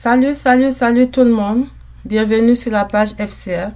Salut, 0.00 0.36
salut, 0.36 0.70
salut 0.70 1.10
tout 1.10 1.24
le 1.24 1.32
monde. 1.32 1.66
Bienvenue 2.04 2.54
sur 2.54 2.70
la 2.70 2.84
page 2.84 3.14
FCR. 3.18 3.70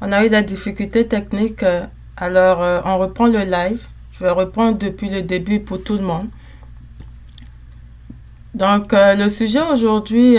On 0.00 0.10
a 0.10 0.26
eu 0.26 0.28
des 0.28 0.42
difficultés 0.42 1.06
techniques, 1.06 1.62
euh, 1.62 1.86
alors 2.16 2.60
euh, 2.60 2.80
on 2.84 2.98
reprend 2.98 3.28
le 3.28 3.44
live. 3.44 3.80
Je 4.10 4.24
vais 4.24 4.30
reprendre 4.32 4.76
depuis 4.76 5.08
le 5.08 5.22
début 5.22 5.60
pour 5.60 5.80
tout 5.84 5.96
le 5.96 6.02
monde. 6.02 6.26
Donc, 8.54 8.92
euh, 8.92 9.14
le 9.14 9.28
sujet 9.28 9.62
aujourd'hui 9.62 10.36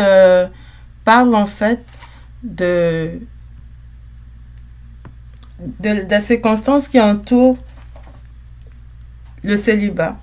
parle 1.06 1.34
en 1.34 1.46
fait 1.46 1.86
de, 2.44 3.21
de, 5.80 6.04
des 6.04 6.19
circonstances 6.19 6.89
qui 6.89 7.00
entourent 7.00 7.58
le 9.42 9.55
célibat 9.55 10.18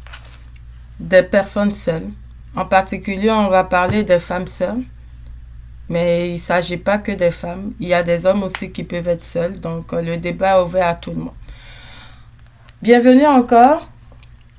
des 0.99 1.23
personnes 1.23 1.73
seules. 1.73 2.11
En 2.55 2.67
particulier, 2.67 3.31
on 3.31 3.49
va 3.49 3.65
parler 3.65 4.03
des 4.03 4.19
femmes 4.19 4.49
seules. 4.49 4.83
Mais 5.91 6.31
il 6.31 6.35
ne 6.35 6.39
s'agit 6.39 6.77
pas 6.77 6.99
que 6.99 7.11
des 7.11 7.33
femmes. 7.33 7.73
Il 7.81 7.89
y 7.89 7.95
a 7.95 8.05
des 8.05 8.25
hommes 8.25 8.45
aussi 8.45 8.71
qui 8.71 8.85
peuvent 8.85 9.09
être 9.09 9.25
seuls. 9.25 9.59
Donc, 9.59 9.93
euh, 9.93 10.01
le 10.01 10.17
débat 10.17 10.57
est 10.57 10.63
ouvert 10.63 10.87
à 10.87 10.95
tout 10.95 11.11
le 11.11 11.17
monde. 11.17 11.35
Bienvenue 12.81 13.27
encore. 13.27 13.89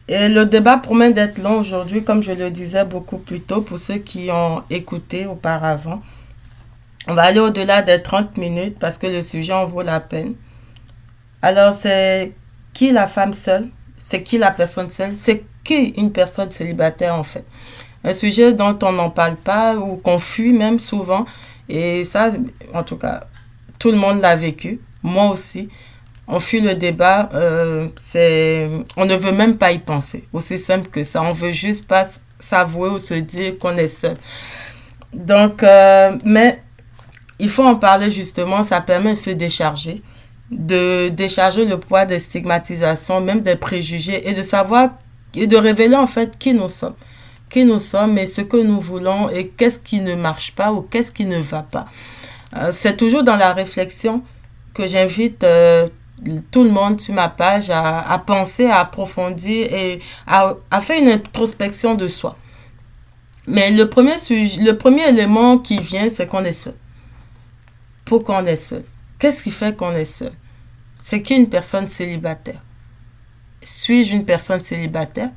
Et 0.10 0.28
le 0.28 0.46
débat 0.46 0.76
promet 0.76 1.14
d'être 1.14 1.42
long 1.42 1.60
aujourd'hui, 1.60 2.04
comme 2.04 2.22
je 2.22 2.34
le 2.34 2.52
disais 2.52 2.84
beaucoup 2.84 3.18
plus 3.18 3.40
tôt 3.40 3.62
pour 3.62 3.80
ceux 3.80 4.00
qui 4.00 4.30
ont 4.30 4.64
écouté 4.70 5.26
auparavant. 5.26 6.02
On 7.08 7.14
va 7.14 7.24
aller 7.24 7.40
au-delà 7.40 7.82
des 7.82 8.02
30 8.02 8.36
minutes 8.38 8.78
parce 8.78 8.98
que 8.98 9.08
le 9.08 9.22
sujet 9.22 9.54
en 9.54 9.66
vaut 9.66 9.84
la 9.84 10.02
peine. 10.02 10.34
Alors, 11.42 11.72
c'est 11.72 12.34
qui 12.74 12.92
la 12.92 13.08
femme 13.08 13.34
seule? 13.34 13.70
C'est 13.98 14.22
qui 14.22 14.38
la 14.38 14.52
personne 14.52 14.92
seule? 14.92 15.14
C'est 15.16 15.46
qui 15.64 15.94
une 15.96 16.12
personne 16.12 16.52
célibataire 16.52 17.16
en 17.16 17.24
fait? 17.24 17.46
Un 18.04 18.14
sujet 18.14 18.54
dont 18.54 18.78
on 18.84 18.92
n'en 18.92 19.10
parle 19.10 19.36
pas 19.36 19.76
ou 19.76 19.98
qu'on 19.98 20.20
fuit 20.20 20.54
même 20.54 20.80
souvent. 20.80 21.26
Et 21.70 22.04
ça, 22.04 22.32
en 22.74 22.84
tout 22.84 22.98
cas, 22.98 23.22
tout 23.80 23.92
le 23.92 23.98
monde 23.98 24.22
l'a 24.22 24.36
vécu, 24.36 24.80
moi 25.04 25.30
aussi. 25.30 25.70
On 26.28 26.40
fuit 26.40 26.62
le 26.62 26.76
débat, 26.76 27.30
euh, 27.34 27.88
on 28.96 29.06
ne 29.06 29.16
veut 29.16 29.32
même 29.32 29.58
pas 29.58 29.72
y 29.72 29.80
penser. 29.80 30.24
Aussi 30.34 30.58
simple 30.58 30.90
que 30.90 31.04
ça. 31.04 31.22
On 31.22 31.34
veut 31.34 31.52
juste 31.52 31.86
pas 31.88 32.08
s'avouer 32.40 32.90
ou 32.90 33.00
se 33.00 33.16
dire 33.16 33.58
qu'on 33.60 33.76
est 33.76 33.88
seul. 33.88 34.16
Donc, 35.14 35.62
euh, 35.64 36.18
mais 36.24 36.62
il 37.40 37.50
faut 37.50 37.64
en 37.66 37.76
parler 37.76 38.12
justement, 38.12 38.64
ça 38.64 38.82
permet 38.82 39.12
de 39.14 39.18
se 39.18 39.32
décharger, 39.32 40.02
de 40.52 41.10
décharger 41.10 41.66
le 41.66 41.80
poids 41.80 42.06
des 42.06 42.20
stigmatisations, 42.20 43.20
même 43.20 43.42
des 43.42 43.56
préjugés 43.56 44.30
et 44.30 44.34
de 44.34 44.42
savoir 44.42 44.92
et 45.36 45.48
de 45.48 45.58
révéler 45.58 45.96
en 45.96 46.08
fait 46.08 46.38
qui 46.38 46.54
nous 46.54 46.70
sommes 46.70 46.96
qui 47.52 47.66
nous 47.66 47.80
sommes 47.80 48.18
et 48.18 48.26
ce 48.26 48.42
que 48.42 48.58
nous 48.58 48.80
voulons 48.80 49.30
et 49.30 49.50
qu'est-ce 49.50 49.78
qui 49.78 50.00
ne 50.00 50.16
marche 50.16 50.54
pas 50.56 50.72
ou 50.72 50.82
qu'est-ce 50.82 51.12
qui 51.12 51.26
ne 51.26 51.40
va 51.40 51.62
pas. 51.62 51.86
Euh, 52.56 52.72
c'est 52.74 52.98
toujours 52.98 53.24
dans 53.24 53.36
la 53.36 53.54
réflexion 53.54 54.24
que 54.74 54.88
j'invite 54.88 55.44
euh, 55.44 55.88
tout 56.50 56.64
le 56.64 56.70
monde 56.70 57.00
sur 57.02 57.14
ma 57.14 57.28
page 57.30 57.70
à, 57.70 58.24
penser, 58.26 58.66
à 58.66 58.80
approfondir 58.80 59.72
et 59.74 60.00
à, 60.28 60.56
faire 60.82 61.02
une 61.02 61.10
introspection 61.10 61.96
de 61.96 62.08
soi. 62.08 62.38
Mais 63.48 63.72
le 63.72 63.90
premier, 63.90 64.16
le 64.30 64.72
premier 64.74 65.10
élément 65.10 65.58
qui 65.58 65.80
vient, 65.80 66.08
c'est 66.10 66.28
qu'on 66.28 66.44
est 66.44 66.54
seul. 66.54 66.76
Pourquoi 68.06 68.38
on 68.42 68.46
est 68.46 68.56
seul? 68.56 68.86
Qu'est-ce 69.20 69.44
qui 69.44 69.52
fait 69.52 69.76
qu'on 69.76 69.94
est 69.94 70.06
seul? 70.06 70.32
C'est 71.02 71.22
qui 71.22 71.34
une 71.34 71.50
personne 71.50 71.88
célibataire? 71.88 72.62
Suis-je 73.64 74.16
une 74.16 74.26
personne 74.26 74.60
célibataire? 74.60 75.32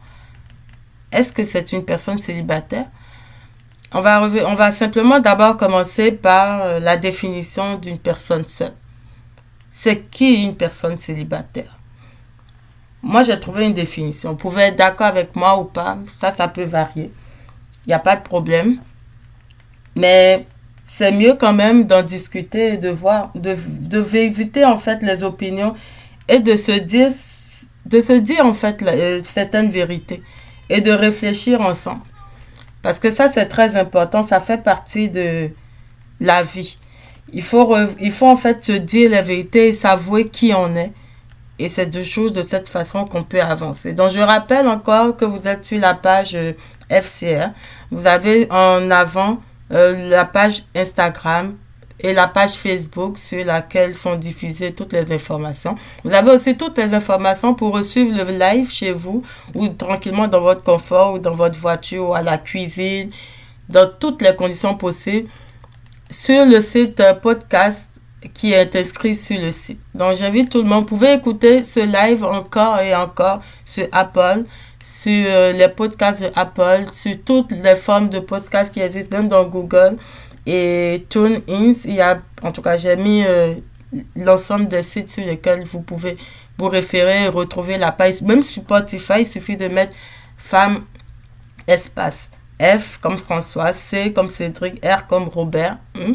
Est-ce 1.15 1.33
que 1.33 1.45
c'est 1.45 1.73
une 1.73 1.85
personne 1.85 2.19
célibataire? 2.19 2.87
On 3.93 4.01
va, 4.01 4.73
simplement 4.73 5.21
d'abord 5.21 5.57
commencer 5.57 6.11
par 6.11 6.63
euh, 6.63 6.81
la 6.81 6.97
définition 6.97 7.79
d'une 7.79 7.99
personne 7.99 8.43
seule. 8.45 8.75
C'est 9.71 10.11
qui 10.11 10.43
une 10.43 10.57
personne 10.57 10.99
célibataire? 10.99 11.79
Moi, 13.03 13.23
j'ai 13.23 13.39
trouvé 13.39 13.67
une 13.67 13.75
définition. 13.75 14.31
Vous 14.31 14.37
pouvez 14.37 14.63
être 14.63 14.77
d'accord 14.77 15.07
avec 15.07 15.37
moi 15.37 15.61
ou 15.61 15.65
pas. 15.65 15.99
Ça, 16.17 16.33
ça 16.33 16.49
peut 16.49 16.65
varier. 16.65 17.13
Il 17.87 17.89
n'y 17.89 17.95
a 17.95 18.01
pas 18.01 18.17
de 18.17 18.23
problème. 18.23 18.79
Mais 19.95 20.47
c'est 20.85 21.13
mieux 21.13 21.35
quand 21.35 21.53
même 21.53 21.85
d'en 21.85 22.03
discuter 22.03 22.75
et 22.75 22.77
de 22.77 22.89
voir, 22.89 23.31
de, 23.37 23.55
de 23.55 23.99
visiter 24.01 24.65
en 24.65 24.77
fait 24.77 25.03
les 25.03 25.23
opinions 25.23 25.75
et 26.29 26.41
de 26.41 26.57
se 26.57 26.73
dire, 26.73 27.11
de 27.87 28.01
se 28.01 28.15
dire 28.15 28.45
en 28.45 28.55
fait 28.55 28.83
euh, 28.83 29.21
certaines 29.23 29.71
vérités 29.71 30.23
et 30.69 30.81
de 30.81 30.91
réfléchir 30.91 31.61
ensemble. 31.61 32.03
Parce 32.83 32.99
que 32.99 33.11
ça, 33.11 33.31
c'est 33.33 33.47
très 33.47 33.77
important, 33.77 34.23
ça 34.23 34.41
fait 34.41 34.63
partie 34.63 35.09
de 35.09 35.51
la 36.21 36.43
vie. 36.43 36.77
Il 37.33 37.43
faut, 37.43 37.75
il 38.01 38.13
faut 38.13 38.29
en 38.29 38.37
fait 38.37 38.63
se 38.65 38.73
dire 38.73 39.11
la 39.11 39.23
vérité 39.23 39.69
et 39.69 39.73
s'avouer 39.73 40.29
qui 40.29 40.53
on 40.55 40.77
est. 40.77 40.93
Et 41.59 41.69
c'est 41.69 41.87
deux 41.87 42.05
choses 42.05 42.33
de 42.33 42.43
cette 42.43 42.69
façon 42.69 43.05
qu'on 43.05 43.23
peut 43.23 43.41
avancer. 43.41 43.93
Donc, 43.93 44.11
je 44.11 44.21
rappelle 44.21 44.67
encore 44.67 45.17
que 45.17 45.25
vous 45.25 45.47
êtes 45.47 45.65
sur 45.65 45.79
la 45.79 45.95
page 45.95 46.35
euh, 46.35 46.53
FCR. 46.91 47.51
Vous 47.91 48.07
avez 48.07 48.49
en 48.51 48.91
avant 48.91 49.41
euh, 49.73 50.09
la 50.09 50.25
page 50.25 50.65
Instagram 50.75 51.57
et 52.00 52.12
la 52.12 52.27
page 52.27 52.55
Facebook 52.55 53.19
sur 53.19 53.44
laquelle 53.44 53.94
sont 53.94 54.16
diffusées 54.16 54.72
toutes 54.72 54.93
les 54.93 55.12
informations. 55.12 55.77
Vous 56.05 56.12
avez 56.12 56.32
aussi 56.32 56.56
toutes 56.56 56.78
les 56.78 56.93
informations 56.93 57.55
pour 57.55 57.82
suivre 57.84 58.16
le 58.16 58.38
live 58.38 58.71
chez 58.71 58.93
vous 58.93 59.22
ou 59.55 59.69
tranquillement 59.69 60.28
dans 60.28 60.41
votre 60.41 60.62
confort 60.62 61.15
ou 61.15 61.19
dans 61.19 61.34
votre 61.34 61.59
voiture 61.59 62.10
ou 62.10 62.15
à 62.15 62.22
la 62.22 62.38
cuisine, 62.38 63.10
dans 63.69 63.88
toutes 63.99 64.22
les 64.22 64.34
conditions 64.34 64.75
possibles 64.75 65.28
sur 66.10 66.44
le 66.44 66.60
site 66.60 67.03
podcast 67.22 67.94
qui 68.32 68.53
est 68.53 68.75
inscrit 68.75 69.15
sur 69.15 69.38
le 69.38 69.50
site. 69.50 69.81
Donc 69.94 70.16
j'invite 70.16 70.50
tout 70.50 70.62
le 70.62 70.69
monde, 70.69 70.81
vous 70.81 70.97
pouvez 70.97 71.12
écouter 71.12 71.62
ce 71.62 71.81
live 71.81 72.25
encore 72.25 72.81
et 72.81 72.94
encore 72.94 73.41
sur 73.65 73.87
Apple, 73.93 74.44
sur 74.82 75.26
euh, 75.26 75.53
les 75.53 75.69
podcasts 75.69 76.22
de 76.22 76.31
Apple, 76.34 76.87
sur 76.93 77.15
toutes 77.25 77.53
les 77.53 77.76
formes 77.76 78.09
de 78.09 78.21
podcasts 78.21 78.72
qui 78.72 78.81
existent, 78.81 79.16
même 79.16 79.28
dans 79.28 79.44
Google 79.44 79.99
et 80.47 81.06
TuneIn. 81.09 81.72
Il 81.84 81.94
y 81.94 82.00
a, 82.00 82.21
en 82.43 82.53
tout 82.53 82.62
cas, 82.62 82.77
j'ai 82.77 82.97
mis 82.97 83.25
euh, 83.25 83.55
l'ensemble 84.16 84.69
des 84.69 84.82
sites 84.82 85.10
sur 85.10 85.25
lesquels 85.25 85.65
vous 85.65 85.81
pouvez 85.81 86.16
vous 86.59 86.69
référer 86.69 87.25
et 87.25 87.28
retrouver 87.28 87.78
la 87.78 87.93
page. 87.93 88.22
Même 88.22 88.43
sur 88.43 88.62
Spotify, 88.62 89.21
il 89.21 89.27
suffit 89.27 89.56
de 89.56 89.69
mettre 89.69 89.94
femme 90.37 90.84
espace. 91.66 92.31
F 92.60 92.99
comme 92.99 93.19
François, 93.19 93.72
C 93.72 94.12
comme 94.12 94.28
Cédric, 94.28 94.84
R 94.84 95.06
comme 95.09 95.25
Robert. 95.28 95.78
Hmm. 95.94 96.15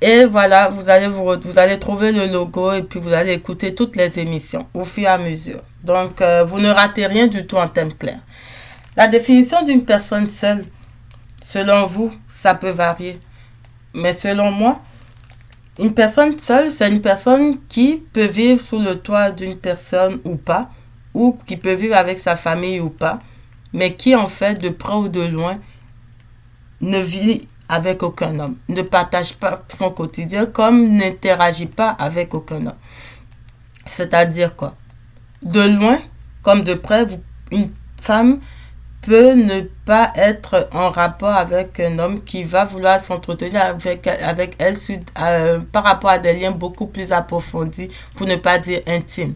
Et 0.00 0.26
voilà, 0.26 0.68
vous 0.68 0.90
allez, 0.90 1.06
vous, 1.06 1.24
vous 1.40 1.58
allez 1.58 1.78
trouver 1.78 2.12
le 2.12 2.26
logo 2.26 2.72
et 2.72 2.82
puis 2.82 3.00
vous 3.00 3.12
allez 3.12 3.32
écouter 3.32 3.74
toutes 3.74 3.96
les 3.96 4.18
émissions 4.18 4.66
au 4.74 4.84
fur 4.84 5.04
et 5.04 5.06
à 5.06 5.16
mesure. 5.16 5.60
Donc, 5.82 6.20
euh, 6.20 6.44
vous 6.44 6.60
ne 6.60 6.70
ratez 6.70 7.06
rien 7.06 7.26
du 7.26 7.46
tout 7.46 7.56
en 7.56 7.68
thème 7.68 7.94
clair. 7.94 8.18
La 8.96 9.08
définition 9.08 9.62
d'une 9.62 9.84
personne 9.84 10.26
seule, 10.26 10.66
selon 11.40 11.86
vous, 11.86 12.12
ça 12.28 12.54
peut 12.54 12.70
varier. 12.70 13.18
Mais 13.94 14.12
selon 14.12 14.50
moi, 14.50 14.80
une 15.78 15.94
personne 15.94 16.38
seule, 16.38 16.70
c'est 16.70 16.90
une 16.90 17.00
personne 17.00 17.56
qui 17.68 18.02
peut 18.12 18.26
vivre 18.26 18.60
sous 18.60 18.78
le 18.78 18.98
toit 18.98 19.30
d'une 19.30 19.56
personne 19.56 20.20
ou 20.24 20.36
pas, 20.36 20.70
ou 21.14 21.38
qui 21.46 21.56
peut 21.56 21.72
vivre 21.74 21.96
avec 21.96 22.18
sa 22.18 22.36
famille 22.36 22.80
ou 22.80 22.90
pas, 22.90 23.18
mais 23.72 23.94
qui 23.94 24.14
en 24.14 24.26
fait, 24.26 24.54
de 24.60 24.68
près 24.68 24.94
ou 24.94 25.08
de 25.08 25.22
loin, 25.22 25.58
ne 26.80 26.98
vit 26.98 27.48
avec 27.68 28.02
aucun 28.02 28.38
homme, 28.38 28.56
ne 28.68 28.82
partage 28.82 29.34
pas 29.34 29.62
son 29.68 29.90
quotidien, 29.90 30.46
comme 30.46 30.96
n'interagit 30.96 31.66
pas 31.66 31.88
avec 31.88 32.34
aucun 32.34 32.66
homme. 32.66 32.76
C'est-à-dire 33.86 34.56
quoi? 34.56 34.74
De 35.42 35.60
loin, 35.60 35.98
comme 36.42 36.64
de 36.64 36.74
près, 36.74 37.06
une 37.50 37.70
femme 38.00 38.40
peut 39.02 39.34
ne 39.34 39.62
pas 39.84 40.12
être 40.14 40.68
en 40.72 40.88
rapport 40.88 41.34
avec 41.34 41.80
un 41.80 41.98
homme 41.98 42.22
qui 42.22 42.44
va 42.44 42.64
vouloir 42.64 43.00
s'entretenir 43.00 43.60
avec, 43.60 44.06
avec 44.06 44.54
elle 44.58 44.76
euh, 45.20 45.58
par 45.72 45.84
rapport 45.84 46.10
à 46.10 46.18
des 46.18 46.32
liens 46.34 46.52
beaucoup 46.52 46.86
plus 46.86 47.10
approfondis, 47.12 47.90
pour 48.14 48.26
ne 48.26 48.36
pas 48.36 48.58
dire 48.58 48.80
intimes. 48.86 49.34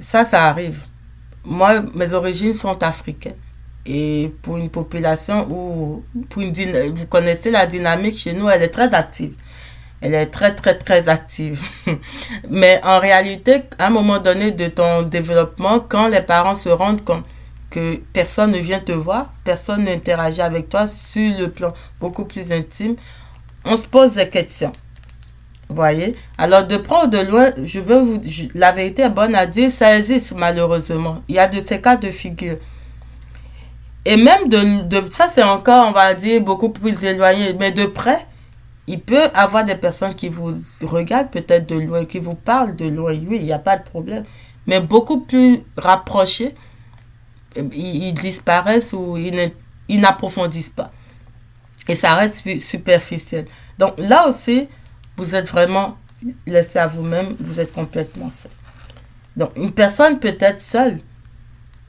Ça, 0.00 0.24
ça 0.24 0.46
arrive. 0.46 0.80
Moi, 1.44 1.82
mes 1.94 2.12
origines 2.12 2.52
sont 2.52 2.82
africaines. 2.82 3.36
Et 3.86 4.32
pour 4.42 4.56
une 4.56 4.70
population 4.70 5.46
où, 5.50 6.02
pour 6.28 6.42
une, 6.42 6.52
vous 6.94 7.06
connaissez 7.06 7.50
la 7.50 7.66
dynamique 7.66 8.18
chez 8.18 8.32
nous, 8.32 8.48
elle 8.48 8.62
est 8.62 8.68
très 8.68 8.92
active. 8.92 9.34
Elle 10.00 10.14
est 10.14 10.26
très, 10.26 10.54
très, 10.54 10.76
très 10.76 11.08
active. 11.08 11.62
Mais 12.50 12.80
en 12.82 12.98
réalité, 12.98 13.62
à 13.78 13.86
un 13.86 13.90
moment 13.90 14.18
donné 14.18 14.50
de 14.50 14.66
ton 14.66 15.02
développement, 15.02 15.80
quand 15.80 16.08
les 16.08 16.22
parents 16.22 16.56
se 16.56 16.70
rendent 16.70 17.04
compte 17.04 17.24
que 17.74 17.96
personne 18.12 18.52
ne 18.52 18.58
vient 18.58 18.78
te 18.78 18.92
voir, 18.92 19.32
personne 19.42 19.84
n'interagit 19.84 20.40
avec 20.40 20.68
toi 20.68 20.86
sur 20.86 21.36
le 21.36 21.50
plan 21.50 21.74
beaucoup 22.00 22.24
plus 22.24 22.52
intime, 22.52 22.94
on 23.64 23.74
se 23.74 23.82
pose 23.82 24.12
des 24.12 24.28
questions. 24.28 24.70
Voyez? 25.68 26.14
Alors, 26.38 26.64
de 26.66 26.76
près 26.76 27.04
ou 27.04 27.06
de 27.08 27.18
loin, 27.18 27.50
je 27.64 27.80
veux 27.80 27.98
vous 27.98 28.20
la 28.54 28.70
vérité 28.70 29.02
est 29.02 29.10
bonne 29.10 29.34
à 29.34 29.46
dire, 29.46 29.72
ça 29.72 29.96
existe 29.98 30.32
malheureusement. 30.36 31.22
Il 31.26 31.34
y 31.34 31.38
a 31.40 31.48
de 31.48 31.58
ces 31.58 31.80
cas 31.80 31.96
de 31.96 32.10
figure. 32.10 32.58
Et 34.04 34.16
même 34.16 34.48
de, 34.48 34.82
de 34.82 35.10
ça, 35.10 35.26
c'est 35.28 35.42
encore, 35.42 35.88
on 35.88 35.92
va 35.92 36.14
dire, 36.14 36.40
beaucoup 36.42 36.68
plus 36.68 37.02
éloigné. 37.02 37.54
Mais 37.58 37.72
de 37.72 37.86
près, 37.86 38.24
il 38.86 39.00
peut 39.00 39.30
avoir 39.34 39.64
des 39.64 39.74
personnes 39.74 40.14
qui 40.14 40.28
vous 40.28 40.52
regardent 40.82 41.30
peut-être 41.30 41.66
de 41.68 41.76
loin, 41.76 42.04
qui 42.04 42.20
vous 42.20 42.34
parlent 42.34 42.76
de 42.76 42.86
loin. 42.86 43.12
Oui, 43.12 43.38
il 43.40 43.44
n'y 43.44 43.52
a 43.52 43.58
pas 43.58 43.78
de 43.78 43.82
problème. 43.82 44.24
Mais 44.66 44.78
beaucoup 44.78 45.20
plus 45.20 45.62
rapprochés, 45.76 46.54
ils, 47.56 48.12
disparaissent 48.14 48.92
ou 48.92 49.16
ils 49.16 50.00
n'approfondissent 50.00 50.70
pas. 50.70 50.90
Et 51.88 51.94
ça 51.94 52.14
reste 52.14 52.58
superficiel. 52.58 53.46
Donc 53.78 53.94
là 53.98 54.28
aussi, 54.28 54.68
vous 55.16 55.34
êtes 55.34 55.48
vraiment 55.48 55.98
laissé 56.46 56.78
à 56.78 56.86
vous-même, 56.86 57.36
vous 57.40 57.60
êtes 57.60 57.72
complètement 57.72 58.30
seul. 58.30 58.52
Donc 59.36 59.50
une 59.56 59.72
personne 59.72 60.18
peut 60.18 60.36
être 60.40 60.60
seule, 60.60 61.00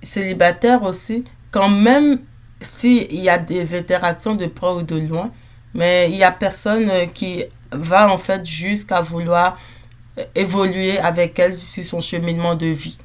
célibataire 0.02 0.84
aussi, 0.84 1.24
quand 1.52 1.70
même 1.70 2.20
s'il 2.60 3.22
y 3.22 3.30
a 3.30 3.38
des 3.38 3.76
interactions 3.76 4.36
de 4.36 4.48
près 4.48 4.72
ou 4.72 4.82
de 4.82 4.98
loin, 4.98 5.32
mais 5.74 6.10
il 6.10 6.18
n'y 6.18 6.24
a 6.24 6.32
personne 6.32 6.90
euh, 6.90 7.06
qui 7.06 7.44
va 7.72 8.10
en 8.12 8.18
fait 8.18 8.46
jusqu'à 8.46 9.02
vouloir 9.02 9.60
euh, 10.18 10.24
évoluer 10.34 10.98
avec 10.98 11.38
elle 11.38 11.60
sur 11.60 11.84
son 11.84 12.02
cheminement 12.02 12.56
de 12.56 12.68
vie. 12.68 12.98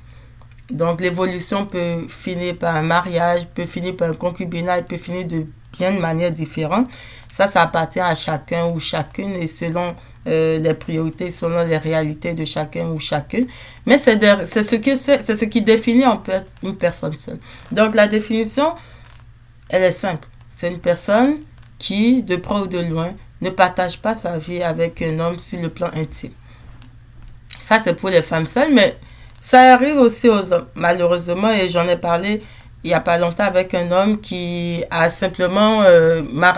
Donc 0.71 1.01
l'évolution 1.01 1.67
peut 1.67 2.07
finir 2.09 2.57
par 2.57 2.77
un 2.77 2.83
mariage, 2.83 3.47
peut 3.55 3.65
finir 3.65 3.97
par 3.97 4.11
un 4.11 4.15
concubinage, 4.15 4.85
peut 4.85 4.97
finir 4.97 5.27
de 5.27 5.47
bien 5.73 5.93
de 5.93 5.99
manière 5.99 6.31
différente. 6.31 6.89
Ça, 7.33 7.49
ça 7.49 7.63
appartient 7.63 8.01
à 8.01 8.15
chacun 8.15 8.67
ou 8.69 8.81
chacune 8.81 9.35
et 9.35 9.47
selon 9.47 9.95
euh, 10.27 10.59
les 10.59 10.75
priorités, 10.75 11.31
selon 11.31 11.65
les 11.65 11.77
réalités 11.79 12.35
de 12.35 12.45
chacun 12.45 12.89
ou 12.89 12.99
chacune. 12.99 13.47
Mais 13.87 13.99
c'est 13.99 14.21
ce, 14.21 14.95
c'est 14.95 15.37
ce 15.37 15.45
qui 15.45 15.63
définit 15.63 16.07
en 16.07 16.21
fait 16.23 16.47
une 16.63 16.77
personne 16.77 17.17
seule. 17.17 17.39
Donc 17.73 17.95
la 17.95 18.07
définition, 18.07 18.75
elle 19.69 19.83
est 19.83 19.91
simple. 19.91 20.29
C'est 20.51 20.69
une 20.69 20.79
personne 20.79 21.37
qui, 21.79 22.23
de 22.23 22.37
près 22.37 22.57
ou 22.61 22.67
de 22.67 22.79
loin, 22.79 23.15
ne 23.41 23.51
partage 23.51 23.99
pas 23.99 24.15
sa 24.15 24.37
vie 24.37 24.63
avec 24.63 25.01
un 25.03 25.19
homme 25.19 25.39
sur 25.39 25.61
le 25.61 25.71
plan 25.71 25.91
intime. 25.95 26.33
Ça, 27.59 27.79
c'est 27.79 27.95
pour 27.95 28.11
les 28.11 28.23
femmes 28.23 28.47
seules, 28.47 28.75
mais 28.75 28.99
ça 29.41 29.73
arrive 29.73 29.97
aussi 29.97 30.29
aux 30.29 30.53
hommes, 30.53 30.67
malheureusement, 30.75 31.51
et 31.51 31.69
j'en 31.69 31.87
ai 31.89 31.97
parlé 31.97 32.43
il 32.83 32.89
n'y 32.89 32.95
a 32.95 33.01
pas 33.01 33.19
longtemps 33.19 33.45
avec 33.45 33.75
un 33.75 33.91
homme 33.93 34.21
qui 34.21 34.85
a 34.91 35.11
simplement 35.11 35.83
euh, 35.83 36.23
m'a 36.33 36.53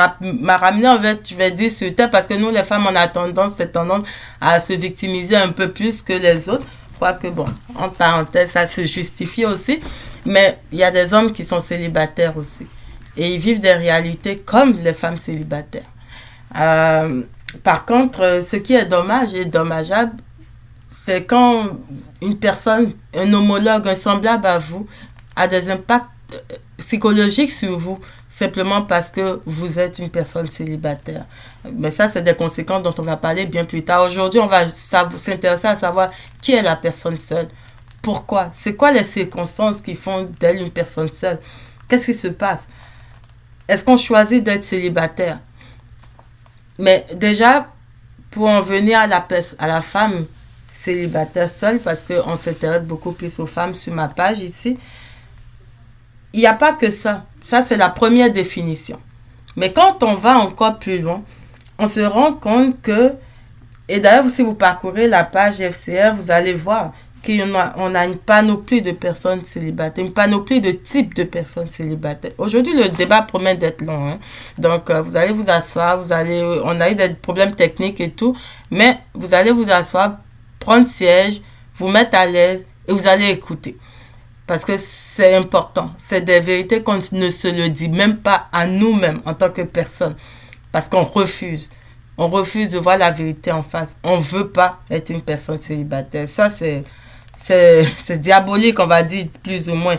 ramené 0.56 0.88
en 0.88 1.00
fait 1.00 1.28
je 1.28 1.34
vais 1.34 1.50
dire 1.50 1.70
sur 1.70 1.92
terre 1.94 2.10
parce 2.10 2.28
que 2.28 2.34
nous 2.34 2.50
les 2.50 2.62
femmes 2.62 2.86
on 2.88 2.94
a 2.94 3.08
tendance 3.08 3.54
cette 3.54 3.72
tendance 3.72 4.06
à 4.40 4.60
se 4.60 4.72
victimiser 4.72 5.34
un 5.34 5.48
peu 5.48 5.70
plus 5.70 6.02
que 6.02 6.12
les 6.12 6.48
autres. 6.48 6.66
Que 7.20 7.26
bon 7.26 7.46
en 7.76 7.88
parenthèse 7.88 8.50
ça 8.50 8.68
se 8.68 8.84
justifie 8.84 9.44
aussi. 9.44 9.80
Mais 10.24 10.58
il 10.70 10.78
y 10.78 10.84
a 10.84 10.92
des 10.92 11.12
hommes 11.12 11.32
qui 11.32 11.44
sont 11.44 11.58
célibataires 11.58 12.36
aussi. 12.36 12.64
Et 13.16 13.34
ils 13.34 13.40
vivent 13.40 13.58
des 13.58 13.72
réalités 13.72 14.36
comme 14.36 14.78
les 14.80 14.92
femmes 14.92 15.18
célibataires. 15.18 15.90
Euh, 16.56 17.22
par 17.64 17.86
contre, 17.86 18.40
ce 18.44 18.54
qui 18.54 18.74
est 18.74 18.84
dommage 18.84 19.34
et 19.34 19.44
dommageable, 19.46 20.12
c'est 21.04 21.24
quand 21.24 21.64
une 22.20 22.38
personne, 22.38 22.92
un 23.16 23.32
homologue, 23.32 23.88
un 23.88 23.94
semblable 23.94 24.46
à 24.46 24.58
vous, 24.58 24.86
a 25.34 25.48
des 25.48 25.68
impacts 25.70 26.06
euh, 26.32 26.38
psychologiques 26.78 27.50
sur 27.50 27.76
vous, 27.76 27.98
simplement 28.28 28.82
parce 28.82 29.10
que 29.10 29.40
vous 29.44 29.78
êtes 29.80 29.98
une 29.98 30.10
personne 30.10 30.46
célibataire. 30.46 31.24
Mais 31.72 31.90
ça, 31.90 32.08
c'est 32.08 32.22
des 32.22 32.34
conséquences 32.34 32.82
dont 32.84 32.94
on 32.98 33.02
va 33.02 33.16
parler 33.16 33.46
bien 33.46 33.64
plus 33.64 33.84
tard. 33.84 34.02
Aujourd'hui, 34.02 34.38
on 34.38 34.46
va 34.46 34.68
s'intéresser 34.68 35.66
à 35.66 35.76
savoir 35.76 36.10
qui 36.40 36.52
est 36.52 36.62
la 36.62 36.76
personne 36.76 37.16
seule. 37.16 37.48
Pourquoi? 38.00 38.50
C'est 38.52 38.74
quoi 38.74 38.92
les 38.92 39.04
circonstances 39.04 39.80
qui 39.80 39.94
font 39.94 40.26
d'elle 40.38 40.58
une 40.58 40.70
personne 40.70 41.10
seule? 41.10 41.38
Qu'est-ce 41.88 42.06
qui 42.06 42.14
se 42.14 42.28
passe? 42.28 42.68
Est-ce 43.66 43.84
qu'on 43.84 43.96
choisit 43.96 44.42
d'être 44.42 44.62
célibataire? 44.62 45.38
Mais 46.78 47.06
déjà, 47.14 47.66
pour 48.30 48.48
en 48.48 48.60
venir 48.60 48.98
à 49.00 49.06
la, 49.06 49.26
à 49.58 49.66
la 49.66 49.82
femme 49.82 50.26
célibataire 50.72 51.50
seule, 51.50 51.78
parce 51.78 52.02
qu'on 52.02 52.36
s'intéresse 52.36 52.82
beaucoup 52.82 53.12
plus 53.12 53.38
aux 53.38 53.46
femmes 53.46 53.74
sur 53.74 53.92
ma 53.92 54.08
page 54.08 54.40
ici, 54.40 54.78
il 56.32 56.40
n'y 56.40 56.46
a 56.46 56.54
pas 56.54 56.72
que 56.72 56.90
ça. 56.90 57.26
Ça, 57.44 57.62
c'est 57.62 57.76
la 57.76 57.90
première 57.90 58.32
définition. 58.32 58.98
Mais 59.56 59.72
quand 59.72 60.02
on 60.02 60.14
va 60.14 60.38
encore 60.38 60.78
plus 60.78 61.00
loin, 61.00 61.22
on 61.78 61.86
se 61.86 62.00
rend 62.00 62.32
compte 62.32 62.80
que, 62.80 63.12
et 63.88 64.00
d'ailleurs, 64.00 64.30
si 64.30 64.42
vous 64.42 64.54
parcourez 64.54 65.08
la 65.08 65.24
page 65.24 65.60
FCR, 65.60 66.14
vous 66.16 66.30
allez 66.30 66.54
voir 66.54 66.92
qu'on 67.24 67.54
a, 67.54 67.74
on 67.76 67.94
a 67.94 68.04
une 68.06 68.16
panoplie 68.16 68.82
de 68.82 68.92
personnes 68.92 69.44
célibataires, 69.44 70.04
une 70.04 70.12
panoplie 70.12 70.60
de 70.60 70.72
types 70.72 71.14
de 71.14 71.24
personnes 71.24 71.68
célibataires. 71.68 72.32
Aujourd'hui, 72.38 72.74
le 72.74 72.88
débat 72.88 73.22
promet 73.22 73.56
d'être 73.56 73.82
long. 73.82 74.08
Hein. 74.08 74.18
Donc, 74.58 74.88
euh, 74.90 75.02
vous 75.02 75.16
allez 75.16 75.32
vous 75.32 75.48
asseoir, 75.48 76.02
vous 76.02 76.12
allez, 76.12 76.42
on 76.64 76.80
a 76.80 76.90
eu 76.90 76.94
des 76.94 77.10
problèmes 77.10 77.54
techniques 77.54 78.00
et 78.00 78.10
tout, 78.10 78.36
mais 78.70 78.98
vous 79.14 79.34
allez 79.34 79.50
vous 79.50 79.70
asseoir, 79.70 80.18
prendre 80.62 80.86
siège, 80.86 81.40
vous 81.76 81.88
mettre 81.88 82.16
à 82.16 82.26
l'aise 82.26 82.66
et 82.86 82.92
vous 82.92 83.06
allez 83.06 83.30
écouter. 83.30 83.76
Parce 84.46 84.64
que 84.64 84.76
c'est 84.76 85.34
important. 85.34 85.92
C'est 85.98 86.22
des 86.22 86.40
vérités 86.40 86.82
qu'on 86.82 86.98
ne 87.12 87.30
se 87.30 87.48
le 87.48 87.68
dit 87.68 87.88
même 87.88 88.18
pas 88.18 88.48
à 88.52 88.66
nous-mêmes 88.66 89.20
en 89.24 89.34
tant 89.34 89.50
que 89.50 89.62
personne. 89.62 90.16
Parce 90.70 90.88
qu'on 90.88 91.02
refuse. 91.02 91.70
On 92.18 92.28
refuse 92.28 92.70
de 92.70 92.78
voir 92.78 92.98
la 92.98 93.10
vérité 93.10 93.52
en 93.52 93.62
face. 93.62 93.94
On 94.02 94.18
ne 94.18 94.22
veut 94.22 94.48
pas 94.48 94.80
être 94.90 95.10
une 95.10 95.22
personne 95.22 95.60
célibataire. 95.60 96.28
Ça, 96.28 96.48
c'est 96.48 96.82
c'est 97.36 98.18
diabolique, 98.18 98.78
on 98.78 98.86
va 98.86 99.02
dire, 99.02 99.26
plus 99.42 99.68
ou 99.68 99.74
moins. 99.74 99.96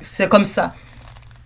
C'est 0.00 0.28
comme 0.28 0.44
ça. 0.44 0.70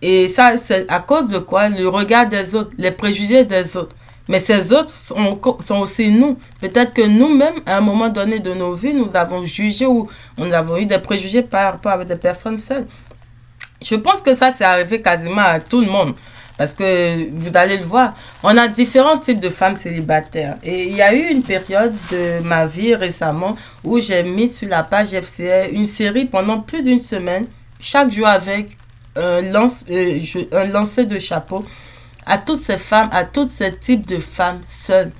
Et 0.01 0.27
ça, 0.27 0.57
c'est 0.57 0.89
à 0.91 0.99
cause 0.99 1.29
de 1.29 1.39
quoi? 1.39 1.69
Le 1.69 1.87
regard 1.87 2.27
des 2.27 2.55
autres, 2.55 2.71
les 2.77 2.91
préjugés 2.91 3.45
des 3.45 3.77
autres. 3.77 3.95
Mais 4.27 4.39
ces 4.39 4.71
autres 4.71 4.93
sont, 4.95 5.39
aussi 5.81 6.09
nous. 6.09 6.37
Peut-être 6.61 6.93
que 6.93 7.01
nous-mêmes, 7.01 7.55
à 7.65 7.77
un 7.77 7.81
moment 7.81 8.09
donné 8.09 8.39
de 8.39 8.53
nos 8.53 8.73
vies, 8.73 8.93
nous 8.93 9.09
avons 9.15 9.43
jugé 9.43 9.85
ou 9.85 10.07
on 10.37 10.49
avons 10.51 10.77
eu 10.77 10.85
des 10.85 10.99
préjugés 10.99 11.41
par 11.41 11.73
rapport 11.73 11.91
à 11.93 12.05
des 12.05 12.15
personnes 12.15 12.57
seules. 12.57 12.87
Je 13.81 13.95
pense 13.95 14.21
que 14.21 14.33
ça, 14.33 14.53
c'est 14.57 14.63
arrivé 14.63 15.01
quasiment 15.01 15.41
à 15.41 15.59
tout 15.59 15.81
le 15.81 15.87
monde. 15.87 16.13
Parce 16.57 16.73
que 16.73 17.29
vous 17.33 17.57
allez 17.57 17.77
le 17.77 17.83
voir, 17.83 18.13
on 18.43 18.55
a 18.57 18.67
différents 18.67 19.17
types 19.17 19.39
de 19.39 19.49
femmes 19.49 19.75
célibataires. 19.75 20.57
Et 20.63 20.83
il 20.83 20.95
y 20.95 21.01
a 21.01 21.13
eu 21.13 21.31
une 21.31 21.41
période 21.41 21.93
de 22.11 22.39
ma 22.41 22.65
vie 22.67 22.93
récemment 22.95 23.57
où 23.83 23.99
j'ai 23.99 24.23
mis 24.23 24.47
sur 24.47 24.69
la 24.69 24.83
page 24.83 25.09
FCR 25.09 25.73
une 25.73 25.85
série 25.85 26.25
pendant 26.25 26.59
plus 26.59 26.83
d'une 26.83 27.01
semaine, 27.01 27.47
chaque 27.79 28.11
jour 28.11 28.27
avec 28.27 28.77
un, 29.15 29.41
lance, 29.41 29.85
euh, 29.89 30.19
un 30.51 30.65
lancer 30.65 31.05
de 31.05 31.17
chapeau 31.19 31.65
à 32.25 32.37
toutes 32.37 32.59
ces 32.59 32.77
femmes, 32.77 33.09
à 33.11 33.25
tous 33.25 33.49
ces 33.49 33.75
types 33.75 34.05
de 34.05 34.19
femmes 34.19 34.61
seules 34.65 35.11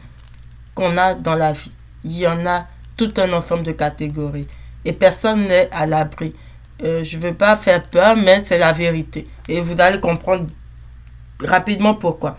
qu'on 0.76 0.98
a 0.98 1.14
dans 1.14 1.36
la 1.36 1.52
vie. 1.52 1.72
Il 2.04 2.18
y 2.18 2.28
en 2.28 2.46
a 2.46 2.68
tout 2.98 3.12
un 3.18 3.32
ensemble 3.34 3.64
de 3.64 3.72
catégories. 3.72 4.48
Et 4.86 4.94
personne 4.94 5.48
n'est 5.48 5.70
à 5.72 5.86
l'abri. 5.86 6.34
Euh, 6.84 7.04
je 7.04 7.18
ne 7.18 7.22
veux 7.22 7.34
pas 7.34 7.56
faire 7.56 7.84
peur, 7.84 8.16
mais 8.16 8.44
c'est 8.46 8.58
la 8.58 8.74
vérité. 8.74 9.28
Et 9.48 9.62
vous 9.62 9.80
allez 9.80 10.00
comprendre 10.00 10.48
rapidement 11.40 11.94
pourquoi. 11.94 12.38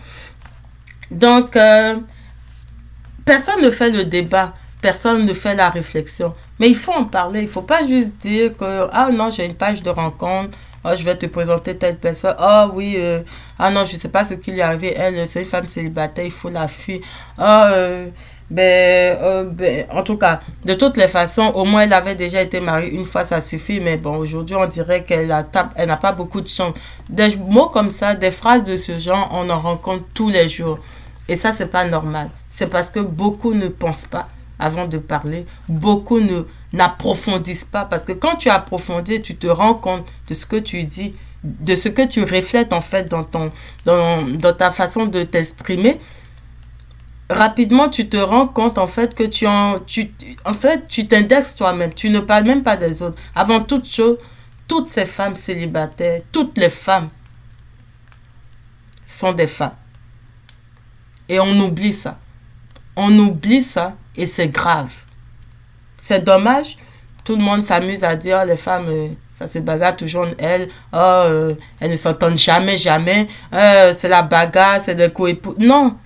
Donc, 1.09 1.55
euh, 1.55 1.95
personne 3.23 3.61
ne 3.61 3.69
fait 3.69 3.89
le 3.89 4.05
débat, 4.05 4.53
personne 4.81 5.25
ne 5.25 5.33
fait 5.33 5.55
la 5.55 5.69
réflexion. 5.69 6.35
Mais 6.59 6.69
il 6.69 6.75
faut 6.75 6.93
en 6.93 7.05
parler. 7.05 7.39
Il 7.39 7.45
ne 7.45 7.49
faut 7.49 7.61
pas 7.61 7.85
juste 7.85 8.17
dire 8.17 8.55
que, 8.55 8.87
ah 8.91 9.09
non, 9.11 9.31
j'ai 9.31 9.45
une 9.45 9.55
page 9.55 9.81
de 9.81 9.89
rencontre, 9.89 10.57
oh, 10.85 10.95
je 10.95 11.03
vais 11.03 11.15
te 11.17 11.25
présenter 11.25 11.75
telle 11.77 11.97
personne. 11.97 12.35
Oh 12.39 12.69
oui, 12.73 12.95
euh, 12.97 13.21
ah 13.59 13.71
non, 13.71 13.85
je 13.85 13.95
ne 13.95 13.99
sais 13.99 14.09
pas 14.09 14.23
ce 14.23 14.35
qui 14.35 14.51
lui 14.51 14.59
est 14.59 14.63
arrivé. 14.63 14.93
Elle, 14.95 15.27
c'est 15.27 15.41
une 15.41 15.45
femme 15.45 15.65
célibataire, 15.65 16.25
il 16.25 16.31
faut 16.31 16.49
la 16.49 16.67
fuir. 16.67 17.01
Oh, 17.39 17.63
ben, 18.49 19.17
euh, 19.23 19.43
ben, 19.43 19.87
en 19.91 20.03
tout 20.03 20.17
cas, 20.17 20.41
de 20.63 20.75
toutes 20.75 20.97
les 20.97 21.07
façons, 21.07 21.51
au 21.55 21.65
moins 21.65 21.81
elle 21.81 21.93
avait 21.93 22.13
déjà 22.13 22.41
été 22.41 22.59
mariée 22.59 22.93
une 22.93 23.05
fois, 23.05 23.25
ça 23.25 23.41
suffit. 23.41 23.79
Mais 23.79 23.97
bon, 23.97 24.17
aujourd'hui, 24.17 24.55
on 24.55 24.67
dirait 24.67 25.03
qu'elle 25.03 25.33
elle 25.75 25.87
n'a 25.87 25.97
pas 25.97 26.11
beaucoup 26.11 26.41
de 26.41 26.47
chance. 26.47 26.73
Des 27.09 27.35
mots 27.37 27.69
comme 27.69 27.89
ça, 27.89 28.13
des 28.13 28.31
phrases 28.31 28.63
de 28.63 28.77
ce 28.77 28.99
genre, 28.99 29.29
on 29.33 29.49
en 29.49 29.59
rencontre 29.59 30.03
tous 30.13 30.29
les 30.29 30.47
jours. 30.47 30.79
Et 31.27 31.35
ça, 31.35 31.53
c'est 31.53 31.71
pas 31.71 31.85
normal. 31.85 32.29
C'est 32.51 32.69
parce 32.69 32.91
que 32.91 32.99
beaucoup 32.99 33.53
ne 33.55 33.67
pensent 33.67 34.05
pas 34.05 34.27
avant 34.59 34.85
de 34.85 34.99
parler. 34.99 35.45
Beaucoup 35.67 36.19
ne 36.19 36.43
n'approfondissent 36.75 37.65
pas. 37.65 37.85
Parce 37.85 38.03
que 38.03 38.11
quand 38.11 38.35
tu 38.35 38.49
approfondis, 38.49 39.21
tu 39.21 39.35
te 39.35 39.47
rends 39.47 39.75
compte 39.75 40.05
de 40.27 40.33
ce 40.33 40.45
que 40.45 40.57
tu 40.57 40.83
dis, 40.83 41.13
de 41.43 41.75
ce 41.75 41.89
que 41.89 42.05
tu 42.05 42.23
reflètes 42.23 42.73
en 42.73 42.81
fait 42.81 43.07
dans, 43.09 43.23
ta 44.53 44.71
façon 44.71 45.05
de 45.05 45.23
t'exprimer. 45.23 45.99
Rapidement 47.27 47.89
tu 47.89 48.07
te 48.07 48.17
rends 48.17 48.47
compte 48.47 48.77
en 48.77 48.85
fait 48.85 49.15
que 49.15 49.23
tu 49.23 49.47
en 49.47 49.79
en 50.45 50.53
fait 50.53 50.87
tu 50.87 51.07
t'indexes 51.07 51.55
toi-même. 51.55 51.93
Tu 51.93 52.09
ne 52.09 52.19
parles 52.19 52.43
même 52.43 52.61
pas 52.61 52.77
des 52.77 53.01
autres. 53.01 53.17
Avant 53.33 53.61
toute 53.61 53.87
chose 53.87 54.17
toutes 54.67 54.87
ces 54.87 55.05
femmes 55.05 55.35
célibataires 55.35 56.21
toutes 56.31 56.57
les 56.57 56.69
femmes 56.69 57.09
sont 59.05 59.33
des 59.33 59.47
femmes. 59.47 59.75
Et 61.27 61.39
on 61.39 61.59
oublie 61.59 61.93
ça. 61.93 62.19
On 62.95 63.17
oublie 63.17 63.61
ça 63.61 63.95
et 64.15 64.27
c'est 64.27 64.49
grave 64.49 65.04
c'est 66.07 66.23
dommage 66.23 66.77
tout 67.25 67.35
le 67.35 67.41
monde 67.41 67.61
s'amuse 67.61 68.03
à 68.03 68.15
dire 68.15 68.39
oh, 68.41 68.47
les 68.47 68.55
femmes 68.55 68.87
euh, 68.87 69.07
Ça 69.37 69.47
se 69.47 69.59
bagarre 69.59 69.97
toujours, 69.97 70.27
elles. 70.37 70.69
Oh, 70.93 70.97
euh, 70.97 71.55
elles 71.79 71.91
ne 71.91 71.95
s'entendent 71.95 72.37
jamais, 72.37 72.77
jamais. 72.77 73.27
Euh, 73.51 73.93
c'est 73.97 74.07
la 74.07 74.21
bagarre, 74.21 74.79
c'est 74.81 74.95
des 74.95 75.09
coups 75.09 75.35
Non. 75.57 75.97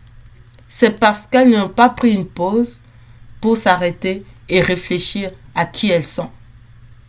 C'est 0.67 0.97
parce 0.97 1.27
qu'elles 1.27 1.49
n'ont 1.49 1.67
pas 1.67 1.89
pris 1.89 2.13
une 2.13 2.25
pause 2.25 2.79
pour 3.41 3.57
s'arrêter 3.57 4.23
et 4.47 4.61
réfléchir 4.61 5.31
à 5.53 5.65
qui 5.65 5.91
elles 5.91 6.05
sont. 6.05 6.29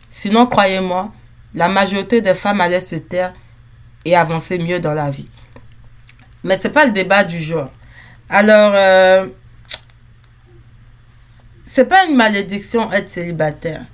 Sinon, 0.09 0.45
croyez-moi, 0.45 1.11
la 1.55 1.69
majorité 1.69 2.19
des 2.19 2.33
femmes 2.33 2.59
allaient 2.59 2.81
se 2.81 2.97
taire 2.97 3.33
et 4.03 4.15
avancer 4.15 4.57
mieux 4.57 4.79
dans 4.79 4.93
la 4.93 5.09
vie. 5.09 5.29
Mais 6.43 6.57
ce 6.57 6.67
n'est 6.67 6.73
pas 6.73 6.85
le 6.85 6.91
débat 6.91 7.23
du 7.23 7.39
jour. 7.39 7.65
Alors, 8.29 8.73
c'est 11.73 11.85
pas 11.85 12.05
une 12.05 12.17
malédiction 12.17 12.91
être 12.91 13.07
célibataire. 13.07 13.85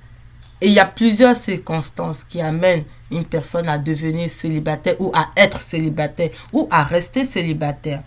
Et 0.62 0.66
il 0.66 0.74
y 0.74 0.80
a 0.80 0.86
plusieurs 0.86 1.36
circonstances 1.36 2.24
qui 2.24 2.42
amènent 2.42 2.86
une 3.12 3.24
personne 3.24 3.70
à 3.70 3.78
devenir 3.78 4.32
célibataire 4.32 4.96
ou 4.98 5.12
à 5.14 5.28
être 5.38 5.62
célibataire 5.62 6.32
ou 6.52 6.68
à 6.72 6.84
rester 6.84 7.24
célibataire. 7.24 8.02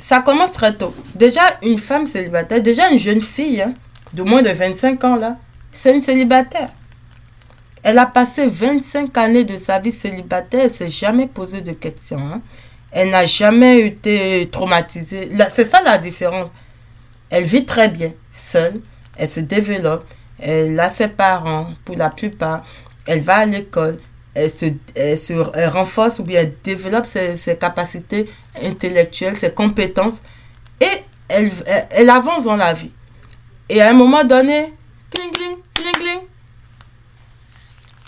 Ça 0.00 0.20
commence 0.20 0.50
très 0.50 0.74
tôt. 0.74 0.92
Déjà, 1.14 1.42
une 1.62 1.78
femme 1.78 2.06
célibataire, 2.06 2.60
déjà 2.60 2.90
une 2.90 2.98
jeune 2.98 3.20
fille 3.20 3.62
hein, 3.62 3.72
de 4.12 4.24
moins 4.24 4.42
de 4.42 4.50
25 4.50 5.04
ans, 5.04 5.14
là, 5.14 5.36
c'est 5.70 5.94
une 5.94 6.00
célibataire. 6.00 6.70
Elle 7.84 7.98
a 8.00 8.06
passé 8.06 8.48
25 8.48 9.16
années 9.16 9.44
de 9.44 9.58
sa 9.58 9.78
vie 9.78 9.92
célibataire, 9.92 10.62
elle 10.64 10.72
ne 10.72 10.76
s'est 10.76 10.88
jamais 10.88 11.28
posé 11.28 11.60
de 11.60 11.70
questions. 11.70 12.18
Hein. 12.18 12.42
Elle 12.90 13.10
n'a 13.10 13.26
jamais 13.26 13.86
été 13.86 14.48
traumatisée. 14.50 15.30
C'est 15.54 15.66
ça 15.70 15.82
la 15.82 15.98
différence. 15.98 16.50
Elle 17.30 17.44
vit 17.44 17.64
très 17.64 17.88
bien, 17.88 18.12
seule, 18.36 18.80
elle 19.16 19.28
se 19.28 19.40
développe, 19.40 20.04
elle 20.38 20.78
a 20.78 20.90
ses 20.90 21.08
parents 21.08 21.70
pour 21.84 21.96
la 21.96 22.10
plupart, 22.10 22.64
elle 23.06 23.20
va 23.20 23.36
à 23.36 23.46
l'école, 23.46 23.98
elle 24.34 24.50
se, 24.50 24.66
se 24.94 25.68
renforce 25.68 26.18
ou 26.18 26.24
bien 26.24 26.42
elle 26.42 26.54
développe 26.62 27.06
ses, 27.06 27.36
ses, 27.36 27.56
capacités 27.56 28.30
intellectuelles, 28.62 29.36
ses 29.36 29.50
compétences 29.50 30.20
et 30.80 31.02
elle, 31.28 31.50
elle, 31.90 32.10
avance 32.10 32.44
dans 32.44 32.56
la 32.56 32.72
vie. 32.72 32.92
Et 33.68 33.80
à 33.80 33.90
un 33.90 33.94
moment 33.94 34.24
donné, 34.24 34.72
cling, 35.10 35.30
cling, 35.32 35.56
cling, 35.74 35.92
cling, 35.94 36.20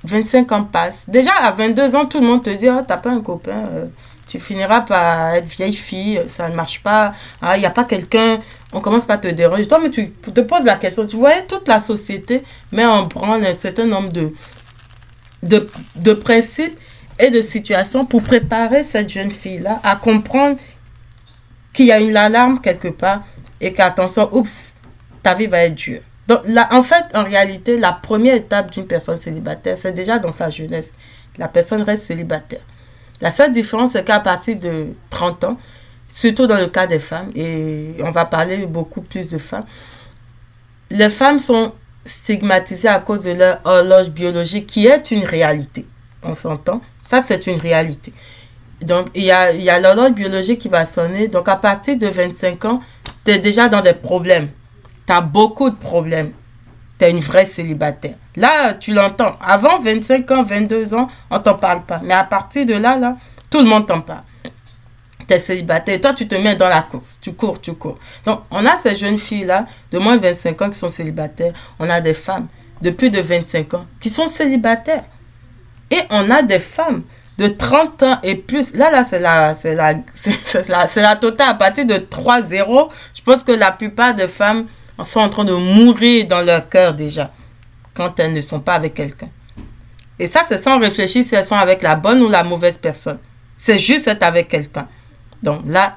25 0.04 0.52
ans 0.52 0.64
passent. 0.64 1.04
Déjà, 1.08 1.32
à 1.42 1.50
22 1.50 1.97
ans, 1.97 2.06
tout 2.06 2.20
le 2.20 2.26
monde 2.26 2.44
te 2.44 2.50
dit, 2.50 2.68
oh, 2.68 2.82
t'as 2.87 2.99
pas 2.99 3.11
un 3.11 3.20
copain, 3.20 3.64
euh, 3.73 3.87
tu 4.28 4.38
finiras 4.38 4.82
par 4.82 5.35
être 5.35 5.47
vieille 5.47 5.75
fille, 5.75 6.23
ça 6.28 6.49
ne 6.49 6.54
marche 6.54 6.82
pas, 6.82 7.14
ah, 7.40 7.56
il 7.56 7.61
n'y 7.61 7.66
a 7.66 7.70
pas 7.70 7.85
quelqu'un, 7.85 8.40
on 8.73 8.80
commence 8.80 9.06
par 9.06 9.20
te 9.20 9.28
déranger. 9.28 9.66
Toi, 9.66 9.80
mais 9.82 9.90
tu 9.90 10.11
te 10.11 10.40
poses 10.40 10.64
la 10.64 10.76
question, 10.76 11.06
tu 11.06 11.16
vois, 11.16 11.40
toute 11.49 11.66
la 11.66 11.80
société 11.80 12.42
met 12.70 12.85
en 12.85 13.04
branle 13.04 13.44
un 13.44 13.54
certain 13.54 13.87
nombre 13.87 14.11
de, 14.11 14.35
de, 15.42 15.66
de 15.97 16.12
principes 16.12 16.78
et 17.18 17.30
de 17.30 17.40
situations 17.40 18.04
pour 18.04 18.23
préparer 18.23 18.85
cette 18.85 19.08
jeune 19.08 19.30
fille-là 19.30 19.80
à 19.82 19.97
comprendre 19.97 20.58
qu'il 21.73 21.87
y 21.87 21.92
a 21.92 22.00
une 22.00 22.16
alarme 22.16 22.61
quelque 22.61 22.88
part 22.88 23.23
et 23.61 23.73
qu'attention, 23.73 24.28
oups, 24.32 24.75
ta 25.23 25.35
vie 25.35 25.47
va 25.47 25.61
être 25.64 25.75
dure. 25.75 26.02
Donc, 26.28 26.40
là, 26.44 26.68
en 26.73 26.82
fait, 26.82 27.04
en 27.14 27.25
réalité, 27.25 27.78
la 27.78 27.92
première 27.92 28.35
étape 28.35 28.70
d'une 28.70 28.87
personne 28.87 29.18
célibataire, 29.18 29.78
c'est 29.78 29.92
déjà 29.92 30.18
dans 30.18 30.32
sa 30.32 30.50
jeunesse. 30.50 30.92
La 31.38 31.49
personne 31.49 31.82
reste 31.82 32.04
célibataire. 32.04 32.61
La 33.20 33.30
seule 33.30 33.52
différence, 33.52 33.92
c'est 33.92 34.04
qu'à 34.04 34.20
partir 34.20 34.56
de 34.58 34.88
30 35.10 35.44
ans, 35.44 35.58
surtout 36.08 36.46
dans 36.46 36.58
le 36.58 36.68
cas 36.68 36.87
des 36.87 36.98
femmes, 36.98 37.30
et 37.34 37.96
on 38.02 38.10
va 38.10 38.25
parler 38.25 38.66
beaucoup 38.66 39.02
plus 39.02 39.28
de 39.28 39.38
femmes, 39.38 39.66
les 40.90 41.08
femmes 41.08 41.38
sont 41.38 41.72
stigmatisées 42.04 42.88
à 42.88 43.00
cause 43.00 43.22
de 43.22 43.32
leur 43.32 43.60
horloge 43.64 44.10
biologique, 44.10 44.66
qui 44.66 44.87
est 44.87 45.10
une 45.10 45.25
réalité. 45.25 45.84
On 46.22 46.34
s'entend? 46.34 46.80
Ça, 47.06 47.20
c'est 47.20 47.46
une 47.46 47.58
réalité. 47.58 48.12
Donc, 48.80 49.08
il 49.14 49.25
y 49.25 49.30
a, 49.30 49.80
l'horloge 49.80 50.12
biologique 50.12 50.60
qui 50.60 50.68
va 50.68 50.87
sonner. 50.87 51.28
Donc, 51.28 51.48
à 51.48 51.56
partir 51.56 51.98
de 51.98 52.06
25 52.06 52.64
ans, 52.64 52.82
tu 53.25 53.32
es 53.32 53.38
déjà 53.38 53.68
dans 53.68 53.82
des 53.82 53.92
problèmes. 53.92 54.48
Tu 55.06 55.12
as 55.12 55.20
beaucoup 55.20 55.70
de 55.70 55.76
problèmes 55.76 56.32
tu 56.98 57.04
es 57.04 57.10
une 57.10 57.20
vraie 57.20 57.44
célibataire. 57.44 58.14
Là, 58.36 58.74
tu 58.74 58.92
l'entends. 58.92 59.36
Avant 59.40 59.80
25 59.80 60.30
ans, 60.30 60.42
22 60.42 60.94
ans, 60.94 61.08
on 61.30 61.38
t'en 61.38 61.54
parle 61.54 61.82
pas. 61.82 62.00
Mais 62.02 62.14
à 62.14 62.24
partir 62.24 62.66
de 62.66 62.74
là, 62.74 62.96
là, 62.96 63.16
tout 63.50 63.58
le 63.58 63.66
monde 63.66 63.86
t'en 63.86 64.00
parle. 64.00 64.22
Tu 65.28 65.34
es 65.34 65.38
célibataire. 65.38 66.00
Toi, 66.00 66.14
tu 66.14 66.26
te 66.26 66.34
mets 66.34 66.56
dans 66.56 66.68
la 66.68 66.82
course. 66.82 67.18
Tu 67.20 67.32
cours, 67.32 67.60
tu 67.60 67.74
cours. 67.74 67.98
Donc, 68.24 68.40
on 68.50 68.64
a 68.66 68.76
ces 68.76 68.96
jeunes 68.96 69.18
filles-là, 69.18 69.66
de 69.92 69.98
moins 69.98 70.16
de 70.16 70.22
25 70.22 70.62
ans, 70.62 70.70
qui 70.70 70.78
sont 70.78 70.88
célibataires. 70.88 71.52
On 71.78 71.88
a 71.88 72.00
des 72.00 72.14
femmes 72.14 72.48
de 72.82 72.90
plus 72.90 73.10
de 73.10 73.20
25 73.20 73.74
ans 73.74 73.86
qui 74.00 74.08
sont 74.08 74.26
célibataires. 74.26 75.04
Et 75.90 76.00
on 76.10 76.30
a 76.30 76.42
des 76.42 76.58
femmes 76.58 77.02
de 77.38 77.48
30 77.48 78.02
ans 78.02 78.18
et 78.22 78.34
plus. 78.34 78.74
Là, 78.74 78.90
là, 78.90 79.04
c'est 79.04 79.20
la, 79.20 79.54
c'est 79.54 79.74
la, 79.74 79.94
c'est 80.14 80.68
la, 80.68 80.86
la 80.96 81.16
totale. 81.16 81.50
À 81.50 81.54
partir 81.54 81.86
de 81.86 81.94
3-0, 81.94 82.88
je 83.14 83.22
pense 83.22 83.44
que 83.44 83.52
la 83.52 83.70
plupart 83.70 84.14
des 84.14 84.28
femmes 84.28 84.66
sont 85.04 85.20
en 85.20 85.28
train 85.28 85.44
de 85.44 85.54
mourir 85.54 86.26
dans 86.26 86.40
leur 86.40 86.68
cœur 86.68 86.94
déjà 86.94 87.32
quand 87.94 88.18
elles 88.20 88.32
ne 88.32 88.40
sont 88.40 88.60
pas 88.60 88.74
avec 88.74 88.94
quelqu'un. 88.94 89.28
Et 90.18 90.26
ça, 90.26 90.42
c'est 90.48 90.62
sans 90.62 90.78
réfléchir 90.78 91.24
si 91.24 91.34
elles 91.34 91.44
sont 91.44 91.56
avec 91.56 91.82
la 91.82 91.94
bonne 91.94 92.22
ou 92.22 92.28
la 92.28 92.42
mauvaise 92.42 92.76
personne. 92.76 93.18
C'est 93.56 93.78
juste 93.78 94.08
être 94.08 94.22
avec 94.22 94.48
quelqu'un. 94.48 94.88
Donc 95.42 95.62
là, 95.66 95.94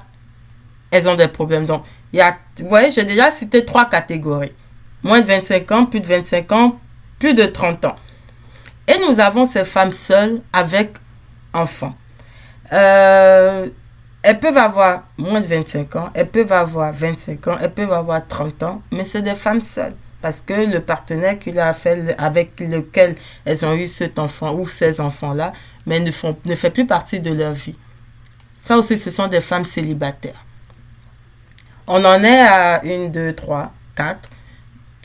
elles 0.90 1.08
ont 1.08 1.14
des 1.14 1.28
problèmes. 1.28 1.66
Donc, 1.66 1.84
il 2.12 2.18
y 2.18 2.22
a, 2.22 2.36
vous 2.60 2.68
voyez, 2.68 2.90
j'ai 2.90 3.04
déjà 3.04 3.30
cité 3.30 3.64
trois 3.64 3.88
catégories. 3.88 4.52
Moins 5.02 5.20
de 5.20 5.26
25 5.26 5.72
ans, 5.72 5.86
plus 5.86 6.00
de 6.00 6.06
25 6.06 6.52
ans, 6.52 6.78
plus 7.18 7.34
de 7.34 7.44
30 7.44 7.84
ans. 7.86 7.96
Et 8.86 8.98
nous 9.08 9.20
avons 9.20 9.44
ces 9.44 9.64
femmes 9.64 9.92
seules 9.92 10.42
avec 10.52 10.92
enfants. 11.52 11.94
Euh, 12.72 13.68
elles 14.22 14.38
peuvent 14.38 14.56
avoir 14.56 15.04
moins 15.18 15.40
de 15.40 15.46
25 15.46 15.96
ans, 15.96 16.10
elles 16.14 16.28
peuvent 16.28 16.52
avoir 16.52 16.92
25 16.92 17.48
ans, 17.48 17.56
elles 17.60 17.72
peuvent 17.72 17.92
avoir 17.92 18.26
30 18.26 18.62
ans, 18.62 18.82
mais 18.92 19.04
c'est 19.04 19.22
des 19.22 19.34
femmes 19.34 19.60
seules. 19.60 19.94
Parce 20.20 20.40
que 20.40 20.52
le 20.52 20.80
partenaire 20.80 21.36
a 21.58 21.72
fait, 21.74 22.14
avec 22.16 22.60
lequel 22.60 23.16
elles 23.44 23.66
ont 23.66 23.74
eu 23.74 23.88
cet 23.88 24.20
enfant 24.20 24.54
ou 24.54 24.68
ces 24.68 25.00
enfants-là, 25.00 25.52
mais 25.86 25.98
ne, 25.98 26.12
font, 26.12 26.36
ne 26.44 26.54
fait 26.54 26.70
plus 26.70 26.86
partie 26.86 27.18
de 27.18 27.32
leur 27.32 27.52
vie. 27.52 27.74
Ça 28.60 28.78
aussi, 28.78 28.96
ce 28.96 29.10
sont 29.10 29.26
des 29.26 29.40
femmes 29.40 29.64
célibataires. 29.64 30.44
On 31.88 32.04
en 32.04 32.22
est 32.22 32.40
à 32.40 32.84
une, 32.84 33.10
deux, 33.10 33.32
trois, 33.32 33.72
quatre. 33.96 34.30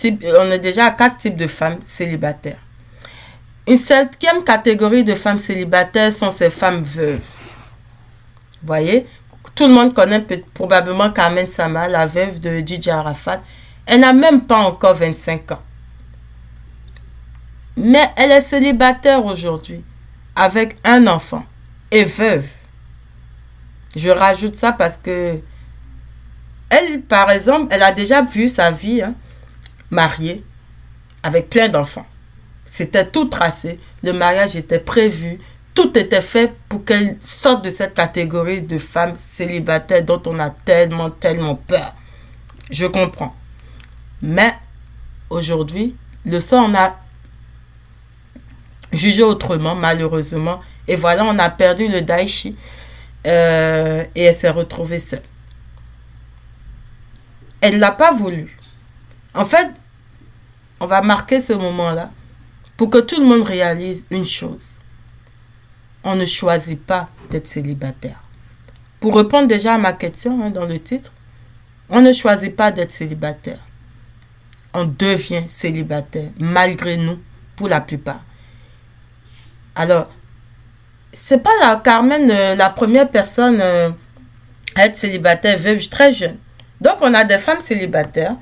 on 0.04 0.52
est 0.52 0.60
déjà 0.60 0.86
à 0.86 0.92
quatre 0.92 1.18
types 1.18 1.36
de 1.36 1.48
femmes 1.48 1.80
célibataires. 1.88 2.60
Une 3.68 3.78
septième 3.78 4.44
catégorie 4.44 5.04
de 5.04 5.16
femmes 5.16 5.40
célibataires 5.40 6.14
sont 6.14 6.30
ces 6.30 6.52
femmes 6.52 6.84
veuves 6.84 7.37
voyez 8.64 9.06
Tout 9.56 9.68
le 9.68 9.74
monde 9.74 9.94
connaît 9.94 10.26
probablement 10.54 11.12
Carmen 11.12 11.48
Sama, 11.48 11.88
la 11.88 12.06
veuve 12.06 12.40
de 12.40 12.60
DJ 12.60 12.90
Arafat. 12.90 13.42
Elle 13.86 14.02
n'a 14.02 14.14
même 14.14 14.42
pas 14.42 14.58
encore 14.58 14.96
25 14.96 15.52
ans. 15.52 15.62
Mais 17.78 18.12
elle 18.16 18.32
est 18.32 18.42
célibataire 18.42 19.24
aujourd'hui, 19.24 19.84
avec 20.36 20.78
un 20.84 21.06
enfant 21.08 21.46
et 21.92 22.04
veuve. 22.04 22.48
Je 23.96 24.10
rajoute 24.10 24.56
ça 24.56 24.72
parce 24.72 24.98
que 24.98 25.40
elle, 26.70 27.02
par 27.04 27.32
exemple, 27.32 27.68
elle 27.72 27.84
a 27.84 27.92
déjà 27.92 28.22
vu 28.22 28.50
sa 28.50 28.72
vie 28.72 29.02
hein, 29.02 29.16
mariée 29.90 30.44
avec 31.24 31.50
plein 31.50 31.70
d'enfants. 31.70 32.06
C'était 32.66 33.08
tout 33.08 33.26
tracé. 33.26 33.80
Le 34.04 34.12
mariage 34.12 34.56
était 34.56 34.80
prévu 34.80 35.40
tout 35.78 35.96
était 35.96 36.24
fait 36.24 36.56
pour 36.68 36.84
qu'elle 36.86 37.18
sorte 37.22 37.64
de 37.64 37.70
cette 37.70 37.94
catégorie 37.94 38.64
de 38.64 38.80
femmes 38.80 39.14
célibataires 39.16 40.04
dont 40.04 40.20
on 40.26 40.40
a 40.40 40.50
tellement, 40.50 41.12
tellement 41.12 41.54
peur. 41.54 41.94
Je 42.72 42.88
comprends. 42.88 43.36
Mais 44.24 44.56
aujourd'hui, 45.30 45.96
le 46.26 46.40
sort 46.40 46.66
on 46.68 46.74
a 46.74 46.96
jugé 48.92 49.22
autrement, 49.22 49.76
malheureusement. 49.76 50.62
Et 50.88 50.96
voilà, 50.96 51.24
on 51.26 51.38
a 51.38 51.48
perdu 51.52 51.88
le 51.88 52.02
Daichi 52.02 52.56
euh, 53.28 54.04
et 54.16 54.24
elle 54.24 54.34
s'est 54.34 54.50
retrouvée 54.50 54.98
seule. 54.98 55.22
Elle 57.62 57.76
ne 57.76 57.80
l'a 57.82 57.92
pas 57.92 58.14
voulu. 58.14 58.58
En 59.36 59.46
fait, 59.46 59.68
on 60.80 60.88
va 60.88 61.04
marquer 61.04 61.40
ce 61.40 61.54
moment-là 61.54 62.10
pour 62.78 62.90
que 62.90 62.98
tout 62.98 63.20
le 63.20 63.28
monde 63.28 63.44
réalise 63.44 64.08
une 64.10 64.26
chose 64.26 64.77
on 66.04 66.16
ne 66.16 66.26
choisit 66.26 66.80
pas 66.80 67.10
d'être 67.30 67.48
célibataire. 67.48 68.22
Pour 69.00 69.16
répondre 69.16 69.48
déjà 69.48 69.76
à 69.76 69.78
ma 69.78 69.94
question 69.94 70.44
hein, 70.44 70.50
dans 70.50 70.66
le 70.66 70.80
titre, 70.80 71.12
on 71.90 72.02
ne 72.02 72.12
choisit 72.12 72.56
pas 72.56 72.72
d'être 72.72 72.92
célibataire. 72.92 73.60
On 74.74 74.86
devient 74.86 75.44
célibataire, 75.48 76.30
malgré 76.40 76.98
nous, 76.98 77.20
pour 77.56 77.68
la 77.68 77.82
plupart. 77.82 78.24
Alors, 79.76 80.10
c'est 81.14 81.42
pas 81.42 81.52
la 81.62 81.76
Carmen 81.78 82.30
euh, 82.30 82.56
la 82.56 82.70
première 82.70 83.10
personne 83.10 83.60
euh, 83.62 83.90
à 84.76 84.86
être 84.86 84.96
célibataire 84.96 85.58
veuve 85.58 85.88
très 85.90 86.12
jeune. 86.12 86.38
Donc, 86.82 86.98
on 87.02 87.14
a 87.14 87.24
des 87.24 87.38
femmes 87.38 87.62
célibataires 87.62 88.36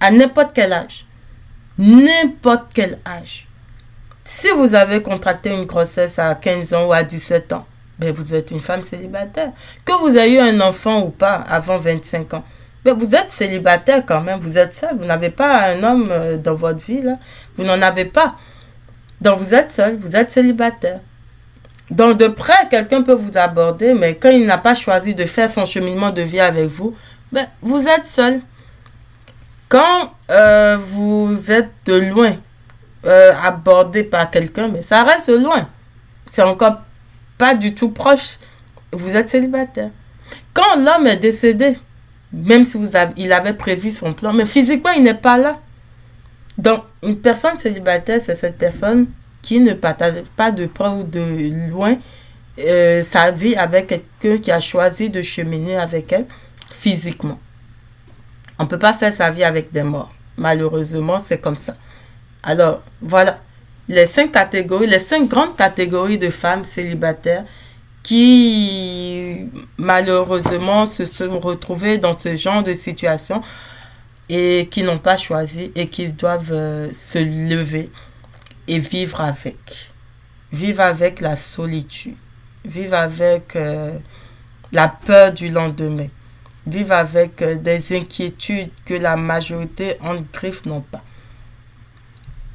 à 0.00 0.10
n'importe 0.10 0.50
quel 0.54 0.72
âge. 0.72 1.06
N'importe 1.78 2.72
quel 2.74 2.98
âge. 3.06 3.46
Si 4.24 4.48
vous 4.56 4.74
avez 4.74 5.02
contracté 5.02 5.50
une 5.50 5.64
grossesse 5.64 6.18
à 6.18 6.34
15 6.34 6.74
ans 6.74 6.86
ou 6.86 6.92
à 6.92 7.02
17 7.02 7.52
ans, 7.52 7.66
ben 7.98 8.12
vous 8.12 8.34
êtes 8.34 8.50
une 8.50 8.60
femme 8.60 8.82
célibataire. 8.82 9.52
Que 9.84 9.92
vous 10.00 10.16
ayez 10.16 10.40
un 10.40 10.60
enfant 10.60 11.02
ou 11.02 11.10
pas 11.10 11.34
avant 11.34 11.78
25 11.78 12.34
ans, 12.34 12.44
ben 12.84 12.94
vous 12.94 13.14
êtes 13.14 13.30
célibataire 13.30 14.04
quand 14.06 14.20
même, 14.20 14.38
vous 14.40 14.58
êtes 14.58 14.74
seul. 14.74 14.96
Vous 14.96 15.04
n'avez 15.04 15.30
pas 15.30 15.70
un 15.70 15.82
homme 15.82 16.08
euh, 16.10 16.36
dans 16.36 16.54
votre 16.54 16.84
vie, 16.84 17.02
là. 17.02 17.16
Vous 17.56 17.64
n'en 17.64 17.80
avez 17.82 18.04
pas. 18.04 18.36
Donc 19.20 19.38
vous 19.38 19.54
êtes 19.54 19.70
seul, 19.70 19.96
vous 19.98 20.16
êtes 20.16 20.30
célibataire. 20.30 21.00
Donc 21.90 22.16
de 22.16 22.26
près, 22.28 22.68
quelqu'un 22.70 23.02
peut 23.02 23.14
vous 23.14 23.36
aborder, 23.36 23.92
mais 23.94 24.16
quand 24.16 24.30
il 24.30 24.46
n'a 24.46 24.58
pas 24.58 24.74
choisi 24.74 25.14
de 25.14 25.24
faire 25.24 25.50
son 25.50 25.64
cheminement 25.64 26.10
de 26.10 26.22
vie 26.22 26.40
avec 26.40 26.66
vous, 26.66 26.94
ben, 27.30 27.46
vous 27.60 27.86
êtes 27.86 28.06
seul. 28.06 28.40
Quand 29.68 30.12
euh, 30.30 30.76
vous 30.76 31.50
êtes 31.50 31.70
de 31.86 31.94
loin, 31.94 32.36
euh, 33.04 33.32
abordé 33.42 34.02
par 34.04 34.30
quelqu'un, 34.30 34.68
mais 34.68 34.82
ça 34.82 35.02
reste 35.02 35.28
loin. 35.28 35.68
C'est 36.32 36.42
encore 36.42 36.80
pas 37.38 37.54
du 37.54 37.74
tout 37.74 37.90
proche. 37.90 38.38
Vous 38.92 39.16
êtes 39.16 39.28
célibataire. 39.28 39.90
Quand 40.54 40.76
l'homme 40.76 41.06
est 41.06 41.16
décédé, 41.16 41.78
même 42.32 42.64
si 42.64 42.76
vous 42.76 42.88
il 43.16 43.32
avait 43.32 43.54
prévu 43.54 43.90
son 43.90 44.12
plan, 44.12 44.32
mais 44.32 44.46
physiquement, 44.46 44.92
il 44.92 45.02
n'est 45.02 45.14
pas 45.14 45.38
là. 45.38 45.58
Donc, 46.58 46.84
une 47.02 47.16
personne 47.16 47.56
célibataire, 47.56 48.20
c'est 48.24 48.34
cette 48.34 48.58
personne 48.58 49.06
qui 49.40 49.60
ne 49.60 49.74
partage 49.74 50.22
pas 50.36 50.50
de 50.50 50.66
près 50.66 50.88
ou 50.88 51.02
de 51.02 51.70
loin 51.70 51.96
euh, 52.58 53.02
sa 53.02 53.30
vie 53.30 53.56
avec 53.56 53.86
quelqu'un 53.88 54.38
qui 54.40 54.52
a 54.52 54.60
choisi 54.60 55.10
de 55.10 55.22
cheminer 55.22 55.76
avec 55.76 56.12
elle 56.12 56.26
physiquement. 56.70 57.38
On 58.58 58.64
ne 58.64 58.68
peut 58.68 58.78
pas 58.78 58.92
faire 58.92 59.12
sa 59.12 59.30
vie 59.30 59.44
avec 59.44 59.72
des 59.72 59.82
morts. 59.82 60.12
Malheureusement, 60.36 61.20
c'est 61.24 61.38
comme 61.38 61.56
ça. 61.56 61.74
Alors, 62.42 62.82
voilà 63.00 63.38
les 63.88 64.06
cinq 64.06 64.32
catégories, 64.32 64.86
les 64.86 64.98
cinq 64.98 65.28
grandes 65.28 65.56
catégories 65.56 66.18
de 66.18 66.30
femmes 66.30 66.64
célibataires 66.64 67.44
qui 68.02 69.48
malheureusement 69.76 70.86
se 70.86 71.04
sont 71.04 71.38
retrouvées 71.38 71.98
dans 71.98 72.18
ce 72.18 72.36
genre 72.36 72.62
de 72.62 72.74
situation 72.74 73.42
et 74.28 74.68
qui 74.70 74.82
n'ont 74.82 74.98
pas 74.98 75.16
choisi 75.16 75.70
et 75.74 75.88
qui 75.88 76.08
doivent 76.08 76.52
euh, 76.52 76.90
se 76.92 77.18
lever 77.18 77.90
et 78.66 78.78
vivre 78.78 79.20
avec. 79.20 79.92
Vivre 80.52 80.80
avec 80.80 81.20
la 81.20 81.36
solitude. 81.36 82.14
Vivre 82.64 82.94
avec 82.94 83.56
euh, 83.56 83.92
la 84.72 84.88
peur 84.88 85.32
du 85.32 85.48
lendemain. 85.48 86.08
Vivre 86.66 86.92
avec 86.92 87.42
euh, 87.42 87.56
des 87.56 87.96
inquiétudes 87.96 88.70
que 88.84 88.94
la 88.94 89.16
majorité 89.16 89.96
en 90.00 90.16
griffe 90.32 90.64
n'ont 90.64 90.80
pas. 90.80 91.02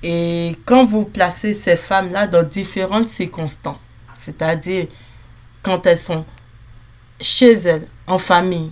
Et 0.04 0.56
quand 0.66 0.86
vous 0.86 1.06
placez 1.06 1.54
ces 1.54 1.76
femmes-là 1.76 2.28
dans 2.28 2.44
différentes 2.44 3.08
circonstances, 3.08 3.90
c'est-à-dire 4.16 4.88
quand 5.64 5.86
elles 5.86 5.98
sont 5.98 6.26
chez 7.20 7.54
elles, 7.54 7.88
en 8.06 8.18
famille, 8.18 8.72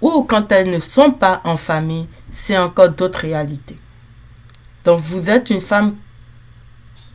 ou 0.00 0.22
quand 0.22 0.52
elles 0.52 0.70
ne 0.70 0.78
sont 0.78 1.10
pas 1.10 1.40
en 1.44 1.56
famille, 1.56 2.06
c'est 2.30 2.58
encore 2.58 2.90
d'autres 2.90 3.20
réalités. 3.20 3.76
Donc 4.84 5.00
vous 5.00 5.30
êtes 5.30 5.50
une 5.50 5.60
femme 5.60 5.96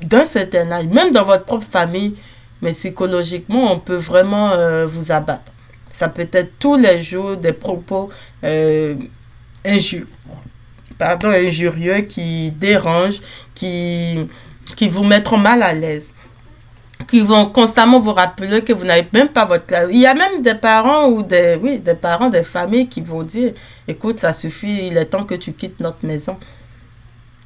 d'un 0.02 0.26
certain 0.26 0.72
âge, 0.72 0.88
même 0.88 1.12
dans 1.14 1.24
votre 1.24 1.46
propre 1.46 1.68
famille, 1.70 2.16
mais 2.62 2.72
psychologiquement, 2.72 3.72
on 3.72 3.80
peut 3.80 3.96
vraiment 3.96 4.52
euh, 4.52 4.86
vous 4.86 5.12
abattre. 5.12 5.52
Ça 5.94 6.10
peut 6.10 6.28
être 6.32 6.58
tous 6.58 6.78
les 6.78 7.02
jours 7.02 7.38
des 7.38 7.54
propos 7.54 8.10
euh, 8.44 8.96
injurieux 9.66 10.08
pardon, 11.00 11.30
injurieux, 11.30 12.02
qui 12.02 12.52
dérangent, 12.52 13.22
qui, 13.56 14.28
vous 14.82 15.04
mettront 15.04 15.38
mal 15.38 15.64
à 15.64 15.74
l'aise 15.74 16.14
qui 17.08 17.22
vont 17.22 17.46
constamment 17.46 18.02
vous 18.02 18.12
rappeler 18.12 18.62
que 18.62 18.74
vous 18.74 18.84
n'avez 18.84 19.08
même 19.14 19.30
pas 19.30 19.46
votre 19.46 19.66
classe. 19.66 19.88
Il 19.90 20.00
y 20.00 20.06
a 20.06 20.14
même 20.14 20.42
des 20.42 20.54
parents 20.54 21.08
ou 21.08 21.24
des, 21.24 21.58
oui, 21.60 21.80
des 21.80 21.94
parents, 21.94 22.30
des 22.30 22.44
familles 22.44 22.90
qui 22.90 23.00
vont 23.00 23.24
dire, 23.24 23.54
écoute, 23.88 24.20
ça 24.20 24.34
suffit, 24.34 24.88
il 24.88 24.98
est 24.98 25.06
temps 25.06 25.24
que 25.24 25.36
tu 25.36 25.54
quittes 25.54 25.80
notre 25.80 26.06
maison. 26.06 26.38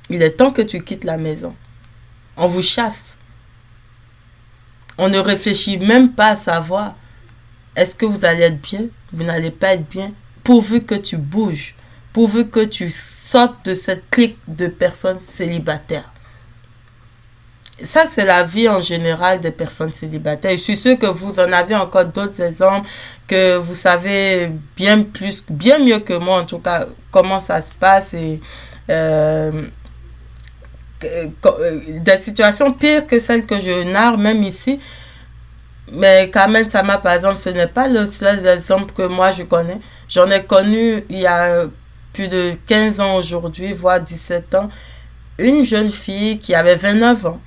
Il 0.10 0.24
est 0.24 0.32
temps 0.32 0.50
que 0.50 0.64
tu 0.64 0.82
quittes 0.82 1.04
la 1.04 1.18
maison. 1.18 1.54
On 2.36 2.48
vous 2.48 2.64
chasse. 2.64 3.16
On 4.98 5.08
ne 5.08 5.20
réfléchit 5.20 5.78
même 5.78 6.12
pas 6.12 6.30
à 6.30 6.36
savoir, 6.36 6.96
est-ce 7.76 7.96
que 7.96 8.08
vous 8.08 8.26
allez 8.26 8.42
être 8.42 8.60
bien? 8.60 8.88
Vous 9.12 9.24
n'allez 9.24 9.52
pas 9.52 9.76
être 9.76 9.88
bien, 9.88 10.12
pourvu 10.44 10.82
que 10.82 10.96
tu 10.96 11.16
bouges 11.16 11.76
pourvu 12.14 12.48
que 12.48 12.62
tu 12.62 12.90
sortes 12.90 13.66
de 13.66 13.74
cette 13.74 14.10
clique 14.10 14.38
de 14.48 14.68
personnes 14.68 15.20
célibataires. 15.22 16.12
Ça, 17.82 18.06
c'est 18.10 18.26
la 18.26 18.44
vie 18.44 18.70
en 18.70 18.80
général 18.82 19.40
des 19.42 19.50
personnes 19.50 19.92
célibataires. 19.92 20.52
Je 20.52 20.58
suis 20.58 20.78
sûre 20.78 20.98
que 20.98 21.08
vous 21.08 21.40
en 21.40 21.52
avez 21.52 21.76
encore 21.76 22.06
d'autres 22.06 22.40
exemples, 22.42 22.88
que 23.28 23.58
vous 23.58 23.74
savez 23.74 24.52
bien 24.78 25.02
plus, 25.02 25.44
bien 25.50 25.80
mieux 25.80 26.00
que 26.00 26.14
moi 26.14 26.42
en 26.42 26.46
tout 26.46 26.60
cas, 26.60 26.86
comment 27.12 27.40
ça 27.40 27.60
se 27.62 27.72
passe 27.74 28.14
et 28.14 28.40
euh, 28.92 29.64
euh, 31.04 31.80
des 32.00 32.18
situations 32.18 32.72
pires 32.72 33.08
que 33.08 33.18
celles 33.18 33.46
que 33.46 33.60
je 33.60 33.84
narre, 33.84 34.18
même 34.20 34.44
ici. 34.44 34.80
Mais 35.92 36.30
Carmen 36.32 36.70
Sama, 36.70 37.00
par 37.00 37.14
exemple, 37.14 37.38
ce 37.38 37.50
n'est 37.50 37.68
pas 37.68 37.88
le 37.88 38.06
seul 38.06 38.46
exemple 38.48 38.94
que 38.94 39.04
moi 39.04 39.32
je 39.32 39.44
connais. 39.44 39.80
J'en 40.08 40.30
ai 40.30 40.44
connu 40.44 41.04
il 41.10 41.20
y 41.20 41.28
a 41.28 41.66
plus 42.14 42.28
de 42.28 42.54
15 42.68 43.00
ans 43.00 43.16
aujourd'hui, 43.16 43.74
voire 43.74 44.00
17 44.00 44.56
ans, 44.56 44.70
une 45.40 45.66
jeune 45.66 45.90
fille 45.90 46.38
qui 46.38 46.54
avait 46.54 46.76
29 46.76 47.26
ans 47.26 47.40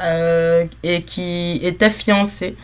euh, 0.00 0.64
et 0.82 1.02
qui 1.02 1.60
était 1.62 1.90
fiancée, 1.90 2.56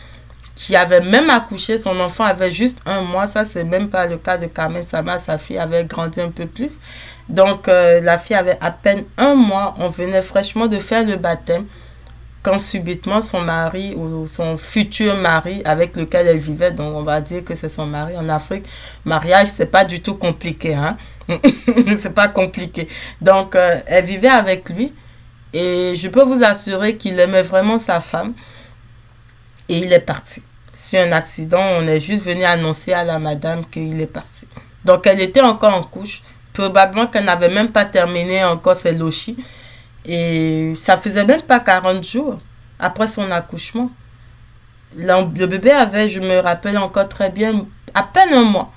qui 0.55 0.75
avait 0.75 1.01
même 1.01 1.29
accouché, 1.29 1.77
son 1.77 1.99
enfant 1.99 2.23
avait 2.23 2.51
juste 2.51 2.77
un 2.85 3.01
mois, 3.01 3.27
ça 3.27 3.43
c'est 3.43 3.63
même 3.63 3.89
pas 3.89 4.05
le 4.07 4.17
cas 4.17 4.37
de 4.37 4.45
Carmen 4.47 4.85
Sama, 4.85 5.19
sa 5.19 5.37
fille 5.37 5.57
avait 5.57 5.83
grandi 5.83 6.21
un 6.21 6.29
peu 6.29 6.45
plus. 6.45 6.79
Donc 7.27 7.67
euh, 7.67 8.01
la 8.01 8.17
fille 8.17 8.35
avait 8.35 8.57
à 8.61 8.71
peine 8.71 9.03
un 9.17 9.35
mois, 9.35 9.75
on 9.79 9.89
venait 9.89 10.21
fraîchement 10.21 10.67
de 10.67 10.77
faire 10.77 11.05
le 11.05 11.17
baptême 11.17 11.65
quand 12.43 12.59
subitement 12.59 13.21
son 13.21 13.41
mari 13.41 13.95
ou 13.95 14.27
son 14.27 14.57
futur 14.57 15.15
mari 15.15 15.61
avec 15.63 15.95
lequel 15.95 16.27
elle 16.27 16.39
vivait, 16.39 16.71
donc 16.71 16.93
on 16.93 17.01
va 17.01 17.21
dire 17.21 17.43
que 17.43 17.55
c'est 17.55 17.69
son 17.69 17.85
mari 17.85 18.17
en 18.17 18.27
Afrique, 18.27 18.65
mariage 19.05 19.47
c'est 19.47 19.65
pas 19.65 19.85
du 19.85 20.01
tout 20.01 20.15
compliqué, 20.15 20.75
hein. 20.75 20.97
c'est 21.99 22.13
pas 22.13 22.27
compliqué. 22.27 22.89
Donc 23.21 23.55
euh, 23.55 23.79
elle 23.87 24.03
vivait 24.03 24.27
avec 24.27 24.69
lui 24.69 24.91
et 25.53 25.93
je 25.95 26.09
peux 26.09 26.23
vous 26.23 26.43
assurer 26.43 26.97
qu'il 26.97 27.17
aimait 27.17 27.43
vraiment 27.43 27.79
sa 27.79 28.01
femme 28.01 28.33
et 29.69 29.79
il 29.79 29.93
est 29.93 29.99
parti. 29.99 30.43
Sur 30.73 30.99
un 30.99 31.13
accident, 31.13 31.61
on 31.79 31.87
est 31.87 32.01
juste 32.01 32.25
venu 32.25 32.43
annoncer 32.43 32.91
à 32.91 33.05
la 33.05 33.19
madame 33.19 33.65
qu'il 33.65 34.01
est 34.01 34.05
parti. 34.05 34.47
Donc 34.83 35.07
elle 35.07 35.21
était 35.21 35.41
encore 35.41 35.75
en 35.75 35.83
couche, 35.83 36.21
probablement 36.51 37.07
qu'elle 37.07 37.23
n'avait 37.23 37.47
même 37.47 37.69
pas 37.69 37.85
terminé 37.85 38.43
encore 38.43 38.75
ses 38.75 38.91
lochis. 38.91 39.37
Et 40.05 40.73
ça 40.75 40.97
faisait 40.97 41.25
même 41.25 41.41
pas 41.41 41.59
40 41.59 42.03
jours 42.03 42.39
après 42.79 43.07
son 43.07 43.29
accouchement. 43.31 43.89
Le 44.95 45.45
bébé 45.45 45.71
avait, 45.71 46.09
je 46.09 46.19
me 46.19 46.39
rappelle 46.39 46.77
encore 46.77 47.09
très 47.09 47.29
bien, 47.29 47.65
à 47.93 48.03
peine 48.03 48.33
un 48.33 48.43
mois. 48.43 48.71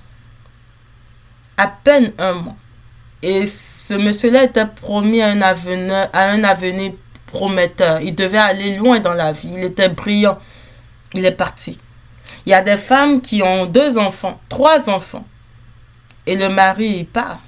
À 1.57 1.67
peine 1.67 2.13
un 2.19 2.33
mois. 2.33 2.57
Et 3.23 3.47
ce 3.47 3.95
monsieur-là 3.95 4.45
était 4.45 4.67
promis 4.67 5.23
à 5.23 5.29
un, 5.29 5.43
avenir, 5.43 6.09
à 6.13 6.29
un 6.31 6.45
avenir 6.45 6.93
prometteur. 7.27 8.01
Il 8.01 8.15
devait 8.15 8.39
aller 8.39 8.77
loin 8.77 9.01
dans 9.01 9.15
la 9.15 9.33
vie. 9.33 9.53
Il 9.55 9.65
était 9.65 9.89
brillant. 9.89 10.39
Il 11.15 11.25
est 11.25 11.33
parti. 11.33 11.79
Il 12.45 12.51
y 12.51 12.55
a 12.55 12.63
des 12.63 12.77
femmes 12.77 13.21
qui 13.21 13.43
ont 13.43 13.67
deux 13.67 13.99
enfants, 13.99 14.41
trois 14.49 14.89
enfants. 14.89 15.27
Et 16.27 16.37
le 16.37 16.49
mari, 16.49 16.99
il 16.99 17.07
part. 17.07 17.41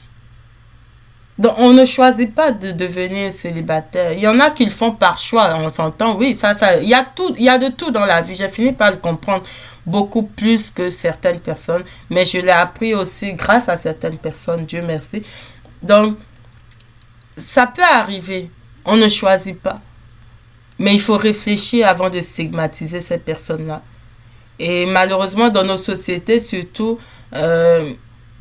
Donc, 1.39 1.55
on 1.59 1.73
ne 1.73 1.85
choisit 1.85 2.35
pas 2.35 2.51
de 2.51 2.73
devenir 2.73 3.33
célibataire. 3.33 4.13
Il 4.13 4.21
y 4.21 4.27
en 4.27 4.41
a 4.41 4.51
qui 4.51 4.65
le 4.65 4.73
font 4.73 4.91
par 4.91 5.19
choix, 5.19 5.55
on 5.57 5.73
s'entend. 5.73 6.17
Oui, 6.17 6.35
ça, 6.35 6.55
ça, 6.55 6.79
il 6.79 6.89
y 6.89 6.95
a 6.95 7.05
tout, 7.05 7.33
il 7.39 7.45
y 7.45 7.49
a 7.49 7.59
de 7.59 7.69
tout 7.69 7.93
dans 7.93 8.05
la 8.05 8.23
vie. 8.23 8.35
J'ai 8.35 8.49
fini 8.49 8.73
par 8.73 8.91
le 8.91 8.97
comprendre 8.97 9.45
beaucoup 9.87 10.23
plus 10.23 10.71
que 10.71 10.91
certaines 10.91 11.41
personnes, 11.41 11.85
mais 12.11 12.25
je 12.25 12.39
l'ai 12.39 12.51
appris 12.51 12.95
aussi 12.95 13.33
grâce 13.35 13.69
à 13.69 13.77
certaines 13.77 14.19
personnes, 14.19 14.67
Dieu 14.67 14.83
merci. 14.83 15.23
Donc, 15.83 16.17
ça 17.37 17.67
peut 17.67 17.83
arriver. 17.83 18.51
On 18.85 18.97
ne 18.97 19.09
choisit 19.09 19.61
pas. 19.61 19.81
Mais 20.79 20.95
il 20.95 21.01
faut 21.01 21.17
réfléchir 21.17 21.87
avant 21.87 22.11
de 22.11 22.21
stigmatiser 22.21 23.01
ces 23.01 23.19
personnes-là. 23.19 23.83
Et 24.59 24.87
malheureusement, 24.87 25.51
dans 25.51 25.65
nos 25.65 25.77
sociétés, 25.77 26.39
surtout, 26.39 26.99
euh, 27.35 27.93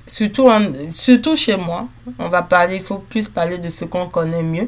surtout, 0.07 0.49
surtout 0.93 1.35
chez 1.35 1.57
moi, 1.57 1.87
on 2.19 2.29
va 2.29 2.41
parler, 2.41 2.75
il 2.75 2.81
faut 2.81 2.97
plus 2.97 3.27
parler 3.27 3.57
de 3.57 3.69
ce 3.69 3.85
qu'on 3.85 4.07
connaît 4.07 4.43
mieux. 4.43 4.67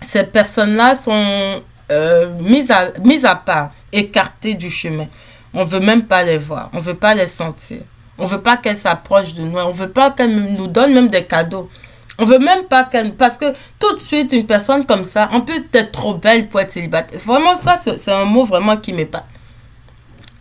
Ces 0.00 0.24
personnes-là 0.24 0.96
sont 0.96 1.62
euh, 1.90 2.32
mises, 2.40 2.70
à, 2.70 2.92
mises 3.04 3.24
à 3.24 3.34
part, 3.34 3.72
écartées 3.92 4.54
du 4.54 4.70
chemin. 4.70 5.06
On 5.54 5.64
veut 5.64 5.80
même 5.80 6.02
pas 6.04 6.22
les 6.22 6.38
voir, 6.38 6.70
on 6.72 6.78
veut 6.78 6.94
pas 6.94 7.14
les 7.14 7.26
sentir. 7.26 7.82
On 8.18 8.24
veut 8.24 8.40
pas 8.40 8.56
qu'elles 8.56 8.76
s'approchent 8.76 9.34
de 9.34 9.42
nous, 9.42 9.58
on 9.58 9.70
veut 9.70 9.90
pas 9.90 10.10
qu'elles 10.10 10.34
nous 10.34 10.66
donnent 10.66 10.94
même 10.94 11.08
des 11.08 11.24
cadeaux. 11.24 11.70
On 12.18 12.24
veut 12.24 12.38
même 12.38 12.64
pas 12.64 12.84
qu'elle... 12.84 13.14
Parce 13.14 13.36
que 13.36 13.52
tout 13.78 13.94
de 13.94 14.00
suite, 14.00 14.32
une 14.32 14.46
personne 14.46 14.84
comme 14.84 15.04
ça, 15.04 15.28
on 15.32 15.40
peut 15.40 15.64
être 15.72 15.92
trop 15.92 16.14
belle 16.14 16.48
pour 16.48 16.60
être 16.60 16.70
célibataire. 16.70 17.18
Vraiment, 17.20 17.56
ça, 17.56 17.76
c'est 17.76 18.12
un 18.12 18.24
mot 18.24 18.44
vraiment 18.44 18.76
qui 18.76 18.92
m'épate. 18.92 19.26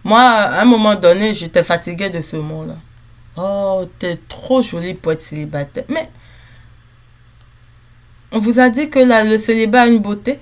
Moi, 0.03 0.19
à 0.19 0.61
un 0.61 0.65
moment 0.65 0.95
donné, 0.95 1.33
j'étais 1.33 1.63
fatiguée 1.63 2.09
de 2.09 2.21
ce 2.21 2.35
mot-là. 2.35 2.75
Oh, 3.37 3.87
t'es 3.99 4.19
trop 4.27 4.61
jolie 4.61 4.93
pour 4.93 5.13
être 5.13 5.21
célibataire. 5.21 5.85
Mais 5.89 6.09
on 8.31 8.39
vous 8.39 8.59
a 8.59 8.69
dit 8.69 8.89
que 8.89 8.99
le 8.99 9.37
célibat 9.37 9.83
a 9.83 9.87
une 9.87 9.99
beauté. 9.99 10.39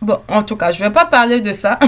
Bon, 0.00 0.20
en 0.28 0.42
tout 0.42 0.56
cas, 0.56 0.72
je 0.72 0.82
ne 0.82 0.88
vais 0.88 0.94
pas 0.94 1.06
parler 1.06 1.40
de 1.40 1.52
ça. 1.52 1.78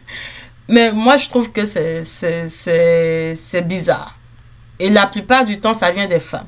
Mais 0.68 0.92
moi, 0.92 1.16
je 1.16 1.28
trouve 1.28 1.50
que 1.50 1.64
c'est 1.64 3.62
bizarre. 3.66 4.16
Et 4.78 4.90
la 4.90 5.06
plupart 5.06 5.44
du 5.44 5.58
temps, 5.58 5.74
ça 5.74 5.90
vient 5.90 6.06
des 6.06 6.20
femmes. 6.20 6.46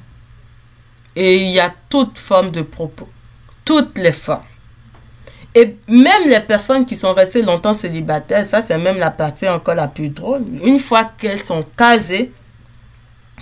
Et 1.16 1.38
il 1.38 1.50
y 1.50 1.60
a 1.60 1.72
toute 1.88 2.18
forme 2.18 2.50
de 2.50 2.62
propos. 2.62 3.08
Toutes 3.64 3.98
les 3.98 4.12
femmes. 4.12 4.44
Et 5.54 5.76
même 5.88 6.28
les 6.28 6.40
personnes 6.40 6.86
qui 6.86 6.94
sont 6.94 7.12
restées 7.12 7.42
longtemps 7.42 7.74
célibataires, 7.74 8.46
ça 8.46 8.62
c'est 8.62 8.78
même 8.78 8.98
la 8.98 9.10
partie 9.10 9.48
encore 9.48 9.74
la 9.74 9.88
plus 9.88 10.08
drôle. 10.08 10.44
Une 10.64 10.78
fois 10.78 11.10
qu'elles 11.18 11.44
sont 11.44 11.64
casées, 11.76 12.32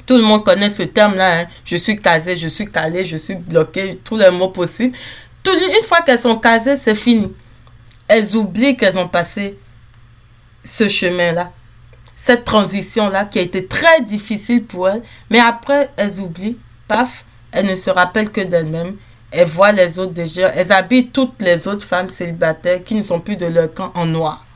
tout 0.08 0.16
le 0.16 0.22
monde 0.22 0.42
connaît 0.42 0.70
ce 0.70 0.84
terme-là. 0.84 1.40
Hein. 1.40 1.46
Je 1.66 1.76
suis 1.76 2.00
casée, 2.00 2.34
je 2.34 2.48
suis 2.48 2.66
calée, 2.66 3.04
je 3.04 3.18
suis 3.18 3.34
bloquée, 3.34 4.00
tous 4.02 4.16
les 4.16 4.30
mots 4.30 4.48
possibles. 4.48 4.96
une 5.46 5.84
fois 5.84 6.00
qu'elles 6.00 6.18
sont 6.18 6.38
casées, 6.38 6.78
c'est 6.78 6.94
fini. 6.94 7.30
Elles 8.08 8.34
oublient 8.34 8.74
qu'elles 8.74 8.98
ont 8.98 9.06
passé 9.06 9.58
ce 10.64 10.88
chemin-là, 10.88 11.52
cette 12.16 12.46
transition-là 12.46 13.26
qui 13.26 13.38
a 13.38 13.42
été 13.42 13.66
très 13.66 14.00
difficile 14.00 14.64
pour 14.64 14.88
elles. 14.88 15.02
Mais 15.28 15.40
après, 15.40 15.90
elles 15.98 16.18
oublient, 16.18 16.56
paf, 16.88 17.26
elles 17.52 17.66
ne 17.66 17.76
se 17.76 17.90
rappellent 17.90 18.32
que 18.32 18.40
d'elles-mêmes. 18.40 18.96
Elles 19.30 19.46
voient 19.46 19.72
les 19.72 19.98
autres 19.98 20.12
déjà, 20.12 20.48
elles 20.48 20.72
habitent 20.72 21.12
toutes 21.12 21.42
les 21.42 21.68
autres 21.68 21.84
femmes 21.84 22.08
célibataires 22.08 22.82
qui 22.82 22.94
ne 22.94 23.02
sont 23.02 23.20
plus 23.20 23.36
de 23.36 23.44
leur 23.44 23.74
camp 23.74 23.92
en 23.94 24.06
noir. 24.06 24.47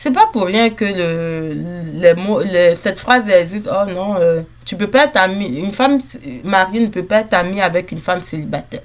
C'est 0.00 0.12
pas 0.12 0.28
pour 0.32 0.46
rien 0.46 0.70
que 0.70 0.84
le, 0.84 2.74
cette 2.76 3.00
phrase 3.00 3.28
existe. 3.28 3.68
Oh 3.68 3.84
non, 3.84 4.14
euh, 4.20 4.42
tu 4.64 4.76
peux 4.76 4.86
pas 4.86 5.06
être 5.06 5.16
ami. 5.16 5.58
Une 5.58 5.72
femme 5.72 5.98
mariée 6.44 6.78
ne 6.78 6.86
peut 6.86 7.04
pas 7.04 7.22
être 7.22 7.34
amie 7.34 7.60
avec 7.60 7.90
une 7.90 7.98
femme 7.98 8.20
célibataire. 8.20 8.82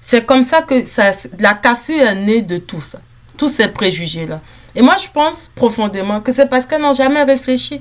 C'est 0.00 0.26
comme 0.26 0.42
ça 0.42 0.62
que 0.62 0.84
ça, 0.84 1.12
la 1.38 1.54
cassure 1.54 2.02
est 2.02 2.14
née 2.16 2.42
de 2.42 2.58
tout 2.58 2.80
ça. 2.80 2.98
Tous 3.36 3.48
ces 3.48 3.68
préjugés-là. 3.68 4.40
Et 4.74 4.82
moi, 4.82 4.96
je 5.00 5.06
pense 5.08 5.48
profondément 5.54 6.20
que 6.20 6.32
c'est 6.32 6.48
parce 6.48 6.66
qu'elles 6.66 6.82
n'ont 6.82 6.92
jamais 6.92 7.22
réfléchi. 7.22 7.80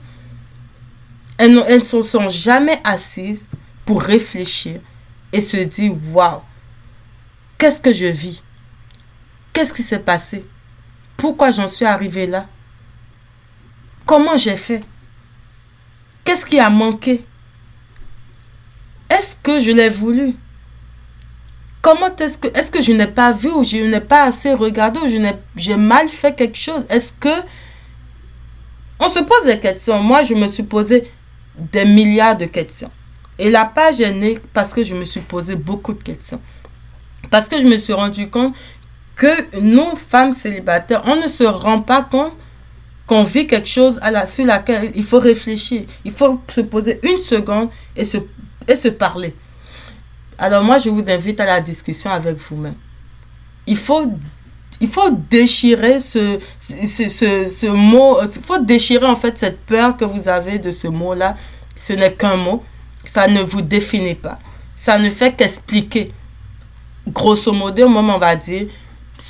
Elles 1.39 1.56
ne 1.56 1.80
se 1.80 2.04
sont 2.04 2.30
jamais 2.30 2.80
assises 2.84 3.43
pour 3.86 4.04
réfléchir 4.04 4.82
et 5.32 5.41
se 5.41 5.58
dire 5.58 5.93
waouh, 6.13 6.41
qu'est-ce 7.58 7.82
que 7.82 7.91
je 7.91 8.06
vis? 8.06 8.43
Qu'est-ce 9.52 9.73
qui 9.73 9.82
s'est 9.82 9.97
passé? 9.97 10.45
Pourquoi 11.23 11.51
j'en 11.51 11.67
suis 11.67 11.86
arrivée 11.86 12.27
là? 12.27 12.47
Comment 14.05 14.36
j'ai 14.36 14.57
fait? 14.57 14.83
Qu'est-ce 16.25 16.45
qui 16.45 16.59
a 16.59 16.69
manqué? 16.69 17.23
Est-ce 19.09 19.38
que 19.38 19.57
je 19.57 19.71
l'ai 19.71 19.88
voulu? 19.88 20.36
Comment 21.81 22.13
est-ce 22.17 22.38
que, 22.38 22.49
est-ce 22.49 22.69
que 22.69 22.81
je 22.81 22.91
n'ai 22.91 23.07
pas 23.07 23.31
vu 23.31 23.49
ou 23.51 23.63
je 23.63 23.77
n'ai 23.77 24.01
pas 24.01 24.23
assez 24.23 24.53
regardé 24.53 24.99
ou 24.99 25.07
je 25.07 25.15
n'ai, 25.15 25.33
j'ai 25.55 25.77
mal 25.77 26.09
fait 26.09 26.36
quelque 26.36 26.57
chose? 26.57 26.83
Est-ce 26.89 27.13
que... 27.17 27.33
On 28.99 29.07
se 29.07 29.19
pose 29.19 29.45
des 29.45 29.62
questions. 29.62 30.03
Moi, 30.03 30.23
je 30.23 30.33
me 30.33 30.47
suis 30.47 30.63
posé 30.63 31.09
des 31.57 31.86
milliards 31.86 32.36
de 32.36 32.47
questions. 32.47 32.91
Et 33.39 33.49
la 33.49 33.63
page 33.63 34.01
est 34.01 34.12
née 34.12 34.41
parce 34.51 34.73
que 34.73 34.83
je 34.83 34.93
me 34.93 35.05
suis 35.05 35.21
posé 35.21 35.55
beaucoup 35.55 35.93
de 35.93 36.03
questions. 36.03 36.41
Parce 37.29 37.47
que 37.47 37.62
je 37.62 37.65
me 37.65 37.77
suis 37.77 37.93
rendu 37.93 38.29
compte 38.29 38.53
que 39.15 39.60
nous, 39.60 39.95
femmes 39.95 40.34
célibataires, 40.34 41.04
on 41.06 41.15
ne 41.15 41.28
se 41.28 41.43
rend 41.43 41.82
pas 41.82 42.02
compte 42.02 42.34
qu'on 43.06 43.23
vit 43.23 43.47
quelque 43.47 43.67
chose 43.67 43.99
à 44.02 44.12
la, 44.12 44.26
sur 44.26 44.45
laquelle 44.45 44.91
il 44.95 45.04
faut 45.04 45.19
réfléchir. 45.19 45.84
Il 46.06 46.12
faut 46.12 46.41
se 46.49 46.62
poser 46.62 46.99
une 47.04 47.19
seconde 47.19 47.69
et 47.95 48.06
se, 48.06 48.17
et 48.67 48.76
se 48.76 48.88
parler. 48.88 49.34
Alors 50.38 50.63
moi, 50.63 50.78
je 50.78 50.89
vous 50.89 51.10
invite 51.10 51.39
à 51.39 51.45
la 51.45 51.62
discussion 51.62 52.10
avec 52.10 52.38
vous-même. 52.38 52.76
Il 53.67 53.78
faut, 53.78 54.06
il 54.80 54.89
faut 54.89 55.12
déchirer 55.30 55.99
ce, 55.99 56.39
ce, 56.60 57.47
ce, 57.47 57.67
mot, 57.67 58.19
il 58.21 58.41
faut 58.41 58.60
déchirer 58.60 59.06
en 59.06 59.15
fait 59.15 59.38
cette 59.38 59.60
peur 59.62 59.95
que 59.95 60.06
vous 60.06 60.28
avez 60.28 60.58
de 60.58 60.71
ce 60.71 60.88
mot-là. 60.88 61.38
Ce 61.76 61.93
n'est 61.93 62.13
qu'un 62.13 62.38
mot, 62.38 62.63
ça 63.06 63.28
ne 63.28 63.41
vous 63.41 63.62
définit 63.62 64.15
pas. 64.15 64.39
Ça 64.76 64.97
ne 64.97 65.10
fait 65.10 65.34
qu'expliquer, 65.34 66.12
grosso 67.08 67.52
modo, 67.52 67.86
au 67.86 67.89
moment 67.89 68.15
on 68.15 68.19
va 68.19 68.36
dire, 68.36 68.67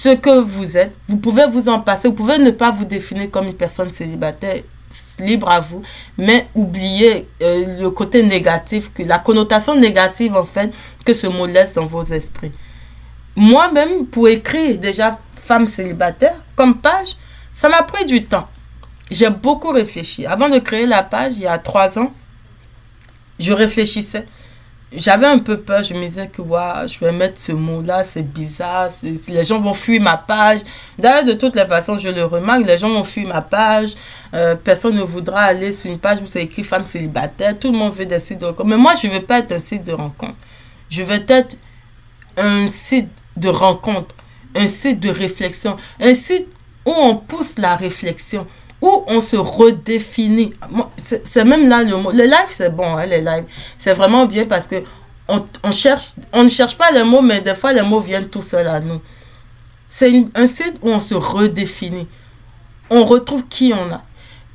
ce 0.04 0.10
que 0.10 0.42
vous 0.42 0.76
êtes. 0.76 0.94
Vous 1.08 1.16
pouvez 1.16 1.46
vous 1.48 1.70
en 1.70 1.80
passer, 1.80 2.10
vous 2.10 2.14
pouvez 2.14 2.38
ne 2.38 2.52
pas 2.52 2.72
vous 2.72 2.84
définir 2.84 3.32
comme 3.32 3.46
une 3.48 3.54
personne 3.54 3.90
célibataire 3.90 4.62
libre 5.18 5.50
à 5.50 5.62
vous, 5.62 5.82
mais 6.18 6.48
oubliez 6.54 7.26
euh, 7.42 7.80
le 7.80 7.90
côté 7.90 8.22
négatif, 8.22 8.92
que 8.94 9.02
la 9.04 9.18
connotation 9.18 9.76
négative 9.76 10.36
en 10.36 10.44
fait 10.44 10.72
que 11.06 11.14
ce 11.14 11.28
mot 11.28 11.46
laisse 11.46 11.74
dans 11.74 11.86
vos 11.86 12.04
esprits. 12.04 12.52
Moi-même, 13.38 14.06
pour 14.08 14.28
écrire 14.28 14.78
déjà 14.78 15.18
femme 15.36 15.68
célibataire 15.68 16.36
comme 16.58 16.76
page, 16.80 17.16
ça 17.54 17.70
m'a 17.70 17.84
pris 17.84 18.06
du 18.06 18.26
temps. 18.26 18.50
J'ai 19.10 19.30
beaucoup 19.30 19.70
réfléchi. 19.70 20.26
Avant 20.26 20.50
de 20.50 20.60
créer 20.60 20.86
la 20.86 21.04
page, 21.04 21.36
il 21.38 21.44
y 21.44 21.48
a 21.48 21.58
trois 21.58 21.98
ans, 21.98 22.12
je 23.40 23.54
réfléchissais 23.54 24.28
j'avais 24.96 25.26
un 25.26 25.40
peu 25.40 25.58
peur. 25.58 25.84
Je 25.84 25.94
me 25.94 26.06
disais 26.06 26.28
que 26.28 26.42
ouais, 26.42 26.88
je 26.88 27.00
vais 27.00 27.12
mettre 27.12 27.40
ce 27.40 27.52
mot-là, 27.52 28.04
c'est 28.04 28.22
bizarre. 28.22 28.90
Les 29.28 29.44
gens 29.44 29.60
vont 29.60 29.74
fuir 29.74 30.02
ma 30.02 30.18
page. 30.18 30.60
D'ailleurs, 30.98 31.26
de 31.26 31.34
toutes 31.34 31.56
les 31.56 31.66
façons, 31.66 31.98
je 31.98 32.10
le 32.10 32.26
remarque, 32.26 32.66
les 32.66 32.78
gens 32.78 32.90
vont 32.90 33.04
fuir 33.04 33.28
ma 33.28 33.42
page. 33.42 33.94
Euh, 34.34 34.56
personne 34.56 34.96
ne 34.96 35.04
voudra 35.04 35.42
aller 35.42 35.72
sur 35.72 35.92
une 35.92 36.00
page 36.00 36.20
où 36.22 36.26
c'est 36.26 36.44
écrit 36.44 36.64
femme 36.64 36.84
célibataire. 36.84 37.58
Tout 37.58 37.72
le 37.72 37.78
monde 37.78 37.94
veut 37.94 38.06
des 38.06 38.20
sites 38.20 38.40
de 38.40 38.46
rencontre. 38.46 38.70
Mais 38.70 38.78
moi, 38.78 38.94
je 39.02 39.08
ne 39.08 39.14
veux 39.14 39.22
pas 39.22 39.40
être 39.40 39.52
un 39.52 39.60
site 39.60 39.84
de 39.84 39.94
rencontre. 39.94 40.36
Je 40.90 41.02
veux 41.04 41.24
être 41.28 41.58
un 42.38 42.68
site 42.68 43.10
de 43.38 43.50
rencontre, 43.50 44.16
un 44.56 44.68
site 44.68 45.00
de 45.00 45.10
réflexion, 45.10 45.78
un 46.00 46.14
site 46.14 46.48
où 46.86 46.92
on 46.92 47.16
pousse 47.16 47.58
la 47.58 47.76
réflexion 47.76 48.46
où 48.84 49.06
on 49.08 49.22
se 49.22 49.38
redéfinit. 49.38 50.54
C'est 51.24 51.46
même 51.46 51.70
là 51.70 51.84
le 51.84 51.96
mot. 51.96 52.12
Les 52.12 52.26
lives, 52.28 52.50
c'est 52.50 52.70
bon, 52.70 52.98
hein, 52.98 53.06
les 53.06 53.22
lives. 53.22 53.46
C'est 53.78 53.94
vraiment 53.94 54.26
bien 54.26 54.44
parce 54.44 54.68
que 54.68 54.84
on, 55.30 55.72
cherche, 55.72 56.16
on 56.34 56.44
ne 56.44 56.50
cherche 56.50 56.78
pas 56.78 56.92
les 56.92 57.06
mots, 57.06 57.22
mais 57.22 57.40
des 57.40 57.56
fois, 57.56 57.72
les 57.72 57.82
mots 57.82 58.02
viennent 58.02 58.28
tout 58.28 58.42
seuls 58.42 58.68
à 58.68 58.82
nous. 58.82 59.00
C'est 59.88 60.26
un 60.36 60.48
site 60.48 60.76
où 60.82 60.90
on 60.90 61.00
se 61.00 61.16
redéfinit. 61.16 62.08
On 62.90 63.06
retrouve 63.06 63.46
qui 63.48 63.74
on 63.74 63.94
a, 63.94 64.04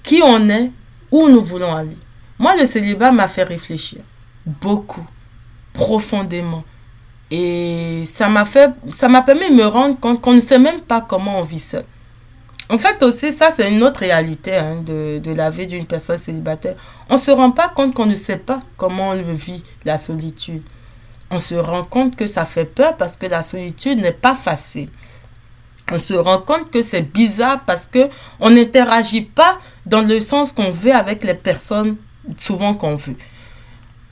qui 0.03 0.21
on 0.23 0.47
est, 0.51 0.71
où 1.11 1.31
nous 1.31 1.41
voulons 1.43 1.75
aller. 1.75 1.97
Moi, 2.39 2.55
le 2.55 2.67
célibat 2.67 3.11
m'a 3.11 3.29
fait 3.29 3.45
réfléchir 3.45 4.03
beaucoup, 4.45 5.07
profondément. 5.73 6.65
Et 7.31 8.03
ça 8.05 8.29
m'a 8.29 8.45
fait, 8.45 8.71
ça 8.95 9.09
m'a 9.09 9.23
permis 9.23 9.49
de 9.49 9.55
me 9.55 9.67
rendre 9.67 9.99
compte 9.99 10.21
qu'on 10.21 10.35
ne 10.35 10.41
sait 10.41 10.59
même 10.59 10.81
pas 10.83 11.01
comment 11.01 11.39
on 11.39 11.43
vit 11.43 11.59
seul. 11.59 11.85
En 12.71 12.77
fait 12.77 13.03
aussi, 13.03 13.33
ça 13.33 13.51
c'est 13.55 13.69
une 13.71 13.83
autre 13.83 14.01
réalité 14.01 14.57
hein, 14.57 14.83
de, 14.85 15.33
la 15.33 15.49
vie 15.49 15.67
d'une 15.67 15.87
personne 15.87 16.19
célibataire. 16.19 16.77
On 17.09 17.15
ne 17.15 17.19
se 17.19 17.31
rend 17.31 17.51
pas 17.51 17.69
compte 17.69 17.95
qu'on 17.95 18.07
ne 18.07 18.15
sait 18.15 18.37
pas 18.37 18.61
comment 18.77 19.11
on 19.11 19.35
vit 19.35 19.63
la 19.85 19.97
solitude. 19.97 20.63
On 21.31 21.39
se 21.39 21.55
rend 21.55 21.85
compte 21.85 22.17
que 22.17 22.27
ça 22.27 22.45
fait 22.45 22.67
peur 22.67 22.97
parce 22.97 23.17
que 23.17 23.27
la 23.27 23.43
solitude 23.43 23.99
n'est 24.01 24.13
pas 24.13 24.35
facile. 24.35 24.89
On 25.91 25.97
se 25.97 26.13
rend 26.13 26.39
compte 26.41 26.71
que 26.71 26.83
c'est 26.83 27.01
bizarre 27.01 27.63
parce 27.67 27.87
que 27.87 28.09
on 28.41 28.51
n'interagit 28.51 29.23
pas 29.23 29.59
dans 29.87 30.03
le 30.03 30.21
sens 30.21 30.53
qu'on 30.53 30.71
veut 30.71 30.93
avec 30.95 31.25
les 31.25 31.35
personnes 31.35 31.97
souvent 32.37 32.75
qu'on 32.75 32.97
veut. 32.97 33.17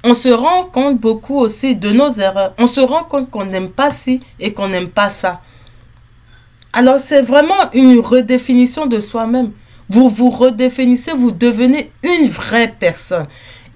On 0.03 0.15
se 0.15 0.29
rend 0.29 0.65
compte 0.65 0.99
beaucoup 0.99 1.39
aussi 1.39 1.77
de 1.77 1.91
nos 1.91 2.11
erreurs. 2.11 2.55
On 2.59 2.67
se 2.67 2.81
rend 2.81 3.05
compte 3.05 3.31
qu'on 3.31 3.45
n'aime 3.45 3.71
pas 3.71 3.91
ci 3.91 4.23
et 4.41 4.55
qu'on 4.55 4.69
n'aime 4.69 4.89
pas 4.89 5.11
ça. 5.11 5.43
Alors 6.79 7.01
c'est 7.01 7.23
vraiment 7.23 7.73
une 7.73 8.01
redéfinition 8.01 8.85
de 8.85 9.01
soi-même. 9.01 9.53
Vous 9.89 10.11
vous 10.11 10.29
redéfinissez, 10.29 11.13
vous 11.13 11.31
devenez 11.31 11.91
une 12.03 12.29
vraie 12.29 12.69
personne. 12.69 13.29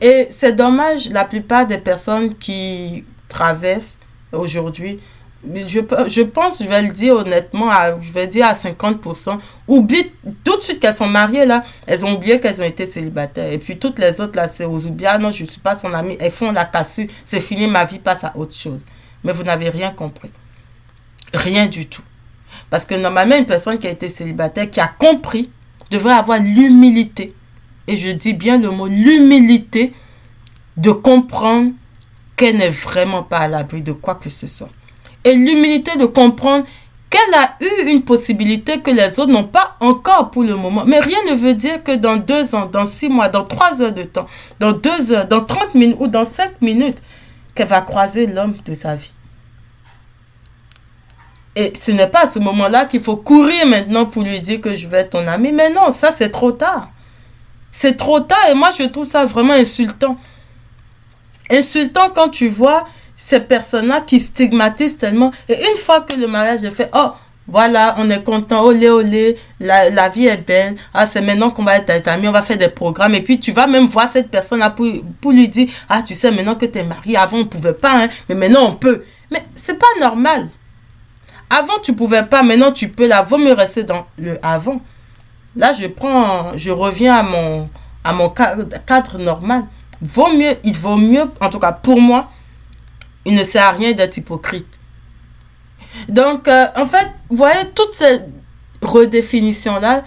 Et 0.03 0.29
c'est 0.29 0.53
dommage, 0.53 1.09
la 1.09 1.25
plupart 1.25 1.67
des 1.67 1.79
personnes 1.79 2.37
qui 2.37 3.05
traversent 3.27 3.97
aujourd'hui, 4.33 5.01
je, 5.43 5.81
je 6.09 6.21
pense, 6.21 6.63
je 6.63 6.69
vais 6.69 6.83
le 6.83 6.89
dire 6.89 7.15
honnêtement, 7.17 7.71
je 8.03 8.13
vais 8.13 8.27
dire 8.27 8.45
à 8.45 8.53
50%, 8.53 9.39
oublient 9.67 10.13
tout 10.45 10.59
de 10.59 10.63
suite 10.63 10.79
qu'elles 10.79 10.95
sont 10.95 11.09
mariées 11.09 11.47
là, 11.47 11.65
elles 11.87 12.05
ont 12.05 12.13
oublié 12.13 12.39
qu'elles 12.39 12.61
ont 12.61 12.67
été 12.67 12.85
célibataires. 12.85 13.51
Et 13.51 13.57
puis 13.57 13.79
toutes 13.79 13.99
les 13.99 14.21
autres 14.21 14.37
là, 14.37 14.47
c'est 14.47 14.67
aux 14.67 14.83
ah 15.07 15.17
non, 15.17 15.31
je 15.31 15.45
ne 15.45 15.49
suis 15.49 15.61
pas 15.61 15.79
son 15.79 15.95
amie, 15.95 16.19
elles 16.21 16.31
font 16.31 16.53
la 16.53 16.67
cassure, 16.67 17.07
c'est 17.25 17.41
fini, 17.41 17.67
ma 17.67 17.87
vie 17.87 17.99
passe 17.99 18.25
à 18.25 18.37
autre 18.37 18.55
chose. 18.55 18.81
Mais 19.25 19.33
vous 19.33 19.43
n'avez 19.43 19.71
rien 19.71 19.91
compris. 19.91 20.31
Rien 21.33 21.65
du 21.65 21.87
tout. 21.87 22.03
Parce 22.71 22.85
que 22.85 22.95
normalement, 22.95 23.37
une 23.37 23.47
personne 23.47 23.79
qui 23.79 23.87
a 23.87 23.91
été 23.91 24.09
célibataire, 24.09 24.71
qui 24.71 24.81
a 24.81 24.87
compris, 24.87 25.51
devrait 25.91 26.15
avoir 26.15 26.39
l'humilité, 26.39 27.35
et 27.89 27.97
je 27.97 28.11
dis 28.11 28.33
bien 28.33 28.59
le 28.59 28.71
mot 28.71 28.87
l'humilité, 28.87 29.93
de 30.77 30.93
comprendre 30.93 31.73
qu'elle 32.37 32.57
n'est 32.57 32.71
vraiment 32.71 33.25
pas 33.25 33.39
à 33.39 33.49
l'abri 33.49 33.83
de 33.83 33.93
quoi 33.93 34.15
que 34.15 34.31
ce 34.31 34.47
soit. 34.47 34.71
Et 35.25 35.35
l'humilité 35.35 35.99
de 35.99 36.07
comprendre 36.07 36.65
qu'elle 37.11 37.35
a 37.35 37.57
eu 37.61 37.91
une 37.91 38.03
possibilité 38.03 38.81
que 38.81 38.91
les 38.91 39.19
autres 39.19 39.33
n'ont 39.33 39.45
pas 39.45 39.77
encore 39.81 40.31
pour 40.31 40.45
le 40.45 40.55
moment. 40.55 40.85
Mais 40.87 41.01
rien 41.01 41.19
ne 41.29 41.35
veut 41.35 41.55
dire 41.55 41.83
que 41.83 41.97
dans 41.97 42.17
deux 42.17 42.55
ans, 42.55 42.67
dans 42.67 42.87
six 42.87 43.09
mois, 43.09 43.29
dans 43.29 43.45
trois 43.45 43.83
heures 43.83 43.93
de 43.93 44.05
temps, 44.05 44.27
dans 44.61 44.73
deux 44.73 45.13
heures, 45.13 45.27
dans 45.27 45.45
trente 45.45 45.75
minutes 45.75 45.97
ou 45.99 46.07
dans 46.07 46.25
cinq 46.25 46.63
minutes, 46.63 47.03
qu'elle 47.55 47.69
va 47.69 47.81
croiser 47.81 48.27
l'homme 48.27 48.55
de 48.65 48.75
sa 48.75 48.95
vie. 48.95 49.11
Et 51.57 51.73
ce 51.79 51.91
n'est 51.91 52.07
pas 52.07 52.23
à 52.23 52.27
ce 52.27 52.39
moment-là 52.39 52.85
qu'il 52.85 53.03
faut 53.03 53.17
courir 53.17 53.67
maintenant 53.67 54.07
pour 54.07 54.23
lui 54.23 54.39
dire 54.41 54.61
que 54.61 54.75
je 54.75 54.87
vais 54.87 54.99
être 54.99 55.11
ton 55.11 55.27
ami. 55.27 55.53
Mais 55.53 55.71
non, 55.71 55.91
ça 55.91 56.11
c'est 56.17 56.31
trop 56.31 56.53
tard. 56.53 56.91
C'est 57.71 57.97
trop 57.97 58.21
tard 58.21 58.49
et 58.51 58.55
moi 58.55 58.71
je 58.77 58.85
trouve 58.85 59.07
ça 59.07 59.25
vraiment 59.25 59.55
insultant. 59.55 60.17
Insultant 61.51 62.11
quand 62.15 62.29
tu 62.29 62.49
vois 62.49 62.87
ces 63.17 63.41
personnes-là 63.41 64.01
qui 64.01 64.19
stigmatisent 64.21 64.97
tellement. 64.97 65.31
Et 65.49 65.55
une 65.55 65.77
fois 65.77 66.01
que 66.01 66.15
le 66.15 66.27
mariage 66.27 66.65
est 66.65 66.71
fait, 66.71 66.91
oh, 66.95 67.11
voilà, 67.47 67.97
on 67.99 68.09
est 68.09 68.23
content, 68.23 68.65
olé, 68.65 68.89
olé, 68.89 69.37
la, 69.59 69.91
la 69.91 70.09
vie 70.09 70.27
est 70.27 70.47
belle. 70.47 70.77
Ah, 70.95 71.07
c'est 71.07 71.21
maintenant 71.21 71.51
qu'on 71.51 71.65
va 71.65 71.77
être 71.77 71.87
des 71.87 72.09
amis, 72.09 72.29
on 72.29 72.33
va 72.33 72.43
faire 72.43 72.57
des 72.57 72.69
programmes. 72.69 73.15
Et 73.15 73.23
puis, 73.23 73.41
tu 73.41 73.51
vas 73.51 73.67
même 73.67 73.87
voir 73.87 74.11
cette 74.11 74.31
personne-là 74.31 74.71
pour, 74.71 75.33
lui 75.33 75.49
dire, 75.49 75.69
ah, 75.89 76.03
tu 76.03 76.15
sais, 76.15 76.31
maintenant 76.31 76.55
que 76.55 76.67
tu 76.67 76.79
es 76.79 76.85
marié, 76.85 77.17
avant, 77.17 77.39
on 77.39 77.41
ne 77.41 77.45
pouvait 77.45 77.75
pas, 77.75 78.05
hein, 78.05 78.09
mais 78.29 78.37
maintenant, 78.37 78.69
on 78.69 78.73
peut. 78.73 79.05
Mais 79.33 79.45
c'est 79.55 79.79
pas 79.79 79.87
normal. 80.01 80.49
Avant, 81.51 81.79
tu 81.83 81.95
pouvais 81.95 82.25
pas, 82.25 82.43
maintenant, 82.43 82.73
tu 82.73 82.89
peux. 82.89 83.09
Là, 83.09 83.23
vaut 83.23 83.39
mieux 83.39 83.53
rester 83.53 83.83
dans 83.83 84.07
le 84.19 84.39
avant. 84.45 84.81
Là, 85.57 85.73
je 85.73 85.87
prends, 85.87 86.57
je 86.57 86.71
reviens 86.71 87.17
à 87.17 87.23
mon, 87.25 87.69
à 88.05 88.13
mon 88.13 88.31
cadre 88.31 89.19
normal. 89.19 89.65
Vaut 90.01 90.33
mieux, 90.33 90.55
il 90.65 90.79
vaut 90.79 90.97
mieux, 90.97 91.25
en 91.41 91.51
tout 91.51 91.59
cas 91.59 91.73
pour 91.73 92.01
moi, 92.01 92.31
il 93.27 93.35
ne 93.35 93.43
sert 93.43 93.65
à 93.65 93.73
rien 93.73 93.93
d'être 93.93 94.17
hypocrite. 94.17 94.67
Donc, 96.09 96.49
euh, 96.49 96.67
en 96.77 96.87
fait, 96.87 97.09
vous 97.29 97.37
voyez, 97.37 97.67
toutes 97.75 97.93
ces 97.93 98.21
redéfinitions-là, 98.81 100.05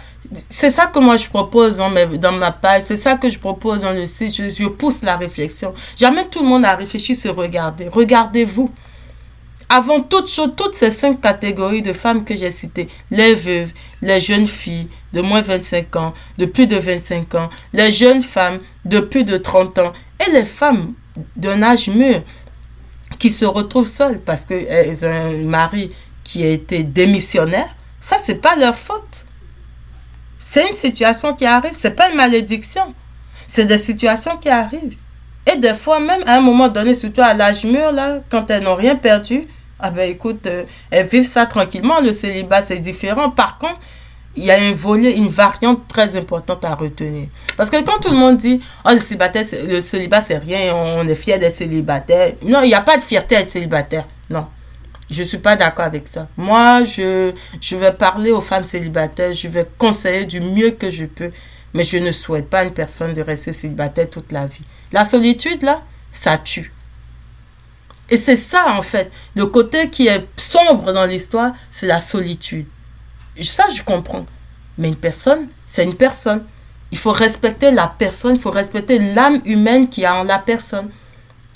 c'est 0.49 0.71
ça 0.71 0.87
que 0.87 0.97
moi 0.99 1.17
je 1.17 1.27
propose 1.27 1.77
dans, 1.77 1.91
dans 2.17 2.31
ma 2.31 2.51
page, 2.51 2.83
c'est 2.83 2.95
ça 2.95 3.15
que 3.15 3.29
je 3.29 3.37
propose 3.37 3.81
dans 3.81 3.91
le 3.91 4.07
site, 4.07 4.33
je, 4.33 4.67
pousse 4.67 5.03
la 5.03 5.17
réflexion. 5.17 5.73
J'amène 5.95 6.27
tout 6.29 6.39
le 6.39 6.47
monde 6.47 6.65
à 6.65 6.75
réfléchir, 6.75 7.15
se 7.15 7.27
regarder. 7.27 7.87
Regardez-vous. 7.87 8.71
Avant 9.75 10.01
toutes 10.01 10.75
ces 10.75 10.91
cinq 10.91 11.19
catégories 11.19 11.81
de 11.81 11.93
femmes 11.93 12.23
que 12.23 12.35
j'ai 12.35 12.51
citées, 12.51 12.89
les 13.09 13.33
veuves, 13.33 13.71
les 14.03 14.21
jeunes 14.21 14.45
filles 14.45 14.87
de 15.13 15.21
moins 15.21 15.41
de 15.41 15.47
25 15.47 15.95
ans, 15.95 16.13
de 16.37 16.45
plus 16.45 16.67
de 16.67 16.75
25 16.75 17.33
ans, 17.33 17.49
les 17.73 17.91
jeunes 17.91 18.21
femmes 18.21 18.59
de 18.85 18.99
plus 18.99 19.23
de 19.23 19.35
30 19.35 19.79
ans 19.79 19.93
et 20.23 20.31
les 20.31 20.45
femmes 20.45 20.93
d'un 21.35 21.63
âge 21.63 21.87
mûr 21.87 22.21
qui 23.17 23.31
se 23.31 23.45
retrouvent 23.45 23.87
seules 23.87 24.19
parce 24.19 24.45
qu'elles 24.45 25.03
ont 25.05 25.09
un 25.09 25.43
mari 25.43 25.91
qui 26.23 26.43
a 26.43 26.49
été 26.49 26.83
démissionnaire, 26.83 27.75
ça, 27.99 28.17
c'est 28.23 28.35
pas 28.35 28.55
leur 28.55 28.77
faute. 28.77 29.25
C'est 30.37 30.67
une 30.67 30.75
situation 30.75 31.33
qui 31.33 31.47
arrive, 31.47 31.73
c'est 31.73 31.95
pas 31.95 32.11
une 32.11 32.17
malédiction. 32.17 32.93
C'est 33.47 33.65
des 33.65 33.79
situations 33.79 34.37
qui 34.37 34.49
arrivent. 34.49 34.97
Et 35.51 35.57
des 35.57 35.73
fois, 35.73 35.99
même 35.99 36.21
à 36.27 36.35
un 36.35 36.41
moment 36.41 36.67
donné, 36.67 36.93
surtout 36.93 37.21
à 37.21 37.33
l'âge 37.33 37.65
mûr, 37.65 37.91
là, 37.91 38.19
quand 38.29 38.51
elles 38.51 38.61
n'ont 38.61 38.75
rien 38.75 38.95
perdu, 38.95 39.47
ah 39.85 39.91
ben 39.91 40.09
écoute, 40.09 40.47
euh, 40.47 40.63
elles 40.89 41.07
vivent 41.07 41.27
ça 41.27 41.45
tranquillement. 41.45 41.99
Le 41.99 42.13
célibat, 42.13 42.61
c'est 42.61 42.79
différent. 42.79 43.29
Par 43.29 43.57
contre, 43.57 43.79
il 44.37 44.45
y 44.45 44.51
a 44.51 44.55
un 44.55 44.71
volet, 44.71 45.11
une 45.11 45.27
variante 45.27 45.89
très 45.89 46.15
importante 46.15 46.63
à 46.63 46.73
retenir. 46.73 47.27
Parce 47.57 47.69
que 47.69 47.83
quand 47.83 47.99
tout 47.99 48.09
le 48.09 48.15
monde 48.15 48.37
dit, 48.37 48.61
oh, 48.85 48.89
le 48.93 48.99
célibat, 48.99 49.29
le 49.67 49.81
célibat, 49.81 50.21
c'est 50.21 50.37
rien, 50.37 50.73
on 50.73 51.05
est 51.05 51.15
fier 51.15 51.37
d'être 51.37 51.57
célibataire. 51.57 52.33
Non, 52.41 52.61
il 52.63 52.69
n'y 52.69 52.73
a 52.73 52.81
pas 52.81 52.95
de 52.95 53.03
fierté 53.03 53.35
à 53.35 53.41
être 53.41 53.49
célibataire. 53.49 54.05
Non. 54.29 54.47
Je 55.11 55.21
ne 55.21 55.27
suis 55.27 55.37
pas 55.37 55.57
d'accord 55.57 55.85
avec 55.85 56.07
ça. 56.07 56.29
Moi, 56.37 56.85
je, 56.85 57.33
je 57.59 57.75
vais 57.75 57.91
parler 57.91 58.31
aux 58.31 58.41
femmes 58.41 58.63
célibataires, 58.63 59.33
je 59.33 59.49
vais 59.49 59.67
conseiller 59.77 60.23
du 60.23 60.39
mieux 60.39 60.71
que 60.71 60.89
je 60.89 61.05
peux, 61.05 61.31
mais 61.73 61.83
je 61.83 61.97
ne 61.97 62.11
souhaite 62.13 62.49
pas 62.49 62.59
à 62.59 62.63
une 62.63 62.71
personne 62.71 63.13
de 63.13 63.21
rester 63.21 63.51
célibataire 63.51 64.09
toute 64.09 64.31
la 64.31 64.45
vie. 64.45 64.63
La 64.93 65.03
solitude, 65.03 65.61
là, 65.61 65.81
ça 66.09 66.37
tue. 66.37 66.72
Et 68.13 68.17
c'est 68.17 68.35
ça, 68.35 68.75
en 68.77 68.83
fait. 68.83 69.11
Le 69.33 69.47
côté 69.47 69.89
qui 69.89 70.05
est 70.05 70.27
sombre 70.37 70.93
dans 70.93 71.07
l'histoire, 71.07 71.53
c'est 71.71 71.87
la 71.87 71.99
solitude. 71.99 72.67
Ça, 73.41 73.63
je 73.75 73.81
comprends. 73.81 74.27
Mais 74.77 74.89
une 74.89 74.95
personne, 74.95 75.47
c'est 75.65 75.83
une 75.83 75.95
personne. 75.95 76.45
Il 76.91 76.99
faut 76.99 77.11
respecter 77.11 77.71
la 77.71 77.87
personne, 77.87 78.35
il 78.35 78.39
faut 78.39 78.51
respecter 78.51 78.99
l'âme 78.99 79.41
humaine 79.45 79.89
qui 79.89 80.05
a 80.05 80.13
en 80.13 80.25
la 80.25 80.37
personne. 80.37 80.91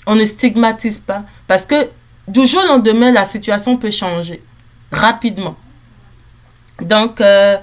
On 0.04 0.16
ne 0.16 0.24
stigmatise 0.24 0.98
pas. 0.98 1.22
Parce 1.46 1.64
que 1.64 1.90
du 2.26 2.44
jour 2.44 2.64
au 2.64 2.66
lendemain, 2.66 3.12
la 3.12 3.24
situation 3.24 3.76
peut 3.76 3.92
changer 3.92 4.42
rapidement. 4.90 5.56
Donc, 6.80 7.20
euh, 7.20 7.56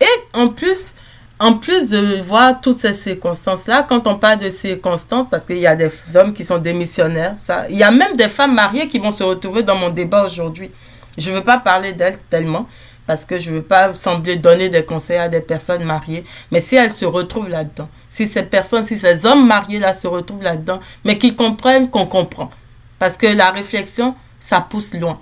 et 0.00 0.38
en 0.38 0.48
plus, 0.48 0.94
en 1.40 1.54
plus 1.54 1.88
de 1.88 2.20
voir 2.20 2.60
toutes 2.60 2.78
ces 2.78 2.92
circonstances-là, 2.92 3.86
quand 3.88 4.06
on 4.06 4.16
parle 4.16 4.40
de 4.40 4.50
circonstances, 4.50 5.26
parce 5.30 5.46
qu'il 5.46 5.56
y 5.56 5.66
a 5.66 5.74
des 5.74 5.90
hommes 6.14 6.34
qui 6.34 6.44
sont 6.44 6.58
démissionnaires, 6.58 7.34
ça, 7.42 7.66
il 7.70 7.76
y 7.78 7.82
a 7.82 7.90
même 7.90 8.14
des 8.14 8.28
femmes 8.28 8.54
mariées 8.54 8.88
qui 8.88 8.98
vont 8.98 9.10
se 9.10 9.24
retrouver 9.24 9.62
dans 9.62 9.74
mon 9.74 9.88
débat 9.88 10.26
aujourd'hui. 10.26 10.70
Je 11.16 11.30
ne 11.30 11.36
veux 11.36 11.42
pas 11.42 11.56
parler 11.56 11.94
d'elles 11.94 12.18
tellement, 12.28 12.68
parce 13.06 13.24
que 13.24 13.38
je 13.38 13.50
ne 13.50 13.56
veux 13.56 13.62
pas 13.62 13.94
sembler 13.94 14.36
donner 14.36 14.68
des 14.68 14.84
conseils 14.84 15.16
à 15.16 15.30
des 15.30 15.40
personnes 15.40 15.82
mariées, 15.82 16.24
mais 16.50 16.60
si 16.60 16.76
elles 16.76 16.92
se 16.92 17.06
retrouvent 17.06 17.48
là-dedans, 17.48 17.88
si 18.10 18.26
ces 18.26 18.42
personnes, 18.42 18.84
si 18.84 18.98
ces 18.98 19.24
hommes 19.24 19.46
mariés-là 19.46 19.94
se 19.94 20.06
retrouvent 20.06 20.42
là-dedans, 20.42 20.80
mais 21.04 21.16
qu'ils 21.16 21.36
comprennent 21.36 21.88
qu'on 21.88 22.04
comprend, 22.04 22.50
parce 22.98 23.16
que 23.16 23.26
la 23.26 23.50
réflexion, 23.50 24.14
ça 24.40 24.60
pousse 24.60 24.92
loin. 24.92 25.18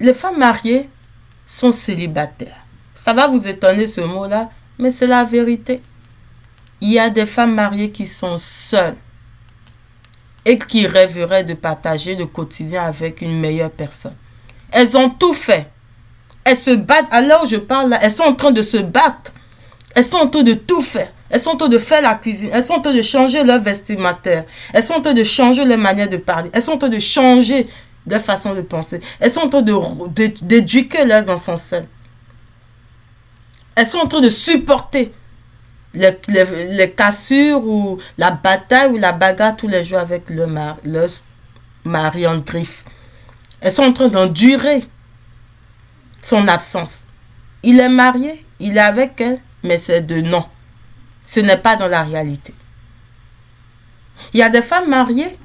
Les 0.00 0.14
femmes 0.14 0.38
mariées 0.38 0.88
sont 1.46 1.72
célibataires 1.72 2.65
ça 3.06 3.12
va 3.12 3.28
vous 3.28 3.46
étonner 3.46 3.86
ce 3.86 4.00
mot-là, 4.00 4.50
mais 4.80 4.90
c'est 4.90 5.06
la 5.06 5.22
vérité. 5.22 5.80
Il 6.80 6.90
y 6.90 6.98
a 6.98 7.08
des 7.08 7.24
femmes 7.24 7.54
mariées 7.54 7.92
qui 7.92 8.04
sont 8.08 8.36
seules 8.36 8.96
et 10.44 10.58
qui 10.58 10.88
rêveraient 10.88 11.44
de 11.44 11.54
partager 11.54 12.16
le 12.16 12.26
quotidien 12.26 12.82
avec 12.82 13.20
une 13.20 13.38
meilleure 13.38 13.70
personne. 13.70 14.16
Elles 14.72 14.96
ont 14.96 15.08
tout 15.08 15.34
fait. 15.34 15.70
Elles 16.42 16.56
se 16.56 16.72
battent. 16.72 17.06
Alors 17.12 17.46
je 17.46 17.58
parle 17.58 17.90
là, 17.90 18.00
elles 18.02 18.10
sont 18.10 18.24
en 18.24 18.34
train 18.34 18.50
de 18.50 18.62
se 18.62 18.78
battre. 18.78 19.32
Elles 19.94 20.02
sont 20.02 20.16
en 20.16 20.26
train 20.26 20.42
de 20.42 20.54
tout 20.54 20.82
faire. 20.82 21.12
Elles 21.30 21.40
sont 21.40 21.50
en 21.50 21.56
train 21.56 21.68
de 21.68 21.78
faire 21.78 22.02
la 22.02 22.16
cuisine. 22.16 22.50
Elles 22.52 22.64
sont 22.64 22.74
en 22.74 22.80
train 22.80 22.92
de 22.92 23.02
changer 23.02 23.44
leur 23.44 23.60
vestimentaire. 23.60 24.46
Elles 24.72 24.82
sont 24.82 24.94
en 24.94 25.00
train 25.00 25.14
de 25.14 25.22
changer 25.22 25.64
leur 25.64 25.78
manière 25.78 26.08
de 26.08 26.16
parler. 26.16 26.50
Elles 26.52 26.60
sont 26.60 26.72
en 26.72 26.78
train 26.78 26.88
de 26.88 26.98
changer 26.98 27.68
leur 28.04 28.20
façon 28.20 28.52
de 28.52 28.62
penser. 28.62 29.00
Elles 29.20 29.30
sont 29.30 29.42
en 29.42 29.48
train 29.48 29.62
d'éduquer 30.42 31.04
leurs 31.04 31.30
enfants 31.30 31.56
seuls. 31.56 31.86
Elles 33.76 33.86
sont 33.86 33.98
en 33.98 34.08
train 34.08 34.20
de 34.20 34.30
supporter 34.30 35.12
les, 35.92 36.90
cassures 36.96 37.62
ou 37.64 37.98
la 38.18 38.30
bataille 38.30 38.90
ou 38.90 38.96
la 38.96 39.12
bagarre 39.12 39.54
tous 39.56 39.68
les 39.68 39.84
jours 39.84 39.98
avec 39.98 40.28
le 40.30 40.46
mari, 41.84 42.26
en 42.26 42.38
griffe. 42.38 42.84
Elles 43.60 43.72
sont 43.72 43.84
en 43.84 43.92
train 43.92 44.08
d'endurer 44.08 44.84
son 46.20 46.48
absence. 46.48 47.04
Il 47.62 47.78
est 47.78 47.88
marié, 47.88 48.44
il 48.60 48.76
est 48.78 48.80
avec 48.80 49.20
elle, 49.20 49.40
mais 49.62 49.76
c'est 49.76 50.00
de 50.00 50.20
non. 50.22 50.44
Ce 51.22 51.40
n'est 51.40 51.56
pas 51.58 51.76
dans 51.76 51.88
la 51.88 52.02
réalité. 52.02 52.54
Il 54.32 54.40
y 54.40 54.42
a 54.42 54.48
des 54.48 54.62
femmes 54.62 54.88
mariées, 54.88 55.38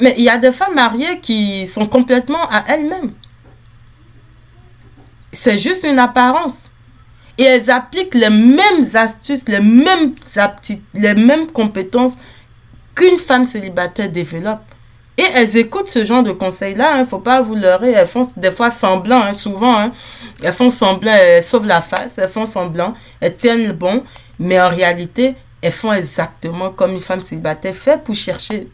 mais 0.00 0.14
il 0.18 0.24
y 0.24 0.28
a 0.28 0.38
des 0.38 0.50
femmes 0.50 0.74
mariées 0.74 1.20
qui 1.20 1.68
sont 1.68 1.86
complètement 1.86 2.48
à 2.50 2.64
elles-mêmes. 2.66 3.12
C'est 5.32 5.58
juste 5.58 5.84
une 5.84 5.98
apparence. 5.98 6.68
Et 7.38 7.44
elles 7.44 7.70
appliquent 7.70 8.14
les 8.14 8.30
mêmes 8.30 8.84
astuces, 8.94 9.48
les 9.48 9.60
mêmes 9.60 10.14
les 10.94 11.14
mêmes 11.14 11.46
compétences 11.50 12.14
qu'une 12.94 13.18
femme 13.18 13.46
célibataire 13.46 14.10
développe. 14.10 14.60
Et 15.16 15.24
elles 15.34 15.56
écoutent 15.56 15.88
ce 15.88 16.04
genre 16.04 16.22
de 16.22 16.32
conseils-là. 16.32 16.92
Il 16.94 16.96
hein. 16.98 17.00
ne 17.00 17.06
faut 17.06 17.18
pas 17.18 17.40
vous 17.42 17.54
leurrer. 17.54 17.92
Elles 17.92 18.06
font 18.06 18.28
des 18.36 18.50
fois 18.50 18.70
semblant, 18.70 19.22
hein, 19.22 19.34
souvent. 19.34 19.78
Hein. 19.78 19.92
Elles 20.42 20.52
font 20.52 20.70
semblant, 20.70 21.12
elles 21.12 21.42
sauvent 21.42 21.66
la 21.66 21.80
face, 21.80 22.18
elles 22.18 22.28
font 22.28 22.46
semblant, 22.46 22.94
elles 23.20 23.36
tiennent 23.36 23.66
le 23.66 23.72
bon. 23.72 24.04
Mais 24.38 24.60
en 24.60 24.68
réalité, 24.68 25.34
elles 25.60 25.72
font 25.72 25.92
exactement 25.92 26.70
comme 26.70 26.92
une 26.92 27.00
femme 27.00 27.20
célibataire 27.20 27.74
fait 27.74 28.02
pour 28.02 28.14
chercher, 28.14 28.68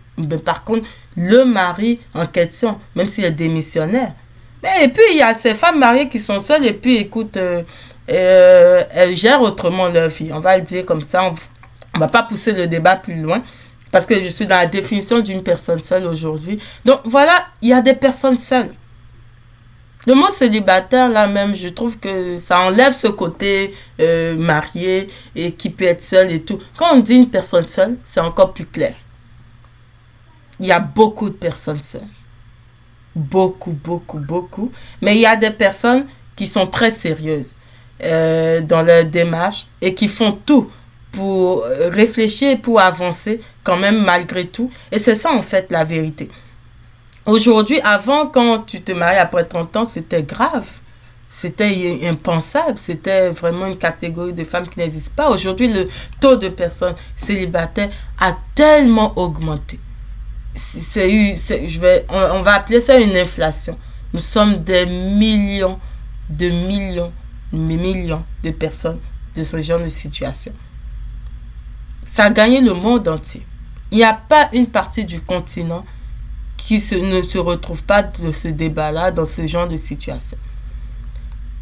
par 0.44 0.64
contre, 0.64 0.87
le 1.16 1.44
mari 1.44 2.01
en 2.14 2.27
question, 2.27 2.79
même 2.94 3.09
s'il 3.09 3.25
est 3.25 3.31
démissionnaire. 3.31 4.12
Et 4.83 4.88
puis, 4.88 5.03
il 5.12 5.18
y 5.18 5.23
a 5.23 5.35
ces 5.35 5.55
femmes 5.55 5.79
mariées 5.79 6.09
qui 6.09 6.18
sont 6.18 6.40
seules 6.40 6.66
et 6.66 6.73
puis, 6.73 6.97
écoute, 6.97 7.37
euh, 7.37 7.62
euh, 8.11 8.83
elles 8.90 9.16
gèrent 9.16 9.42
autrement 9.42 9.88
leur 9.88 10.09
vie. 10.09 10.31
On 10.33 10.40
va 10.40 10.57
le 10.57 10.64
dire 10.64 10.85
comme 10.85 11.03
ça. 11.03 11.25
On 11.25 11.33
ne 11.33 12.01
va 12.01 12.09
pas 12.09 12.23
pousser 12.23 12.53
le 12.53 12.66
débat 12.66 12.97
plus 12.97 13.21
loin 13.21 13.42
parce 13.90 14.07
que 14.07 14.23
je 14.23 14.29
suis 14.29 14.47
dans 14.47 14.57
la 14.57 14.66
définition 14.66 15.21
d'une 15.21 15.42
personne 15.42 15.81
seule 15.81 16.07
aujourd'hui. 16.07 16.59
Donc, 16.85 17.01
voilà, 17.05 17.47
il 17.62 17.68
y 17.68 17.73
a 17.73 17.81
des 17.81 17.94
personnes 17.94 18.37
seules. 18.37 18.75
Le 20.07 20.14
mot 20.14 20.31
célibataire, 20.31 21.09
là 21.09 21.27
même, 21.27 21.55
je 21.55 21.68
trouve 21.68 21.99
que 21.99 22.38
ça 22.38 22.61
enlève 22.61 22.92
ce 22.92 23.09
côté 23.09 23.75
euh, 24.01 24.37
marié 24.37 25.09
et 25.35 25.53
qui 25.53 25.71
peut 25.71 25.85
être 25.85 26.03
seul 26.03 26.31
et 26.33 26.40
tout. 26.40 26.59
Quand 26.77 26.94
on 26.94 27.01
dit 27.01 27.16
une 27.16 27.29
personne 27.29 27.66
seule, 27.66 27.97
c'est 28.05 28.21
encore 28.21 28.53
plus 28.55 28.66
clair. 28.66 28.94
Il 30.61 30.66
y 30.66 30.73
a 30.73 30.81
beaucoup 30.81 31.29
de 31.29 31.35
personnes 31.35 31.83
seules. 31.83 32.03
Beaucoup, 33.18 33.72
beaucoup, 33.72 34.18
beaucoup. 34.18 34.70
Mais 35.02 35.16
il 35.16 35.20
y 35.20 35.26
a 35.26 35.37
des 35.37 35.50
personnes 35.50 36.07
qui 36.37 36.46
sont 36.46 36.66
très 36.66 36.90
sérieuses 36.90 37.54
euh, 38.02 38.61
dans 38.61 38.83
leur 38.83 39.04
démarche 39.04 39.66
et 39.81 39.92
qui 39.94 40.09
font 40.09 40.33
tout 40.33 40.70
pour 41.11 41.64
réfléchir, 41.90 42.61
pour 42.61 42.81
avancer 42.81 43.40
quand 43.64 43.76
même 43.76 44.02
malgré 44.04 44.46
tout. 44.46 44.70
Et 44.92 44.98
c'est 44.98 45.16
ça 45.16 45.33
en 45.33 45.42
fait 45.42 45.70
la 45.70 45.83
vérité. 45.83 46.31
Aujourd'hui, 47.28 47.78
avant, 47.83 48.26
quand 48.26 48.61
tu 48.61 48.81
te 48.81 48.92
maries 48.92 49.18
après 49.18 49.44
30 49.44 49.76
ans, 49.76 49.85
c'était 49.85 50.22
grave. 50.22 50.66
C'était 51.28 52.00
impensable. 52.04 52.78
C'était 52.78 53.28
vraiment 53.28 53.66
une 53.66 53.76
catégorie 53.76 54.33
de 54.33 54.44
femmes 54.44 54.66
qui 54.66 54.78
n'existe 54.78 55.11
pas. 55.11 55.28
Aujourd'hui, 55.28 55.68
le 55.68 55.85
taux 56.20 56.37
de 56.37 56.48
personnes 56.48 56.94
célibataires 57.16 57.90
a 58.18 58.35
tellement 58.54 59.12
augmenté. 59.18 59.78
C'est, 60.55 61.37
je 61.67 61.81
vais, 61.81 62.05
on, 62.09 62.41
va 62.41 62.55
appeler 62.55 62.81
ça 62.81 62.99
une 62.99 63.17
inflation. 63.17 63.79
Nous 64.13 64.21
sommes 64.21 64.57
des 64.65 64.87
millions, 64.87 65.79
de 66.29 66.49
millions, 66.49 67.13
de 67.53 67.59
millions 67.59 68.25
de 68.43 68.51
personnes 68.51 68.99
de 69.37 69.45
ce 69.45 69.63
genre 69.63 69.81
de 69.81 69.89
situation. 69.89 70.53
Ça 72.05 72.25
a 72.25 72.31
gagné 72.31 72.61
le 72.61 72.75
monde 72.75 73.07
entier. 73.07 73.47
Il 73.91 73.99
n'y 73.99 74.05
a 74.05 74.15
pas 74.15 74.49
une 74.53 74.67
partie 74.67 75.05
du 75.05 75.21
continent 75.21 75.85
qui 76.57 76.75
ne 77.01 77.23
se 77.23 77.39
retrouve 77.39 77.83
pas 77.83 78.03
dans 78.03 78.33
ce 78.33 78.49
débat-là, 78.49 79.11
dans 79.11 79.25
ce 79.25 79.47
genre 79.47 79.69
de 79.69 79.77
situation. 79.77 80.37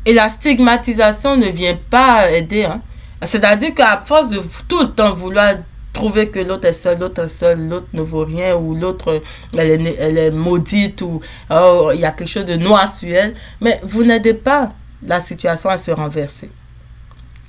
Et 0.04 0.12
la 0.12 0.28
stigmatisation 0.28 1.36
ne 1.36 1.48
vient 1.48 1.76
pas 1.90 2.30
aider. 2.30 2.64
Hein. 2.64 2.80
C'est-à-dire 3.22 3.74
qu'à 3.74 4.00
force 4.04 4.30
de 4.30 4.40
tout 4.68 4.80
le 4.80 4.90
temps 4.90 5.12
vouloir 5.12 5.54
trouver 5.96 6.28
que 6.28 6.38
l'autre 6.38 6.66
est 6.66 6.74
seul, 6.74 6.98
l'autre 6.98 7.24
est 7.24 7.28
seul, 7.28 7.68
l'autre 7.68 7.88
ne 7.94 8.02
vaut 8.02 8.24
rien, 8.24 8.54
ou 8.54 8.74
l'autre, 8.74 9.22
elle 9.56 9.86
est, 9.86 9.96
elle 9.98 10.18
est 10.18 10.30
maudite, 10.30 11.00
ou 11.00 11.20
oh, 11.50 11.90
il 11.94 12.00
y 12.00 12.04
a 12.04 12.10
quelque 12.10 12.28
chose 12.28 12.44
de 12.44 12.56
noir 12.56 12.86
sur 12.88 13.08
elle, 13.08 13.34
mais 13.62 13.80
vous 13.82 14.04
n'aidez 14.04 14.34
pas 14.34 14.72
la 15.02 15.20
situation 15.22 15.70
à 15.70 15.78
se 15.78 15.90
renverser. 15.90 16.50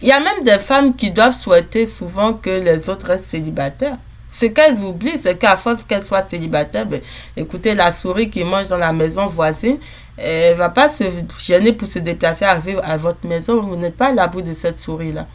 Il 0.01 0.07
y 0.07 0.11
a 0.11 0.19
même 0.19 0.43
des 0.43 0.59
femmes 0.59 0.95
qui 0.95 1.11
doivent 1.11 1.35
souhaiter 1.35 1.85
souvent 1.85 2.33
que 2.33 2.49
les 2.49 2.89
autres 2.89 3.07
restent 3.07 3.25
célibataires. 3.25 3.97
Ce 4.29 4.45
qu'elles 4.45 4.79
oublient, 4.79 5.17
c'est 5.17 5.37
qu'à 5.37 5.57
force 5.57 5.83
qu'elles 5.83 6.03
soient 6.03 6.21
célibataires, 6.21 6.85
ben, 6.85 7.01
écoutez, 7.35 7.75
la 7.75 7.91
souris 7.91 8.29
qui 8.29 8.43
mange 8.43 8.69
dans 8.69 8.77
la 8.77 8.93
maison 8.93 9.25
voisine, 9.27 9.77
elle 10.17 10.55
va 10.55 10.69
pas 10.69 10.87
se 10.87 11.03
gêner 11.39 11.73
pour 11.73 11.87
se 11.87 11.99
déplacer, 11.99 12.45
arriver 12.45 12.77
à 12.83 12.95
votre 12.97 13.25
maison. 13.25 13.61
Vous 13.61 13.75
n'êtes 13.75 13.97
pas 13.97 14.07
à 14.07 14.13
l'abri 14.13 14.43
de 14.43 14.53
cette 14.53 14.79
souris-là. 14.79 15.27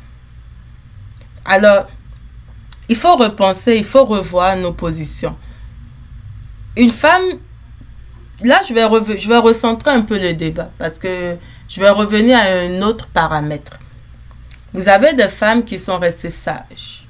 Alors, 1.44 1.86
il 2.88 2.96
faut 2.96 3.16
repenser, 3.16 3.76
il 3.76 3.84
faut 3.84 4.04
revoir 4.04 4.56
nos 4.56 4.72
positions. 4.72 5.36
Une 6.76 6.90
femme, 6.90 7.22
là, 8.42 8.60
je 8.66 8.74
vais, 8.74 9.18
je 9.18 9.28
vais 9.28 9.38
recentrer 9.38 9.90
un 9.90 10.02
peu 10.02 10.18
le 10.18 10.32
débat 10.34 10.70
parce 10.78 10.98
que 10.98 11.36
je 11.68 11.80
vais 11.80 11.90
revenir 11.90 12.38
à 12.38 12.42
un 12.42 12.82
autre 12.82 13.08
paramètre. 13.08 13.78
Vous 14.72 14.88
avez 14.88 15.12
des 15.14 15.28
femmes 15.28 15.64
qui 15.64 15.78
sont 15.78 15.98
restées 15.98 16.30
sages 16.30 17.06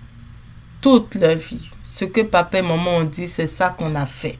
toute 0.80 1.14
leur 1.14 1.36
vie 1.36 1.72
ce 1.92 2.06
que 2.06 2.22
papa 2.22 2.58
et 2.58 2.62
maman 2.62 2.96
ont 2.96 3.04
dit, 3.04 3.26
c'est 3.26 3.46
ça 3.46 3.68
qu'on 3.68 3.94
a 3.94 4.06
fait. 4.06 4.38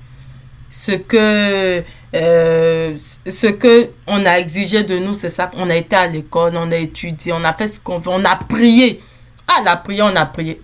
Ce 0.71 0.93
que, 0.93 1.83
euh, 2.15 2.97
ce 3.29 3.47
que 3.49 3.91
on 4.07 4.25
a 4.25 4.39
exigé 4.39 4.85
de 4.85 4.99
nous, 4.99 5.13
c'est 5.13 5.29
ça. 5.29 5.51
On 5.55 5.69
a 5.69 5.77
été 5.77 5.95
à 5.95 6.07
l'école, 6.07 6.57
on 6.57 6.71
a 6.71 6.77
étudié, 6.77 7.35
on 7.35 7.45
a 7.45 7.53
fait 7.53 7.67
ce 7.67 7.79
qu'on 7.79 7.99
veut, 7.99 8.11
on 8.11 8.25
a 8.25 8.37
prié. 8.37 9.03
Ah, 9.47 9.61
la 9.65 9.77
prière, 9.77 10.11
on 10.11 10.17
a 10.17 10.25
prié. 10.25 10.63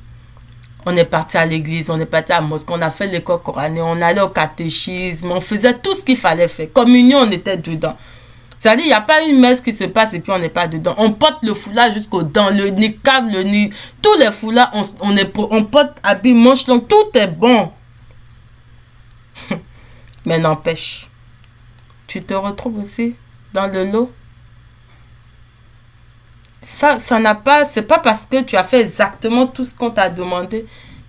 On 0.91 0.97
est 0.97 1.05
parti 1.05 1.37
à 1.37 1.45
l'église, 1.45 1.91
on 1.91 2.01
est 2.01 2.07
parti 2.07 2.33
à 2.33 2.41
mosquée, 2.41 2.73
on 2.75 2.81
a 2.81 2.91
fait 2.91 3.07
l'école 3.07 3.43
coranique, 3.43 3.83
on 3.85 4.01
allait 4.01 4.23
au 4.23 4.31
catéchisme, 4.31 5.31
on 5.31 5.39
faisait 5.39 5.75
tout 5.75 5.93
ce 5.93 6.03
qu'il 6.03 6.17
fallait 6.17 6.49
faire. 6.49 6.73
Communion, 6.73 7.19
on 7.19 7.31
était 7.31 7.59
dedans. 7.59 7.95
C'est-à-dire, 8.59 8.87
il 8.87 8.89
n'y 8.89 8.95
a 8.95 9.03
pas 9.03 9.21
une 9.21 9.39
messe 9.39 9.61
qui 9.61 9.73
se 9.73 9.85
passe 9.85 10.15
et 10.15 10.21
puis 10.21 10.33
on 10.33 10.39
n'est 10.39 10.49
pas 10.49 10.67
dedans. 10.67 10.95
On 10.97 11.13
porte 11.13 11.43
le 11.43 11.53
foulard 11.53 11.93
jusqu'au 11.93 12.23
dents, 12.23 12.49
le 12.49 12.71
niqab, 12.71 13.31
le 13.31 13.43
nid. 13.43 13.69
Tous 14.01 14.15
les 14.19 14.33
foulards, 14.33 14.71
on, 14.73 15.15
on, 15.51 15.65
porte 15.65 15.99
habit, 16.03 16.33
manche 16.33 16.67
longue, 16.67 16.89
tout 16.89 17.11
est 17.13 17.27
bon. 17.27 17.71
Mais 20.25 20.39
n'empêche, 20.39 21.07
tu 22.07 22.23
te 22.23 22.33
retrouves 22.33 22.79
aussi 22.79 23.15
dans 23.53 23.67
le 23.67 23.85
lot. 23.85 24.11
Ça, 26.71 26.99
ça 27.01 27.19
n'a 27.19 27.35
pas, 27.35 27.65
c'est 27.65 27.83
pas 27.83 27.99
parce 27.99 28.27
que 28.27 28.43
tu 28.43 28.57
as 28.57 28.63
fait 28.63 28.83
exactement 28.83 29.47
tout 29.47 29.65
ce 29.65 29.75
qu'on 29.75 29.91
t'a 29.91 30.09
demandé 30.11 30.67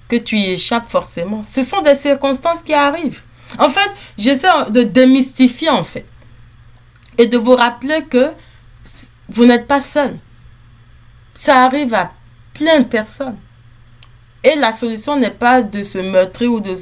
que 0.08 0.16
tu 0.16 0.38
y 0.38 0.52
échappes 0.52 0.90
forcément. 0.90 1.44
Ce 1.48 1.62
sont 1.62 1.82
des 1.82 1.96
circonstances 1.96 2.64
qui 2.64 2.74
arrivent. 2.74 3.22
En 3.60 3.70
fait, 3.70 3.92
j'essaie 4.18 4.48
de 4.70 4.84
démystifier 4.84 5.70
en 5.70 5.84
fait 5.84 6.06
et 7.18 7.28
de 7.28 7.38
vous 7.38 7.56
rappeler 7.56 8.06
que 8.06 8.32
vous 9.28 9.46
n'êtes 9.46 9.68
pas 9.68 9.82
seul. 9.82 10.18
Ça 11.36 11.66
arrive 11.66 11.94
à 11.94 12.12
plein 12.54 12.80
de 12.80 12.86
personnes. 12.86 13.38
Et 14.44 14.56
la 14.56 14.72
solution 14.72 15.18
n'est 15.18 15.30
pas 15.30 15.62
de 15.62 15.84
se 15.84 15.98
meurtrir 16.00 16.54
ou 16.54 16.62
de 16.62 16.74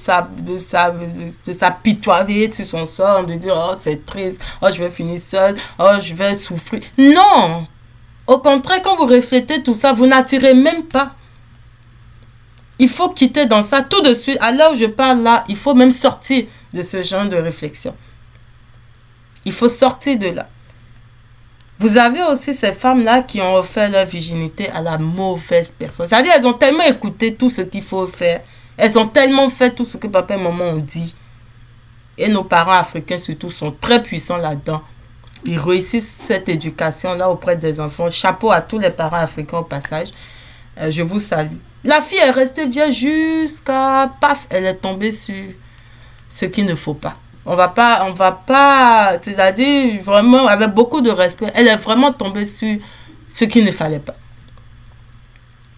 s'apitoyer 1.52 2.48
de, 2.48 2.54
sur 2.54 2.66
son 2.66 2.86
sort, 2.86 3.26
de 3.26 3.34
dire 3.34 3.56
oh 3.58 3.76
c'est 3.80 4.06
triste, 4.06 4.40
oh 4.62 4.68
je 4.72 4.84
vais 4.84 4.92
finir 4.92 5.20
seul, 5.20 5.58
oh 5.80 5.98
je 6.00 6.14
vais 6.14 6.36
souffrir. 6.36 6.84
Non! 6.98 7.68
Au 8.28 8.40
contraire, 8.40 8.82
quand 8.82 8.98
vous 8.98 9.06
reflétez 9.06 9.64
tout 9.64 9.74
ça, 9.74 9.94
vous 9.94 10.06
n'attirez 10.06 10.54
même 10.54 10.84
pas. 10.84 11.16
Il 12.78 12.90
faut 12.90 13.10
quitter 13.10 13.46
dans 13.46 13.64
ça 13.64 13.82
tout 13.82 14.02
de 14.02 14.14
suite. 14.14 14.38
L'heure 14.56 14.74
où 14.74 14.76
je 14.76 14.86
parle 14.86 15.22
là, 15.22 15.46
il 15.48 15.56
faut 15.56 15.74
même 15.74 15.92
sortir 15.92 16.46
de 16.74 16.82
ce 16.82 17.02
genre 17.02 17.26
de 17.26 17.38
réflexion. 17.38 17.96
Il 19.46 19.54
faut 19.54 19.70
sortir 19.70 20.18
de 20.20 20.28
là. 20.28 20.48
Vous 21.80 21.98
avez 21.98 22.24
aussi 22.24 22.54
ces 22.54 22.74
femmes-là 22.74 23.22
qui 23.22 23.40
ont 23.40 23.56
offert 23.56 23.90
leur 23.90 24.06
virginité 24.06 24.70
à 24.70 24.82
la 24.82 24.98
mauvaise 24.98 25.74
personne. 25.78 26.08
C'est-à-dire, 26.08 26.34
elles 26.36 26.48
ont 26.48 26.54
tellement 26.54 26.84
écouté 26.84 27.36
tout 27.36 27.50
ce 27.50 27.62
qu'il 27.62 27.84
faut 27.84 28.08
faire. 28.08 28.42
Elles 28.76 28.98
ont 28.98 29.08
tellement 29.08 29.50
fait 29.50 29.72
tout 29.72 29.86
ce 29.86 29.98
que 29.98 30.08
papa 30.08 30.36
et 30.36 30.38
maman 30.38 30.66
ont 30.66 30.78
dit. 30.78 31.14
Et 32.18 32.30
nos 32.30 32.44
parents 32.44 32.74
africains 32.74 33.20
surtout 33.20 33.52
sont 33.52 33.72
très 33.72 34.02
puissants 34.02 34.38
là-dedans. 34.38 34.82
Ils 35.48 35.58
réussissent 35.58 36.24
cette 36.28 36.50
éducation-là 36.50 37.30
auprès 37.30 37.56
des 37.56 37.80
enfants. 37.80 38.10
Chapeau 38.10 38.52
à 38.52 38.60
tous 38.60 38.78
les 38.78 38.90
parents 38.90 39.18
africains 39.18 39.60
au 39.60 39.64
passage. 39.64 40.10
Euh, 40.78 40.92
je 40.92 41.02
vous 41.04 41.20
salue. 41.20 41.56
La 41.86 42.02
fille 42.02 42.18
est 42.18 42.32
restée 42.32 42.66
vieille 42.66 42.92
jusqu'à... 42.92 44.12
Paf, 44.20 44.46
elle 44.50 44.66
est 44.66 44.76
tombée 44.76 45.14
sur 45.14 45.46
ce 46.30 46.46
qu'il 46.46 46.66
ne 46.66 46.76
faut 46.76 46.94
pas. 46.94 47.16
On 47.46 47.56
va 47.56 47.70
pas, 47.70 48.06
on 48.06 48.12
va 48.12 48.34
pas, 48.34 49.16
c'est-à-dire 49.22 50.02
vraiment 50.02 50.48
avec 50.48 50.72
beaucoup 50.72 51.00
de 51.00 51.10
respect, 51.10 51.50
elle 51.56 51.70
est 51.70 51.78
vraiment 51.78 52.12
tombée 52.12 52.44
sur 52.44 52.78
ce 53.30 53.46
qu'il 53.46 53.64
ne 53.64 53.72
fallait 53.72 54.00
pas. 54.00 54.18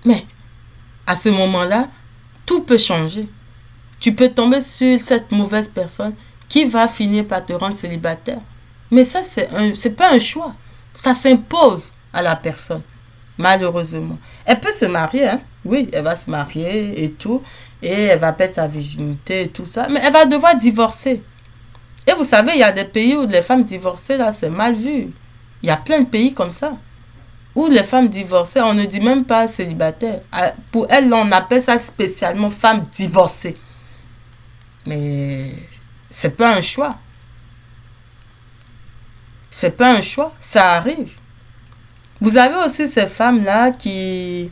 Mais 0.04 0.26
à 1.06 1.16
ce 1.16 1.30
moment-là, 1.30 1.88
tout 2.48 2.62
peut 2.62 2.80
changer. 2.80 3.28
Tu 4.00 4.16
peux 4.16 4.30
tomber 4.30 4.62
sur 4.62 5.00
cette 5.00 5.32
mauvaise 5.32 5.68
personne 5.68 6.16
qui 6.48 6.66
va 6.66 6.88
finir 6.88 7.26
par 7.26 7.46
te 7.46 7.54
rendre 7.54 7.76
célibataire. 7.76 8.40
Mais 8.92 9.04
ça, 9.04 9.22
c'est 9.24 9.50
un, 9.54 9.74
c'est 9.74 9.92
pas 9.92 10.12
un 10.12 10.20
choix. 10.20 10.54
Ça 10.96 11.14
s'impose 11.14 11.92
à 12.12 12.22
la 12.22 12.36
personne, 12.36 12.82
malheureusement. 13.38 14.18
Elle 14.46 14.60
peut 14.60 14.72
se 14.72 14.86
marier, 14.86 15.28
hein? 15.28 15.42
Oui, 15.66 15.90
elle 15.92 16.04
va 16.04 16.16
se 16.16 16.30
marier 16.30 17.04
et 17.04 17.12
tout. 17.12 17.44
Et 17.82 17.92
elle 17.92 18.20
va 18.20 18.34
perdre 18.34 18.56
sa 18.56 18.68
virginité 18.68 19.44
et 19.44 19.48
tout 19.50 19.66
ça. 19.66 19.88
Mais 19.90 20.02
elle 20.04 20.14
va 20.14 20.26
devoir 20.26 20.56
divorcer. 20.56 21.22
Et 22.08 22.14
vous 22.14 22.24
savez, 22.24 22.54
il 22.54 22.60
y 22.60 22.64
a 22.64 22.72
des 22.72 22.86
pays 22.86 23.16
où 23.16 23.26
les 23.26 23.42
femmes 23.42 23.64
divorcées, 23.64 24.18
là, 24.18 24.32
c'est 24.32 24.50
mal 24.50 24.76
vu. 24.76 25.10
Il 25.62 25.68
y 25.68 25.70
a 25.70 25.78
plein 25.78 26.02
de 26.02 26.06
pays 26.06 26.34
comme 26.34 26.52
ça. 26.52 26.74
Où 27.56 27.68
les 27.68 27.84
femmes 27.84 28.08
divorcées, 28.10 28.62
on 28.62 28.74
ne 28.74 28.86
dit 28.86 29.00
même 29.00 29.26
pas 29.26 29.48
célibataire. 29.48 30.22
Ah, 30.32 30.54
pour 30.72 30.88
elles, 30.90 31.14
on 31.14 31.32
appelle 31.32 31.62
ça 31.62 31.78
spécialement 31.78 32.50
femme 32.50 32.86
divorcée. 32.94 33.56
Mais 34.86 35.54
c'est 36.10 36.36
pas 36.36 36.56
un 36.56 36.62
choix. 36.62 36.96
C'est 39.60 39.72
pas 39.76 39.92
un 39.92 40.00
choix, 40.00 40.32
ça 40.40 40.76
arrive. 40.76 41.12
Vous 42.22 42.38
avez 42.38 42.56
aussi 42.66 42.88
ces 42.88 43.08
femmes-là 43.08 43.72
qui, 43.72 44.50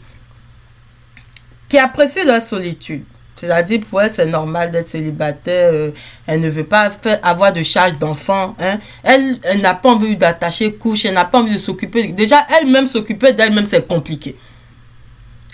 qui 1.70 1.78
apprécient 1.78 2.26
leur 2.26 2.42
solitude. 2.42 3.06
C'est-à-dire, 3.38 3.80
pour 3.90 4.02
elle, 4.02 4.12
c'est 4.12 4.26
normal 4.26 4.70
d'être 4.70 4.90
célibataire. 4.90 5.72
Euh, 5.74 5.92
elle 6.26 6.42
ne 6.42 6.50
veut 6.50 6.66
pas 6.66 6.90
faire, 6.90 7.20
avoir 7.24 7.54
de 7.54 7.64
charge 7.64 7.98
d'enfant. 7.98 8.58
Elle, 9.02 9.40
elle 9.44 9.62
n'a 9.62 9.76
pas 9.76 9.92
envie 9.92 10.18
d'attacher 10.18 10.74
couche. 10.74 11.06
Elle 11.06 11.14
n'a 11.14 11.24
pas 11.24 11.40
envie 11.40 11.54
de 11.54 11.58
s'occuper. 11.58 12.08
Déjà, 12.12 12.46
elle-même 12.60 12.86
s'occuper 12.86 13.32
d'elle-même, 13.32 13.66
c'est 13.66 13.88
compliqué. 13.88 14.36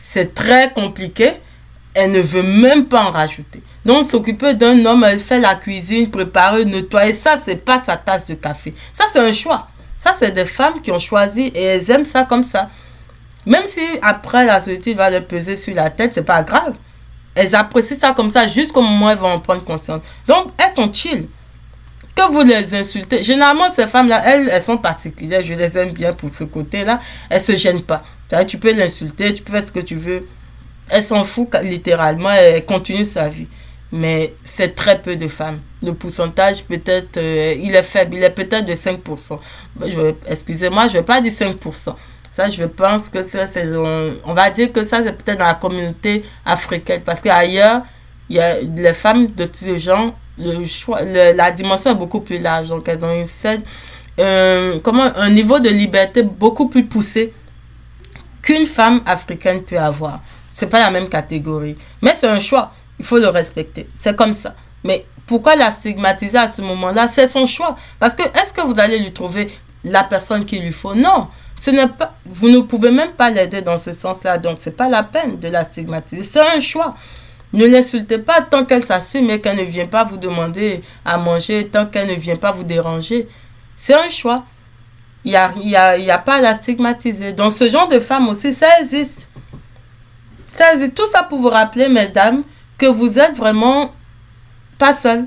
C'est 0.02 0.34
très 0.34 0.74
compliqué. 0.74 1.34
Elle 1.94 2.10
ne 2.10 2.22
veut 2.22 2.42
même 2.42 2.86
pas 2.86 3.04
en 3.04 3.12
rajouter. 3.12 3.62
Donc, 3.86 4.06
s'occuper 4.06 4.54
d'un 4.54 4.86
homme, 4.86 5.06
fait 5.20 5.40
la 5.40 5.56
cuisine, 5.56 6.10
préparer, 6.10 6.64
nettoyer, 6.66 7.12
ça, 7.12 7.38
c'est 7.44 7.58
pas 7.58 7.80
sa 7.80 7.98
tasse 7.98 8.28
de 8.28 8.36
café. 8.36 8.74
Ça, 8.94 9.06
c'est 9.12 9.20
un 9.20 9.32
choix. 9.32 9.68
Ça, 9.98 10.14
c'est 10.18 10.32
des 10.32 10.46
femmes 10.46 10.82
qui 10.82 10.92
ont 10.92 11.00
choisi 11.00 11.52
et 11.54 11.64
elles 11.64 11.92
aiment 11.92 12.06
ça 12.06 12.24
comme 12.24 12.44
ça. 12.44 12.70
Même 13.46 13.66
si 13.66 13.82
après 14.02 14.46
la 14.46 14.60
solitude 14.60 14.96
va 14.98 15.10
leur 15.10 15.26
peser 15.26 15.56
sur 15.56 15.76
la 15.76 15.90
tête, 15.90 16.14
c'est 16.14 16.24
pas 16.24 16.44
grave. 16.44 16.76
Elles 17.36 17.56
apprécient 17.56 17.98
ça 17.98 18.14
comme 18.14 18.32
ça 18.32 18.48
jusqu'au 18.48 18.82
moment 18.82 19.08
où 19.08 19.10
elles 19.10 19.18
vont 19.18 19.32
en 19.32 19.40
prendre 19.40 19.64
conscience. 19.64 20.02
Donc, 20.28 20.52
elles 20.58 20.74
sont 20.76 20.92
chill. 20.94 21.28
Que 22.16 22.32
vous 22.32 22.42
les 22.42 22.76
insultez. 22.76 23.24
Généralement, 23.24 23.70
ces 23.70 23.88
femmes-là, 23.88 24.22
elles, 24.26 24.48
elles 24.50 24.62
sont 24.62 24.78
particulières. 24.78 25.42
Je 25.42 25.56
les 25.56 25.78
aime 25.78 25.92
bien 25.92 26.14
pour 26.14 26.34
ce 26.34 26.44
côté-là. 26.44 27.00
Elles 27.30 27.42
se 27.42 27.56
gênent 27.56 27.82
pas. 27.82 28.04
Tu 28.48 28.58
peux 28.58 28.72
l'insulter, 28.72 29.34
tu 29.34 29.42
peux 29.42 29.52
faire 29.52 29.66
ce 29.66 29.72
que 29.72 29.80
tu 29.80 29.96
veux. 29.96 30.28
Elle 30.90 31.04
s'en 31.04 31.24
fout 31.24 31.48
littéralement. 31.64 32.30
Elle 32.30 32.64
continue 32.66 33.04
sa 33.04 33.30
vie. 33.30 33.48
Mais 33.96 34.34
c'est 34.44 34.74
très 34.74 35.00
peu 35.00 35.16
de 35.16 35.28
femmes. 35.28 35.60
Le 35.84 35.94
pourcentage, 35.94 36.64
peut-être, 36.64 37.18
euh, 37.18 37.54
il 37.56 37.76
est 37.76 37.84
faible. 37.84 38.16
Il 38.16 38.24
est 38.24 38.32
peut-être 38.32 38.66
de 38.66 38.74
5%. 38.74 39.38
Excusez-moi, 40.28 40.88
je 40.88 40.94
ne 40.94 40.98
vais 40.98 41.06
pas 41.06 41.22
dire 41.22 41.32
5%. 41.32 41.96
Ça, 42.32 42.50
je 42.50 42.64
pense 42.64 43.10
que 43.10 43.22
ça, 43.22 43.46
c'est. 43.46 43.68
On, 44.26 44.34
va 44.34 44.50
dire 44.50 44.74
que 44.74 44.84
ça, 44.84 45.04
c'est 45.04 45.14
peut-être 45.16 45.38
dans 45.38 45.46
la 45.46 45.54
communauté 45.54 46.26
africaine. 46.44 47.04
Parce 47.06 47.22
qu'ailleurs, 47.22 47.84
il 48.30 48.38
y 48.38 48.40
a 48.40 48.60
les 48.62 48.94
femmes 48.94 49.28
de 49.28 49.46
tous 49.46 49.66
les 49.66 49.78
gens, 49.78 50.16
le 50.40 50.66
choix, 50.66 51.04
la 51.04 51.52
dimension 51.52 51.92
est 51.92 51.96
beaucoup 51.96 52.22
plus 52.22 52.40
large. 52.40 52.70
Donc, 52.70 52.88
elles 52.88 53.06
ont 53.06 53.14
une 53.14 53.28
scène, 53.28 53.62
euh, 54.20 54.80
comment, 54.82 55.16
un 55.16 55.30
niveau 55.30 55.60
de 55.60 55.70
liberté 55.70 56.24
beaucoup 56.24 56.68
plus 56.68 56.86
poussé 56.86 57.32
qu'une 58.42 58.66
femme 58.66 59.02
africaine 59.06 59.62
peut 59.62 59.78
avoir. 59.78 60.20
C'est 60.52 60.68
pas 60.68 60.80
la 60.80 60.90
même 60.90 61.10
catégorie. 61.10 61.78
Mais 62.02 62.16
c'est 62.16 62.28
un 62.28 62.40
choix. 62.40 62.72
Il 63.00 63.06
faut 63.06 63.18
le 63.18 63.28
respecter. 63.28 63.88
C'est 63.96 64.16
comme 64.16 64.34
ça. 64.34 64.56
Mais 64.84 65.06
pourquoi 65.26 65.56
la 65.56 65.72
stigmatiser 65.72 66.38
à 66.38 66.48
ce 66.48 66.62
moment-là? 66.62 67.08
C'est 67.08 67.28
son 67.28 67.46
choix. 67.46 67.76
Parce 68.00 68.14
que 68.16 68.24
est-ce 68.24 68.54
que 68.54 68.62
vous 68.62 68.80
allez 68.80 69.00
lui 69.00 69.14
trouver 69.14 69.52
la 69.84 70.04
personne 70.04 70.46
qu'il 70.46 70.62
lui 70.62 70.72
faut? 70.72 70.94
Non. 70.94 71.28
Ce 71.56 71.72
n'est 71.72 71.88
pas, 71.88 72.16
vous 72.26 72.50
ne 72.50 72.60
pouvez 72.60 72.92
même 72.92 73.12
pas 73.12 73.30
l'aider 73.30 73.62
dans 73.62 73.78
ce 73.78 73.94
sens-là. 73.94 74.38
Donc, 74.38 74.58
c'est 74.60 74.76
pas 74.76 74.90
la 74.90 75.04
peine 75.04 75.40
de 75.40 75.48
la 75.48 75.64
stigmatiser. 75.64 76.24
C'est 76.24 76.42
un 76.56 76.60
choix. 76.60 76.96
Ne 77.54 77.68
l'insultez 77.68 78.18
pas 78.18 78.42
tant 78.42 78.66
qu'elle 78.66 78.84
s'assume 78.84 79.30
et 79.30 79.40
qu'elle 79.40 79.58
ne 79.58 79.64
vient 79.64 79.86
pas 79.86 80.04
vous 80.04 80.18
demander 80.18 80.82
à 81.06 81.18
manger, 81.18 81.68
tant 81.68 81.86
qu'elle 81.86 82.08
ne 82.08 82.16
vient 82.16 82.36
pas 82.36 82.52
vous 82.52 82.64
déranger. 82.64 83.28
C'est 83.76 83.94
un 83.94 84.10
choix. 84.10 84.44
Il 85.24 85.32
n'y 85.32 85.38
a, 85.38 85.52
y 85.62 85.76
a, 85.76 85.98
y 85.98 86.12
a 86.12 86.18
pas 86.18 86.36
à 86.36 86.42
la 86.42 86.54
stigmatiser. 86.56 87.32
Donc, 87.32 87.54
ce 87.54 87.70
genre 87.70 87.88
de 87.88 88.00
femme 88.00 88.28
aussi, 88.28 88.52
ça 88.54 88.68
existe. 88.82 89.30
Ça 90.54 90.74
existe. 90.74 90.96
Tout 90.96 91.10
ça 91.12 91.24
pour 91.24 91.40
vous 91.40 91.50
rappeler, 91.50 91.88
mesdames, 91.88 92.44
que 92.78 92.86
vous 92.86 93.20
êtes 93.20 93.36
vraiment 93.36 93.92
pas 94.78 94.94
seul. 94.94 95.26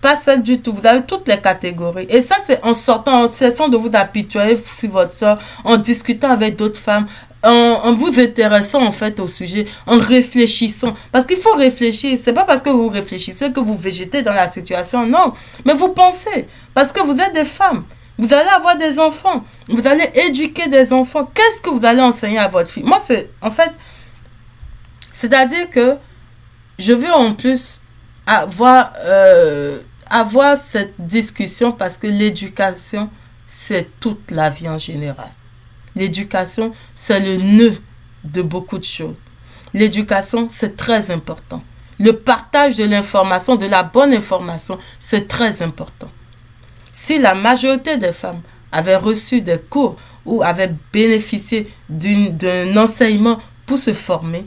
Pas 0.00 0.16
seul 0.16 0.42
du 0.42 0.60
tout. 0.60 0.72
Vous 0.72 0.86
avez 0.86 1.02
toutes 1.02 1.28
les 1.28 1.40
catégories. 1.40 2.06
Et 2.10 2.20
ça, 2.20 2.36
c'est 2.44 2.62
en 2.62 2.74
sortant, 2.74 3.24
en 3.24 3.32
cessant 3.32 3.68
de 3.68 3.76
vous 3.76 3.90
apitoyer 3.94 4.56
sur 4.56 4.90
votre 4.90 5.12
soeur, 5.12 5.38
en 5.64 5.76
discutant 5.76 6.30
avec 6.30 6.56
d'autres 6.56 6.80
femmes, 6.80 7.06
en, 7.42 7.92
vous 7.92 8.18
intéressant 8.18 8.82
en 8.82 8.90
fait 8.90 9.20
au 9.20 9.28
sujet, 9.28 9.66
en 9.86 9.98
réfléchissant. 9.98 10.94
Parce 11.12 11.26
qu'il 11.26 11.36
faut 11.36 11.54
réfléchir. 11.54 12.18
C'est 12.20 12.32
pas 12.32 12.44
parce 12.44 12.60
que 12.60 12.70
vous 12.70 12.88
réfléchissez 12.88 13.52
que 13.52 13.60
vous 13.60 13.76
végétez 13.76 14.22
dans 14.22 14.32
la 14.32 14.48
situation. 14.48 15.06
Non. 15.06 15.34
Mais 15.64 15.74
vous 15.74 15.88
pensez. 15.88 16.46
Parce 16.74 16.92
que 16.92 17.00
vous 17.00 17.18
êtes 17.20 17.34
des 17.34 17.44
femmes. 17.44 17.84
Vous 18.18 18.32
allez 18.32 18.48
avoir 18.50 18.76
des 18.76 18.98
enfants. 18.98 19.44
Vous 19.68 19.86
allez 19.86 20.08
éduquer 20.26 20.68
des 20.68 20.92
enfants. 20.92 21.28
Qu'est-ce 21.34 21.60
que 21.60 21.70
vous 21.70 21.84
allez 21.84 22.00
enseigner 22.00 22.38
à 22.38 22.48
votre 22.48 22.70
fille? 22.70 22.84
Moi, 22.84 22.98
c'est 23.00 23.30
en 23.40 23.50
fait, 23.50 23.72
c'est-à-dire 25.12 25.68
que 25.70 25.96
je 26.78 26.92
veux 26.92 27.12
en 27.12 27.32
plus 27.32 27.80
avoir, 28.26 28.92
euh, 29.04 29.78
avoir 30.08 30.56
cette 30.56 30.94
discussion 30.98 31.72
parce 31.72 31.96
que 31.96 32.06
l'éducation, 32.06 33.10
c'est 33.46 33.88
toute 34.00 34.30
la 34.30 34.50
vie 34.50 34.68
en 34.68 34.78
général. 34.78 35.30
L'éducation, 35.94 36.74
c'est 36.96 37.20
le 37.20 37.36
nœud 37.36 37.76
de 38.24 38.42
beaucoup 38.42 38.78
de 38.78 38.84
choses. 38.84 39.16
L'éducation, 39.72 40.48
c'est 40.50 40.76
très 40.76 41.10
important. 41.10 41.62
Le 41.98 42.12
partage 42.12 42.76
de 42.76 42.84
l'information, 42.84 43.56
de 43.56 43.66
la 43.66 43.82
bonne 43.82 44.12
information, 44.12 44.78
c'est 44.98 45.28
très 45.28 45.62
important. 45.62 46.10
Si 46.92 47.18
la 47.18 47.34
majorité 47.34 47.96
des 47.96 48.12
femmes 48.12 48.40
avaient 48.72 48.96
reçu 48.96 49.40
des 49.40 49.58
cours 49.58 49.96
ou 50.24 50.42
avaient 50.42 50.72
bénéficié 50.92 51.70
d'un 51.88 52.76
enseignement 52.76 53.40
pour 53.66 53.78
se 53.78 53.92
former, 53.92 54.46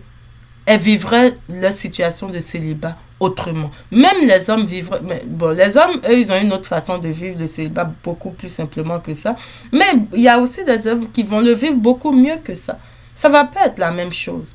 elles 0.67 0.81
vivraient 0.81 1.33
leur 1.49 1.71
situation 1.71 2.27
de 2.27 2.41
célibat 2.41 2.97
autrement. 3.19 3.71
Même 3.89 4.17
les 4.21 4.49
hommes 4.49 4.65
vivraient... 4.65 4.99
Mais 5.01 5.23
bon, 5.25 5.55
les 5.55 5.77
hommes, 5.77 6.01
eux, 6.07 6.19
ils 6.19 6.31
ont 6.31 6.39
une 6.39 6.51
autre 6.51 6.67
façon 6.67 6.97
de 6.97 7.07
vivre 7.07 7.39
le 7.39 7.47
célibat 7.47 7.89
beaucoup 8.03 8.31
plus 8.31 8.49
simplement 8.49 8.99
que 8.99 9.15
ça. 9.15 9.37
Mais 9.71 9.85
il 10.13 10.21
y 10.21 10.27
a 10.27 10.37
aussi 10.37 10.65
des 10.65 10.85
hommes 10.85 11.09
qui 11.11 11.23
vont 11.23 11.39
le 11.39 11.53
vivre 11.53 11.75
beaucoup 11.75 12.11
mieux 12.11 12.35
que 12.43 12.53
ça. 12.53 12.77
Ça 13.15 13.29
va 13.29 13.45
pas 13.45 13.67
être 13.67 13.79
la 13.79 13.91
même 13.91 14.11
chose. 14.11 14.45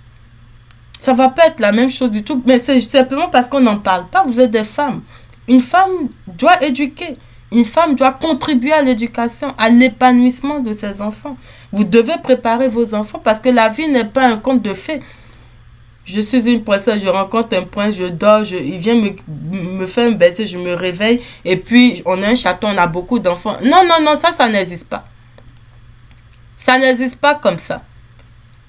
Ça 1.00 1.14
va 1.14 1.30
pas 1.30 1.46
être 1.46 1.60
la 1.60 1.72
même 1.72 1.90
chose 1.90 2.10
du 2.10 2.22
tout. 2.22 2.42
Mais 2.44 2.60
c'est 2.60 2.78
simplement 2.80 3.28
parce 3.28 3.48
qu'on 3.48 3.60
n'en 3.60 3.78
parle 3.78 4.06
pas. 4.06 4.22
Vous 4.24 4.38
êtes 4.38 4.50
des 4.50 4.64
femmes. 4.64 5.00
Une 5.48 5.60
femme 5.60 6.08
doit 6.26 6.62
éduquer. 6.62 7.14
Une 7.50 7.64
femme 7.64 7.94
doit 7.94 8.12
contribuer 8.12 8.72
à 8.72 8.82
l'éducation, 8.82 9.54
à 9.56 9.70
l'épanouissement 9.70 10.60
de 10.60 10.74
ses 10.74 11.00
enfants. 11.00 11.38
Vous 11.72 11.84
devez 11.84 12.18
préparer 12.22 12.68
vos 12.68 12.94
enfants 12.94 13.20
parce 13.22 13.40
que 13.40 13.48
la 13.48 13.70
vie 13.70 13.88
n'est 13.88 14.04
pas 14.04 14.26
un 14.26 14.36
conte 14.36 14.60
de 14.62 14.74
fées. 14.74 15.00
Je 16.05 16.20
suis 16.20 16.40
une 16.50 16.64
princesse, 16.64 17.00
je 17.03 17.09
rencontre 17.09 17.57
un 17.57 17.62
prince, 17.62 17.94
je 17.94 18.05
dors, 18.05 18.42
je, 18.44 18.57
il 18.57 18.78
vient 18.78 18.96
me, 18.96 19.11
me 19.28 19.86
faire 19.86 20.09
un 20.09 20.12
baiser, 20.12 20.46
je 20.46 20.59
me 20.59 20.74
réveille, 20.74 21.20
et 21.44 21.57
puis 21.57 22.03
on 22.05 22.20
a 22.22 22.28
un 22.28 22.34
château, 22.34 22.66
on 22.66 22.76
a 22.76 22.86
beaucoup 22.88 23.20
d'enfants. 23.20 23.57
Non, 23.62 23.84
non, 23.86 24.03
non, 24.03 24.16
ça, 24.16 24.32
ça 24.32 24.48
n'existe 24.48 24.88
pas. 24.88 25.05
Ça 26.57 26.78
n'existe 26.78 27.16
pas 27.16 27.36
comme 27.36 27.59
ça. 27.59 27.82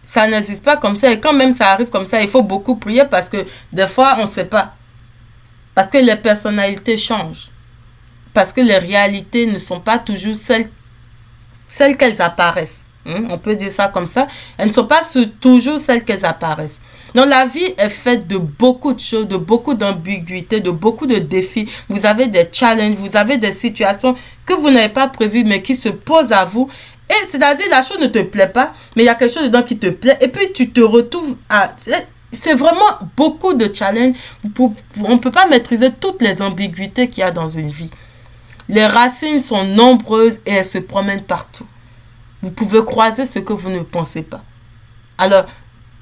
Ça 0.04 0.28
n'existe 0.28 0.64
pas 0.64 0.78
comme 0.78 0.96
ça. 0.96 1.12
Et 1.12 1.20
quand 1.20 1.34
même 1.34 1.54
ça 1.54 1.70
arrive 1.70 1.90
comme 1.90 2.06
ça, 2.06 2.22
il 2.22 2.28
faut 2.28 2.44
beaucoup 2.44 2.76
prier 2.76 3.06
parce 3.06 3.30
que 3.30 3.46
des 3.72 3.88
fois, 3.88 4.16
on 4.20 4.24
ne 4.24 4.28
sait 4.28 4.46
pas. 4.46 4.76
Parce 5.74 5.88
que 5.88 5.98
les 5.98 6.16
personnalités 6.16 6.98
changent. 6.98 7.50
Parce 8.34 8.52
que 8.52 8.62
les 8.62 8.78
réalités 8.78 9.46
ne 9.48 9.58
sont 9.58 9.80
pas 9.80 10.00
toujours 10.00 10.36
celles, 10.36 10.70
celles 11.68 11.98
qu'elles 11.98 12.22
apparaissent. 12.22 12.82
Hein, 13.06 13.26
on 13.30 13.38
peut 13.38 13.56
dire 13.56 13.72
ça 13.72 13.88
comme 13.88 14.08
ça. 14.08 14.28
Elles 14.58 14.70
ne 14.70 14.74
sont 14.74 14.86
pas 14.88 15.02
toujours 15.40 15.80
celles 15.80 16.04
qu'elles 16.04 16.26
apparaissent. 16.26 16.82
Donc 17.16 17.28
la 17.28 17.46
vie 17.46 17.74
est 17.78 17.90
faite 17.90 18.28
de 18.28 18.38
beaucoup 18.38 18.94
de 18.94 19.00
choses, 19.00 19.28
de 19.28 19.38
beaucoup 19.38 19.74
d'ambiguïté, 19.76 20.60
de 20.60 20.72
beaucoup 20.72 21.06
de 21.06 21.18
défis. 21.18 21.70
Vous 21.90 22.06
avez 22.06 22.28
des 22.28 22.48
challenges, 22.52 22.96
vous 22.96 23.16
avez 23.16 23.38
des 23.38 23.54
situations 23.54 24.16
que 24.46 24.54
vous 24.54 24.70
n'avez 24.72 24.90
pas 24.90 25.08
prévues 25.08 25.44
mais 25.44 25.62
qui 25.62 25.76
se 25.76 25.90
posent 25.90 26.32
à 26.32 26.46
vous. 26.46 26.70
Et 27.10 27.28
c'est-à-dire 27.28 27.66
la 27.70 27.82
chose 27.82 28.00
ne 28.00 28.08
te 28.08 28.22
plaît 28.24 28.48
pas, 28.48 28.74
mais 28.96 29.04
il 29.04 29.06
y 29.06 29.10
a 29.10 29.16
quelque 29.16 29.34
chose 29.34 29.44
dedans 29.44 29.64
qui 29.64 29.78
te 29.78 29.88
plaît. 29.88 30.18
Et 30.22 30.28
puis 30.28 30.52
tu 30.54 30.72
te 30.72 30.82
retrouves 30.82 31.36
à... 31.50 31.76
C'est 32.32 32.56
vraiment 32.56 32.98
beaucoup 33.16 33.54
de 33.54 33.72
challenges. 33.72 34.16
On 34.60 35.10
ne 35.10 35.20
peut 35.20 35.30
pas 35.32 35.46
maîtriser 35.46 35.92
toutes 35.92 36.22
les 36.22 36.42
ambiguïtés 36.42 37.08
qu'il 37.08 37.22
y 37.22 37.24
a 37.24 37.30
dans 37.30 37.50
une 37.50 37.70
vie. 37.70 37.92
Les 38.68 38.88
racines 38.88 39.40
sont 39.40 39.66
nombreuses 39.66 40.40
et 40.48 40.54
elles 40.54 40.66
se 40.66 40.80
promènent 40.80 41.22
partout. 41.22 41.68
Vous 42.42 42.50
pouvez 42.50 42.84
croiser 42.84 43.26
ce 43.26 43.38
que 43.38 43.54
vous 43.54 43.70
ne 43.70 43.82
pensez 43.82 44.24
pas. 44.24 44.42
Alors, 45.20 45.46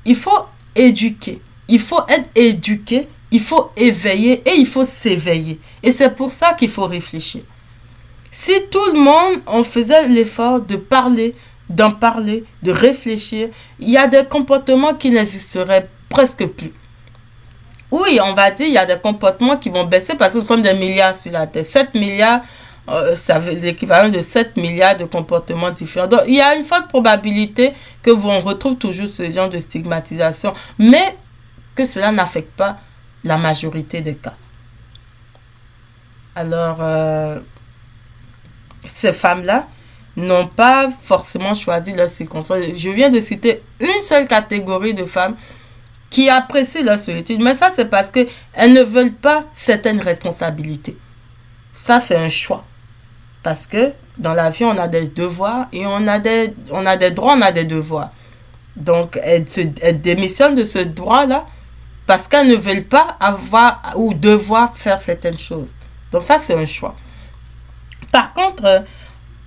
il 0.05 0.15
faut 0.15 0.45
éduquer. 0.75 1.41
Il 1.67 1.79
faut 1.79 2.01
être 2.07 2.29
éduqué, 2.35 3.07
il 3.31 3.39
faut 3.41 3.71
éveiller 3.77 4.41
et 4.45 4.55
il 4.57 4.67
faut 4.67 4.83
s'éveiller. 4.83 5.59
Et 5.81 5.91
c'est 5.91 6.13
pour 6.15 6.31
ça 6.31 6.53
qu'il 6.53 6.69
faut 6.69 6.85
réfléchir. 6.85 7.41
Si 8.31 8.51
tout 8.69 8.85
le 8.93 8.99
monde 8.99 9.41
en 9.45 9.63
faisait 9.63 10.07
l'effort 10.07 10.61
de 10.61 10.75
parler, 10.75 11.35
d'en 11.69 11.91
parler, 11.91 12.43
de 12.63 12.71
réfléchir, 12.71 13.49
il 13.79 13.89
y 13.89 13.97
a 13.97 14.07
des 14.07 14.25
comportements 14.25 14.93
qui 14.93 15.09
n'existeraient 15.11 15.87
presque 16.09 16.45
plus. 16.45 16.73
Oui, 17.89 18.19
on 18.23 18.33
va 18.33 18.51
dire, 18.51 18.67
il 18.67 18.73
y 18.73 18.77
a 18.77 18.85
des 18.85 18.99
comportements 18.99 19.57
qui 19.57 19.69
vont 19.69 19.83
baisser 19.85 20.15
parce 20.15 20.33
que 20.33 20.39
nous 20.39 20.45
sommes 20.45 20.61
des 20.61 20.73
milliards 20.73 21.15
sur 21.15 21.31
la 21.31 21.45
Terre. 21.45 21.65
7 21.65 21.93
milliards, 21.93 22.41
euh, 22.91 23.15
ça 23.15 23.39
veut 23.39 23.53
l'équivalent 23.53 24.09
de 24.09 24.21
7 24.21 24.57
milliards 24.57 24.97
de 24.97 25.05
comportements 25.05 25.71
différents. 25.71 26.07
Donc, 26.07 26.21
il 26.27 26.35
y 26.35 26.41
a 26.41 26.55
une 26.55 26.65
forte 26.65 26.87
probabilité 26.89 27.73
que 28.03 28.11
vous 28.11 28.29
retrouve 28.39 28.77
toujours 28.77 29.07
ce 29.07 29.29
genre 29.29 29.49
de 29.49 29.59
stigmatisation, 29.59 30.53
mais 30.77 31.15
que 31.75 31.85
cela 31.85 32.11
n'affecte 32.11 32.51
pas 32.51 32.79
la 33.23 33.37
majorité 33.37 34.01
des 34.01 34.15
cas. 34.15 34.33
Alors, 36.35 36.77
euh, 36.81 37.39
ces 38.87 39.13
femmes-là 39.13 39.67
n'ont 40.17 40.47
pas 40.47 40.89
forcément 41.03 41.55
choisi 41.55 41.93
leur 41.93 42.09
circonstances. 42.09 42.59
Je 42.75 42.89
viens 42.89 43.09
de 43.09 43.19
citer 43.19 43.61
une 43.79 44.01
seule 44.03 44.27
catégorie 44.27 44.93
de 44.93 45.05
femmes 45.05 45.35
qui 46.09 46.29
apprécient 46.29 46.83
leur 46.83 46.99
solitude, 46.99 47.41
mais 47.41 47.55
ça 47.55 47.71
c'est 47.73 47.85
parce 47.85 48.09
qu'elles 48.09 48.73
ne 48.73 48.83
veulent 48.83 49.13
pas 49.13 49.45
certaines 49.55 50.01
responsabilités. 50.01 50.97
Ça 51.75 52.01
c'est 52.01 52.17
un 52.17 52.29
choix. 52.29 52.65
Parce 53.43 53.65
que 53.65 53.93
dans 54.17 54.33
la 54.33 54.49
vie, 54.49 54.65
on 54.65 54.77
a 54.77 54.87
des 54.87 55.07
devoirs 55.07 55.67
et 55.73 55.85
on 55.85 56.07
a 56.07 56.19
des, 56.19 56.53
on 56.69 56.85
a 56.85 56.97
des 56.97 57.11
droits, 57.11 57.35
on 57.35 57.41
a 57.41 57.51
des 57.51 57.63
devoirs. 57.63 58.11
Donc, 58.75 59.19
elle, 59.21 59.47
se, 59.47 59.61
démissionne 59.91 60.55
de 60.55 60.63
ce 60.63 60.79
droit-là 60.79 61.45
parce 62.05 62.27
qu'elles 62.27 62.47
ne 62.47 62.55
veulent 62.55 62.85
pas 62.85 63.17
avoir 63.19 63.81
ou 63.95 64.13
devoir 64.13 64.77
faire 64.77 64.99
certaines 64.99 65.37
choses. 65.37 65.69
Donc 66.11 66.23
ça, 66.23 66.39
c'est 66.45 66.53
un 66.53 66.65
choix. 66.65 66.95
Par 68.11 68.33
contre, 68.33 68.65
euh, 68.65 68.79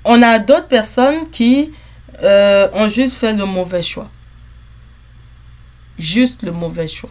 on 0.04 0.22
a 0.22 0.38
d'autres 0.38 0.68
personnes 0.68 1.28
qui 1.30 1.72
euh, 2.22 2.68
ont 2.72 2.88
juste 2.88 3.16
fait 3.16 3.32
le 3.32 3.44
mauvais 3.44 3.82
choix. 3.82 4.08
Juste 5.98 6.42
le 6.42 6.52
mauvais 6.52 6.88
choix. 6.88 7.10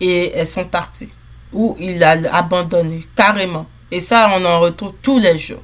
Et 0.00 0.32
elles 0.32 0.46
sont 0.46 0.64
parties. 0.64 1.10
Ou 1.52 1.76
il 1.78 2.02
a 2.02 2.16
abandonné, 2.34 3.06
carrément. 3.14 3.66
Et 3.90 4.00
ça, 4.00 4.30
on 4.34 4.44
en 4.44 4.60
retrouve 4.60 4.92
tous 5.02 5.18
les 5.18 5.38
jours. 5.38 5.62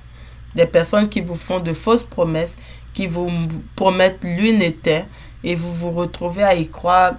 Des 0.55 0.66
personnes 0.66 1.09
qui 1.09 1.20
vous 1.20 1.35
font 1.35 1.61
de 1.61 1.73
fausses 1.73 2.05
promesses, 2.05 2.57
qui 2.95 3.07
vous 3.07 3.31
promettent 3.75 4.23
l'une 4.23 4.62
et 4.62 4.73
terre, 4.73 5.07
et 5.43 5.55
vous 5.55 5.75
vous 5.75 5.91
retrouvez 5.91 6.45
à 6.45 6.55
y 6.55 6.68
croire 6.68 7.14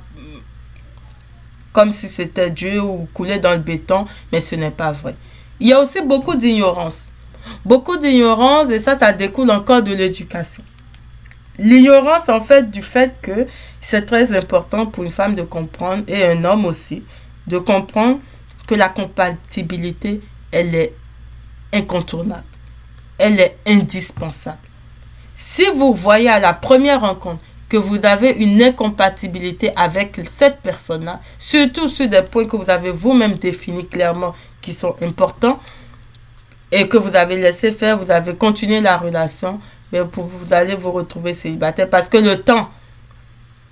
comme 1.73 1.91
si 1.91 2.07
c'était 2.07 2.51
Dieu 2.51 2.81
ou 2.81 3.07
couler 3.13 3.39
dans 3.39 3.51
le 3.51 3.57
béton, 3.57 4.05
mais 4.31 4.39
ce 4.39 4.55
n'est 4.55 4.71
pas 4.71 4.91
vrai. 4.91 5.15
Il 5.59 5.67
y 5.67 5.73
a 5.73 5.79
aussi 5.79 6.01
beaucoup 6.01 6.35
d'ignorance. 6.35 7.09
Beaucoup 7.65 7.97
d'ignorance, 7.97 8.69
et 8.69 8.79
ça, 8.79 8.97
ça 8.97 9.11
découle 9.11 9.49
encore 9.51 9.81
de 9.81 9.91
l'éducation. 9.93 10.63
L'ignorance, 11.57 12.29
en 12.29 12.41
fait, 12.41 12.69
du 12.69 12.81
fait 12.81 13.15
que 13.21 13.47
c'est 13.81 14.05
très 14.05 14.35
important 14.35 14.85
pour 14.85 15.03
une 15.03 15.09
femme 15.09 15.35
de 15.35 15.41
comprendre, 15.41 16.03
et 16.07 16.23
un 16.25 16.43
homme 16.43 16.65
aussi, 16.65 17.03
de 17.47 17.57
comprendre 17.57 18.19
que 18.67 18.75
la 18.75 18.89
compatibilité, 18.89 20.21
elle 20.53 20.75
est 20.75 20.93
incontournable. 21.73 22.43
Elle 23.17 23.39
est 23.39 23.57
indispensable. 23.67 24.59
Si 25.35 25.63
vous 25.75 25.93
voyez 25.93 26.29
à 26.29 26.39
la 26.39 26.53
première 26.53 27.01
rencontre 27.01 27.41
que 27.67 27.77
vous 27.77 28.05
avez 28.05 28.31
une 28.31 28.61
incompatibilité 28.61 29.71
avec 29.75 30.21
cette 30.29 30.61
personne-là, 30.61 31.19
surtout 31.39 31.87
sur 31.87 32.07
des 32.07 32.21
points 32.21 32.45
que 32.45 32.55
vous 32.55 32.69
avez 32.69 32.91
vous-même 32.91 33.33
définis 33.33 33.87
clairement 33.87 34.35
qui 34.61 34.73
sont 34.73 34.95
importants 35.01 35.59
et 36.71 36.87
que 36.87 36.97
vous 36.97 37.15
avez 37.15 37.37
laissé 37.37 37.71
faire, 37.71 37.97
vous 37.97 38.11
avez 38.11 38.35
continué 38.35 38.79
la 38.79 38.97
relation, 38.97 39.59
mais 39.91 40.01
vous 40.01 40.53
allez 40.53 40.75
vous 40.75 40.91
retrouver 40.91 41.33
célibataire 41.33 41.89
parce 41.89 42.09
que 42.09 42.17
le 42.17 42.41
temps 42.41 42.69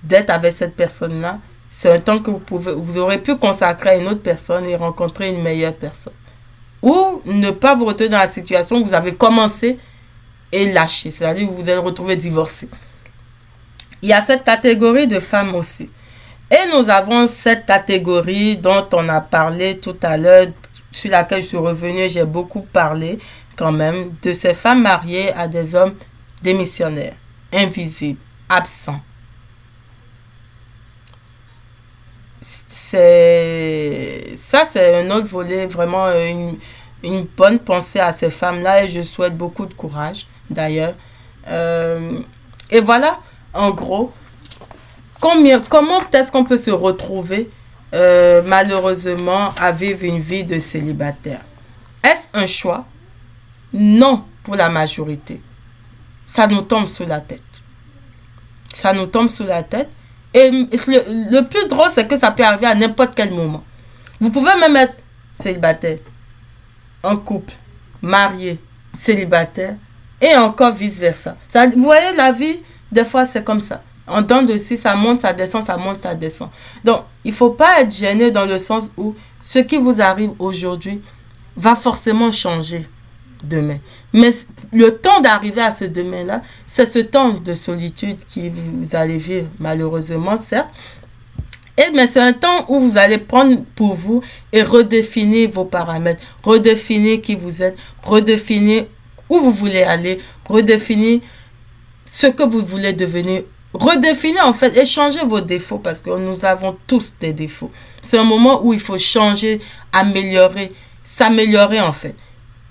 d'être 0.02 0.30
avec 0.30 0.52
cette 0.52 0.74
personne-là, 0.74 1.38
c'est 1.70 1.90
un 1.92 2.00
temps 2.00 2.18
que 2.18 2.30
vous 2.30 2.38
pouvez, 2.38 2.72
vous 2.72 2.98
aurez 2.98 3.18
pu 3.18 3.36
consacrer 3.36 3.90
à 3.90 3.94
une 3.96 4.08
autre 4.08 4.22
personne 4.22 4.66
et 4.66 4.74
rencontrer 4.74 5.28
une 5.28 5.42
meilleure 5.42 5.74
personne. 5.74 6.12
Ou 6.82 7.22
ne 7.24 7.50
pas 7.50 7.74
vous 7.74 7.84
retrouver 7.84 8.08
dans 8.08 8.18
la 8.18 8.30
situation 8.30 8.78
où 8.78 8.84
vous 8.84 8.94
avez 8.94 9.14
commencé 9.14 9.78
et 10.50 10.72
lâché, 10.72 11.10
c'est-à-dire 11.10 11.48
que 11.48 11.52
vous 11.52 11.68
allez 11.68 11.78
retrouver 11.78 12.16
divorcé. 12.16 12.68
Il 14.02 14.08
y 14.08 14.12
a 14.12 14.20
cette 14.20 14.44
catégorie 14.44 15.06
de 15.06 15.20
femmes 15.20 15.54
aussi. 15.54 15.88
Et 16.50 16.68
nous 16.76 16.90
avons 16.90 17.26
cette 17.26 17.64
catégorie 17.64 18.56
dont 18.56 18.86
on 18.92 19.08
a 19.08 19.20
parlé 19.20 19.78
tout 19.78 19.96
à 20.02 20.18
l'heure, 20.18 20.48
sur 20.90 21.10
laquelle 21.10 21.40
je 21.40 21.46
suis 21.46 21.56
revenue, 21.56 22.08
j'ai 22.10 22.24
beaucoup 22.24 22.60
parlé 22.60 23.18
quand 23.56 23.72
même, 23.72 24.12
de 24.22 24.32
ces 24.32 24.52
femmes 24.52 24.82
mariées 24.82 25.32
à 25.32 25.48
des 25.48 25.74
hommes 25.74 25.94
démissionnaires, 26.42 27.14
invisibles, 27.52 28.18
absents. 28.48 29.00
C'est 32.92 34.34
ça, 34.36 34.64
c'est 34.70 35.00
un 35.00 35.10
autre 35.12 35.26
volet, 35.26 35.64
vraiment 35.64 36.08
une, 36.12 36.58
une, 37.02 37.24
bonne 37.24 37.58
pensée 37.58 38.00
à 38.00 38.12
ces 38.12 38.28
femmes-là 38.30 38.84
et 38.84 38.88
je 38.88 39.02
souhaite 39.02 39.34
beaucoup 39.34 39.64
de 39.64 39.72
courage 39.72 40.26
d'ailleurs. 40.50 40.92
Euh, 41.48 42.18
et 42.70 42.82
voilà, 42.82 43.18
en 43.54 43.70
gros, 43.70 44.12
comment 45.20 46.02
est-ce 46.12 46.30
qu'on 46.30 46.44
peut 46.44 46.58
se 46.58 46.70
retrouver 46.70 47.48
euh, 47.94 48.42
malheureusement 48.44 49.48
à 49.58 49.72
vivre 49.72 50.04
une 50.04 50.20
vie 50.20 50.44
de 50.44 50.58
célibataire? 50.58 51.40
Est-ce 52.04 52.28
un 52.34 52.44
choix? 52.44 52.84
Non 53.72 54.22
pour 54.42 54.54
la 54.54 54.68
majorité. 54.68 55.40
Ça 56.26 56.46
nous 56.46 56.60
tombe 56.60 56.88
sous 56.88 57.06
la 57.06 57.20
tête. 57.22 57.40
Ça 58.68 58.92
nous 58.92 59.06
tombe 59.06 59.30
sous 59.30 59.44
la 59.44 59.62
tête. 59.62 59.88
Et 60.34 60.50
le, 60.50 61.40
plus 61.42 61.68
drôle, 61.68 61.90
c'est 61.90 62.06
que 62.06 62.16
ça 62.16 62.30
peut 62.30 62.42
arriver 62.44 62.66
à 62.66 62.74
n'importe 62.74 63.14
quel 63.14 63.32
moment. 63.32 63.62
Vous 64.20 64.30
pouvez 64.30 64.54
même 64.58 64.76
être 64.76 64.94
célibataire, 65.38 65.98
en 67.02 67.16
couple, 67.16 67.52
marié, 68.00 68.58
célibataire, 68.94 69.74
et 70.20 70.34
encore 70.36 70.72
vice-versa. 70.72 71.36
Vous 71.76 71.82
voyez, 71.82 72.14
la 72.16 72.32
vie, 72.32 72.60
des 72.90 73.04
fois, 73.04 73.26
c'est 73.26 73.44
comme 73.44 73.60
ça. 73.60 73.82
En 74.06 74.22
dents 74.22 74.42
de 74.42 74.56
si 74.56 74.76
ça 74.76 74.94
monte, 74.94 75.20
ça 75.20 75.32
descend, 75.32 75.64
ça 75.64 75.76
monte, 75.76 76.02
ça 76.02 76.14
descend. 76.14 76.48
Donc, 76.84 77.02
il 77.24 77.30
ne 77.30 77.36
faut 77.36 77.50
pas 77.50 77.80
être 77.80 77.94
gêné 77.94 78.30
dans 78.30 78.46
le 78.46 78.58
sens 78.58 78.90
où 78.96 79.14
ce 79.40 79.58
qui 79.58 79.76
vous 79.76 80.00
arrive 80.00 80.32
aujourd'hui 80.38 81.00
va 81.56 81.74
forcément 81.74 82.30
changer 82.30 82.88
demain. 83.42 83.78
Mais 84.12 84.30
le 84.72 84.96
temps 84.96 85.20
d'arriver 85.20 85.62
à 85.62 85.70
ce 85.70 85.84
demain-là, 85.84 86.42
c'est 86.66 86.86
ce 86.86 86.98
temps 87.00 87.32
de 87.32 87.54
solitude 87.54 88.18
qui 88.26 88.48
vous 88.48 88.94
allez 88.94 89.16
vivre, 89.16 89.46
malheureusement, 89.58 90.38
certes. 90.38 90.68
Et 91.78 91.90
mais 91.94 92.06
c'est 92.06 92.20
un 92.20 92.34
temps 92.34 92.66
où 92.68 92.80
vous 92.80 92.98
allez 92.98 93.18
prendre 93.18 93.62
pour 93.74 93.94
vous 93.94 94.22
et 94.52 94.62
redéfinir 94.62 95.50
vos 95.50 95.64
paramètres, 95.64 96.22
redéfinir 96.42 97.22
qui 97.22 97.34
vous 97.34 97.62
êtes, 97.62 97.76
redéfinir 98.02 98.84
où 99.28 99.40
vous 99.40 99.50
voulez 99.50 99.82
aller, 99.82 100.20
redéfinir 100.46 101.20
ce 102.04 102.26
que 102.26 102.42
vous 102.42 102.60
voulez 102.60 102.92
devenir. 102.92 103.42
Redéfinir 103.72 104.46
en 104.46 104.52
fait, 104.52 104.76
échanger 104.76 105.20
vos 105.24 105.40
défauts 105.40 105.78
parce 105.78 106.02
que 106.02 106.10
nous 106.10 106.44
avons 106.44 106.76
tous 106.86 107.14
des 107.18 107.32
défauts. 107.32 107.70
C'est 108.02 108.18
un 108.18 108.24
moment 108.24 108.62
où 108.62 108.74
il 108.74 108.80
faut 108.80 108.98
changer, 108.98 109.62
améliorer, 109.94 110.72
s'améliorer 111.02 111.80
en 111.80 111.94
fait. 111.94 112.14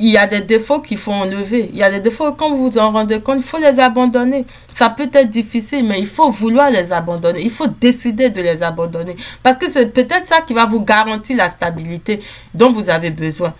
Il 0.04 0.10
y 0.10 0.18
a 0.18 0.26
des 0.26 0.42
défauts 0.42 0.80
qu'il 0.80 0.98
faut 0.98 1.12
enlever. 1.12 1.70
Il 1.72 1.78
y 1.78 1.84
a 1.84 1.92
des 1.92 2.00
défauts, 2.00 2.32
quand 2.32 2.50
vous 2.50 2.72
vous 2.72 2.78
en 2.80 2.92
rendez 2.92 3.22
compte, 3.22 3.38
il 3.38 3.44
faut 3.44 3.60
les 3.60 3.80
abandonner. 3.80 4.46
Ça 4.74 4.90
peut 4.90 5.08
être 5.14 5.30
difficile, 5.30 5.86
mais 5.86 6.00
il 6.00 6.08
faut 6.08 6.32
vouloir 6.32 6.72
les 6.72 6.92
abandonner. 6.92 7.42
Il 7.44 7.52
faut 7.52 7.68
décider 7.68 8.32
de 8.32 8.42
les 8.42 8.64
abandonner. 8.64 9.16
Parce 9.44 9.58
que 9.58 9.70
c'est 9.70 9.94
peut-être 9.94 10.26
ça 10.26 10.42
qui 10.42 10.54
va 10.54 10.66
vous 10.66 10.82
garantir 10.82 11.38
la 11.38 11.50
stabilité 11.50 12.20
dont 12.52 12.72
vous 12.72 12.90
avez 12.90 13.12
besoin. 13.12 13.54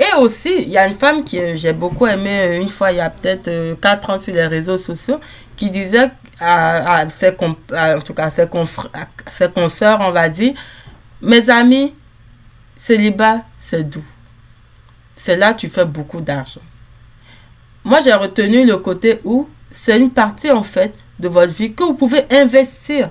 Et 0.00 0.16
aussi, 0.18 0.54
il 0.62 0.70
y 0.70 0.78
a 0.78 0.86
une 0.86 0.94
femme 0.96 1.22
que 1.22 1.54
j'ai 1.54 1.74
beaucoup 1.74 2.06
aimé 2.06 2.30
euh, 2.30 2.60
une 2.60 2.68
fois, 2.70 2.90
il 2.90 2.96
y 2.96 3.00
a 3.00 3.10
peut-être 3.10 3.48
euh, 3.48 3.74
quatre 3.80 4.08
ans 4.08 4.16
sur 4.16 4.32
les 4.32 4.46
réseaux 4.46 4.78
sociaux, 4.78 5.20
qui 5.54 5.68
disait 5.68 6.10
à, 6.40 7.04
ses, 7.10 7.36
tout 7.36 8.14
cas 8.14 8.24
à 8.24 8.30
ses, 8.30 8.48
ses 9.28 9.48
consoeurs, 9.50 10.00
on 10.00 10.12
va 10.12 10.30
dire, 10.30 10.54
mes 11.20 11.50
amis, 11.50 11.92
célibat, 12.74 13.42
c'est 13.58 13.84
doux. 13.88 14.02
C'est 15.22 15.36
là 15.36 15.52
que 15.52 15.60
tu 15.60 15.68
fais 15.68 15.84
beaucoup 15.84 16.20
d'argent. 16.20 16.60
Moi, 17.84 18.00
j'ai 18.00 18.12
retenu 18.12 18.64
le 18.64 18.76
côté 18.78 19.20
où 19.24 19.48
c'est 19.70 19.98
une 19.98 20.10
partie, 20.10 20.50
en 20.50 20.62
fait, 20.62 20.94
de 21.18 21.28
votre 21.28 21.52
vie 21.52 21.72
que 21.72 21.84
vous 21.84 21.94
pouvez 21.94 22.24
investir 22.30 23.10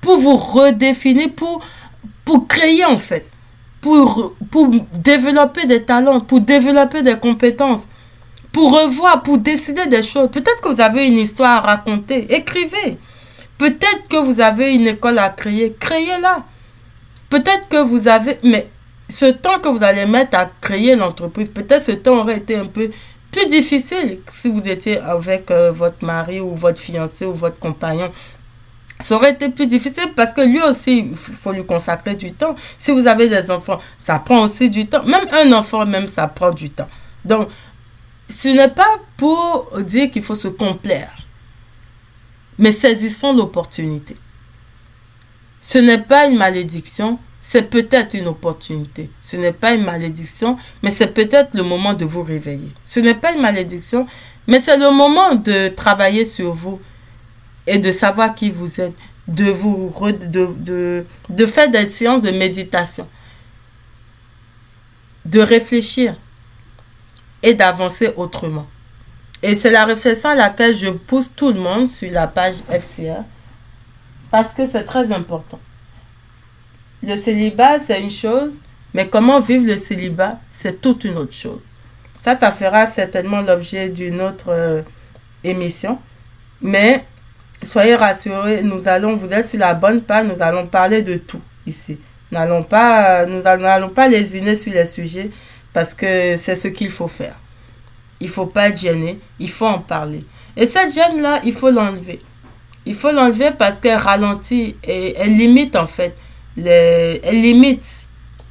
pour 0.00 0.18
vous 0.18 0.36
redéfinir, 0.36 1.30
pour, 1.34 1.64
pour 2.24 2.46
créer, 2.46 2.84
en 2.84 2.98
fait 2.98 3.26
pour, 3.80 4.34
pour 4.50 4.68
développer 4.92 5.66
des 5.66 5.82
talents, 5.82 6.20
pour 6.20 6.40
développer 6.40 7.02
des 7.02 7.18
compétences, 7.18 7.88
pour 8.52 8.72
revoir, 8.72 9.22
pour 9.22 9.38
décider 9.38 9.86
des 9.86 10.02
choses. 10.02 10.30
Peut-être 10.30 10.60
que 10.60 10.68
vous 10.68 10.80
avez 10.80 11.06
une 11.06 11.18
histoire 11.18 11.58
à 11.58 11.60
raconter, 11.60 12.26
écrivez. 12.34 12.98
Peut-être 13.56 14.08
que 14.08 14.16
vous 14.16 14.40
avez 14.40 14.74
une 14.74 14.86
école 14.86 15.18
à 15.18 15.28
créer, 15.30 15.74
créez-la. 15.78 16.44
Peut-être 17.30 17.68
que 17.68 17.82
vous 17.82 18.08
avez... 18.08 18.38
Mais 18.42 18.68
ce 19.08 19.26
temps 19.26 19.58
que 19.58 19.68
vous 19.68 19.82
allez 19.82 20.06
mettre 20.06 20.38
à 20.38 20.50
créer 20.60 20.96
l'entreprise, 20.96 21.48
peut-être 21.48 21.84
ce 21.84 21.92
temps 21.92 22.18
aurait 22.18 22.38
été 22.38 22.56
un 22.56 22.66
peu 22.66 22.90
plus 23.30 23.46
difficile 23.46 24.18
si 24.28 24.48
vous 24.48 24.66
étiez 24.68 24.98
avec 24.98 25.50
euh, 25.50 25.70
votre 25.70 26.04
mari 26.04 26.40
ou 26.40 26.54
votre 26.54 26.80
fiancé 26.80 27.24
ou 27.24 27.32
votre 27.34 27.58
compagnon 27.58 28.10
ça 29.00 29.14
aurait 29.16 29.32
été 29.32 29.48
plus 29.50 29.66
difficile 29.66 30.12
parce 30.16 30.32
que 30.32 30.40
lui 30.40 30.60
aussi, 30.60 31.10
il 31.10 31.16
faut 31.16 31.52
lui 31.52 31.64
consacrer 31.64 32.14
du 32.14 32.32
temps. 32.32 32.56
Si 32.76 32.90
vous 32.90 33.06
avez 33.06 33.28
des 33.28 33.50
enfants, 33.50 33.78
ça 33.98 34.18
prend 34.18 34.42
aussi 34.42 34.70
du 34.70 34.86
temps. 34.86 35.04
Même 35.04 35.26
un 35.32 35.52
enfant, 35.52 35.86
même, 35.86 36.08
ça 36.08 36.26
prend 36.26 36.50
du 36.50 36.70
temps. 36.70 36.88
Donc, 37.24 37.48
ce 38.28 38.48
n'est 38.48 38.68
pas 38.70 38.98
pour 39.16 39.70
dire 39.82 40.10
qu'il 40.10 40.22
faut 40.22 40.34
se 40.34 40.48
complaire, 40.48 41.12
mais 42.58 42.72
saisissons 42.72 43.32
l'opportunité. 43.32 44.16
Ce 45.60 45.78
n'est 45.78 46.02
pas 46.02 46.26
une 46.26 46.36
malédiction, 46.36 47.18
c'est 47.50 47.70
peut-être 47.70 48.12
une 48.12 48.26
opportunité. 48.26 49.08
Ce 49.22 49.34
n'est 49.34 49.52
pas 49.54 49.72
une 49.72 49.82
malédiction, 49.82 50.58
mais 50.82 50.90
c'est 50.90 51.14
peut-être 51.14 51.54
le 51.54 51.62
moment 51.62 51.94
de 51.94 52.04
vous 52.04 52.22
réveiller. 52.22 52.68
Ce 52.84 53.00
n'est 53.00 53.14
pas 53.14 53.32
une 53.32 53.40
malédiction, 53.40 54.06
mais 54.46 54.58
c'est 54.60 54.76
le 54.76 54.90
moment 54.90 55.34
de 55.34 55.68
travailler 55.68 56.26
sur 56.26 56.52
vous, 56.52 56.78
et 57.66 57.78
de 57.78 57.90
savoir 57.90 58.34
qui 58.34 58.50
vous 58.50 58.82
êtes, 58.82 58.92
de, 59.28 59.46
vous 59.46 59.90
de, 60.10 61.46
faire 61.46 61.70
des 61.70 61.88
séances 61.88 62.22
de 62.22 62.32
méditation, 62.32 63.08
de 65.24 65.40
réfléchir 65.40 66.16
et 67.42 67.54
d'avancer 67.54 68.12
autrement. 68.18 68.66
Et 69.42 69.54
c'est 69.54 69.70
la 69.70 69.86
réflexion 69.86 70.28
à 70.28 70.34
laquelle 70.34 70.76
je 70.76 70.90
pousse 70.90 71.30
tout 71.34 71.50
le 71.50 71.60
monde 71.60 71.88
sur 71.88 72.10
la 72.12 72.26
page 72.26 72.56
FCR 72.68 73.22
parce 74.30 74.52
que 74.52 74.66
c'est 74.66 74.84
très 74.84 75.10
important. 75.12 75.58
Le 77.02 77.16
célibat, 77.16 77.78
c'est 77.86 78.00
une 78.00 78.10
chose, 78.10 78.54
mais 78.94 79.08
comment 79.08 79.40
vivre 79.40 79.66
le 79.66 79.76
célibat, 79.76 80.38
c'est 80.50 80.80
toute 80.80 81.04
une 81.04 81.16
autre 81.16 81.34
chose. 81.34 81.60
Ça, 82.22 82.36
ça 82.36 82.50
fera 82.52 82.86
certainement 82.86 83.40
l'objet 83.40 83.88
d'une 83.88 84.20
autre 84.20 84.48
euh, 84.50 84.82
émission. 85.44 85.98
Mais 86.60 87.04
soyez 87.62 87.94
rassurés, 87.94 88.62
nous 88.62 88.88
allons, 88.88 89.16
vous 89.16 89.32
êtes 89.32 89.46
sur 89.46 89.58
la 89.58 89.74
bonne 89.74 90.02
page, 90.02 90.26
nous 90.26 90.42
allons 90.42 90.66
parler 90.66 91.02
de 91.02 91.16
tout 91.16 91.40
ici. 91.66 91.98
Nous 92.30 92.38
n'allons 92.38 92.62
pas, 92.62 93.24
nous 93.26 93.42
n'allons 93.42 93.88
pas 93.88 94.08
lésiner 94.08 94.56
sur 94.56 94.72
les 94.72 94.86
sujets 94.86 95.30
parce 95.72 95.94
que 95.94 96.36
c'est 96.36 96.56
ce 96.56 96.68
qu'il 96.68 96.90
faut 96.90 97.08
faire. 97.08 97.36
Il 98.20 98.28
faut 98.28 98.46
pas 98.46 98.68
être 98.68 98.80
gêné, 98.80 99.20
il 99.38 99.48
faut 99.48 99.66
en 99.66 99.78
parler. 99.78 100.24
Et 100.56 100.66
cette 100.66 100.92
gêne-là, 100.92 101.40
il 101.44 101.54
faut 101.54 101.70
l'enlever. 101.70 102.20
Il 102.84 102.94
faut 102.94 103.12
l'enlever 103.12 103.52
parce 103.56 103.78
qu'elle 103.78 103.98
ralentit 103.98 104.76
et 104.82 105.14
elle 105.16 105.36
limite 105.36 105.76
en 105.76 105.86
fait, 105.86 106.16
elle 106.66 107.40
limite 107.40 108.06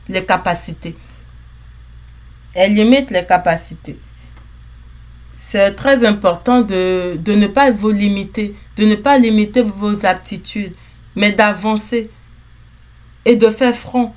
les 0.07 0.25
capacités. 0.25 0.95
Elle 2.53 2.73
limite 2.73 3.11
les 3.11 3.25
capacités. 3.25 3.99
C'est 5.35 5.75
très 5.75 6.05
important 6.05 6.61
de, 6.61 7.17
de 7.17 7.33
ne 7.33 7.47
pas 7.47 7.71
vous 7.71 7.91
limiter, 7.91 8.55
de 8.75 8.85
ne 8.85 8.95
pas 8.95 9.17
limiter 9.17 9.61
vos 9.61 10.05
aptitudes, 10.05 10.73
mais 11.15 11.31
d'avancer 11.31 12.09
et 13.25 13.35
de 13.35 13.49
faire 13.49 13.75
front. 13.75 14.13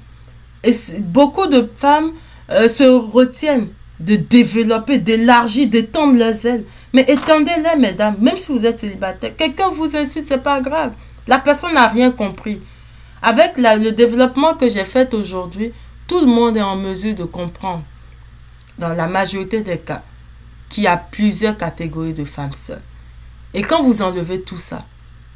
Et 0.64 0.72
beaucoup 0.98 1.46
de 1.46 1.68
femmes 1.76 2.12
euh, 2.50 2.68
se 2.68 2.84
retiennent 2.84 3.68
de 3.98 4.16
développer, 4.16 4.98
d'élargir, 4.98 5.68
d'étendre 5.68 6.16
leurs 6.16 6.46
ailes. 6.46 6.64
Mais 6.92 7.04
étendez-les, 7.06 7.78
mesdames, 7.78 8.16
même 8.20 8.36
si 8.36 8.50
vous 8.50 8.64
êtes 8.64 8.80
célibataire. 8.80 9.36
Quelqu'un 9.36 9.68
vous 9.68 9.94
insulte, 9.94 10.26
c'est 10.26 10.42
pas 10.42 10.60
grave. 10.60 10.92
La 11.26 11.38
personne 11.38 11.74
n'a 11.74 11.86
rien 11.88 12.10
compris. 12.10 12.60
Avec 13.22 13.58
le 13.58 13.90
développement 13.90 14.54
que 14.54 14.68
j'ai 14.68 14.84
fait 14.84 15.12
aujourd'hui, 15.14 15.72
tout 16.06 16.20
le 16.20 16.26
monde 16.26 16.56
est 16.56 16.62
en 16.62 16.76
mesure 16.76 17.14
de 17.14 17.24
comprendre, 17.24 17.82
dans 18.78 18.94
la 18.94 19.06
majorité 19.06 19.60
des 19.62 19.78
cas, 19.78 20.02
qu'il 20.68 20.84
y 20.84 20.86
a 20.86 20.96
plusieurs 20.96 21.56
catégories 21.56 22.14
de 22.14 22.24
femmes 22.24 22.54
seules. 22.54 22.82
Et 23.52 23.62
quand 23.62 23.82
vous 23.82 24.00
enlevez 24.00 24.40
tout 24.40 24.56
ça, 24.56 24.86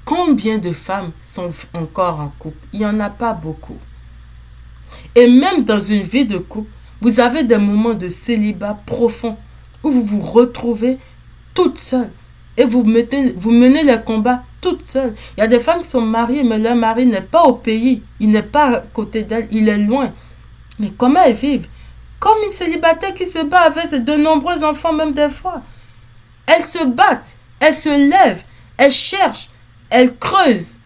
combien 0.05 0.59
de 0.59 0.73
femmes 0.73 1.11
sont 1.21 1.51
encore 1.75 2.21
en 2.21 2.33
couple? 2.39 2.57
Il 2.73 2.79
n'y 2.79 2.87
en 2.87 3.01
a 3.01 3.11
pas 3.11 3.35
beaucoup. 3.35 3.79
Et 5.15 5.27
même 5.27 5.65
dans 5.65 5.81
une 5.81 6.03
vie 6.03 6.25
de 6.25 6.39
couple, 6.39 6.71
vous 7.01 7.21
avez 7.21 7.43
des 7.43 7.59
moments 7.59 7.95
de 7.95 8.09
célibat 8.09 8.79
profond 8.87 9.37
où 9.83 9.91
vous 9.91 10.05
vous 10.05 10.23
retrouvez 10.23 10.99
toute 11.53 11.79
seule 11.79 12.11
et 12.57 12.65
vous, 12.65 12.83
vous 13.37 13.51
menez 13.51 13.83
les 13.83 14.01
combats 14.01 14.43
toute 14.65 14.87
seule. 14.87 15.15
Il 15.37 15.41
y 15.41 15.43
a 15.43 15.47
des 15.47 15.59
femmes 15.59 15.83
qui 15.83 15.89
sont 15.89 16.01
mariées, 16.01 16.43
mais 16.43 16.59
leur 16.59 16.75
mari 16.75 17.05
n'est 17.05 17.21
pas 17.21 17.43
au 17.43 17.53
pays, 17.53 18.03
il 18.19 18.31
n'est 18.31 18.43
pas 18.43 18.77
à 18.77 18.81
côté 18.81 19.23
d'elle, 19.23 19.47
il 19.51 19.69
est 19.69 19.77
loin. 19.77 20.11
Mais 20.79 20.91
comment 20.97 21.23
elles 21.23 21.35
vivent? 21.35 21.69
Comme 22.19 22.39
une 22.47 22.51
célibataire 22.51 23.13
qui 23.15 23.27
se 23.27 23.45
bat 23.45 23.61
avec 23.61 23.93
de 23.93 24.15
nombreux 24.15 24.65
enfants, 24.65 24.95
même 24.95 25.13
des 25.13 25.29
fois. 25.29 25.61
Elles 26.47 26.65
se 26.65 26.83
battent, 26.83 27.37
elles 27.61 27.75
se 27.75 27.91
lèvent, 27.91 28.45
elles 28.79 28.91
cherchent, 28.91 29.51
elles 29.91 30.17
creusent. 30.17 30.77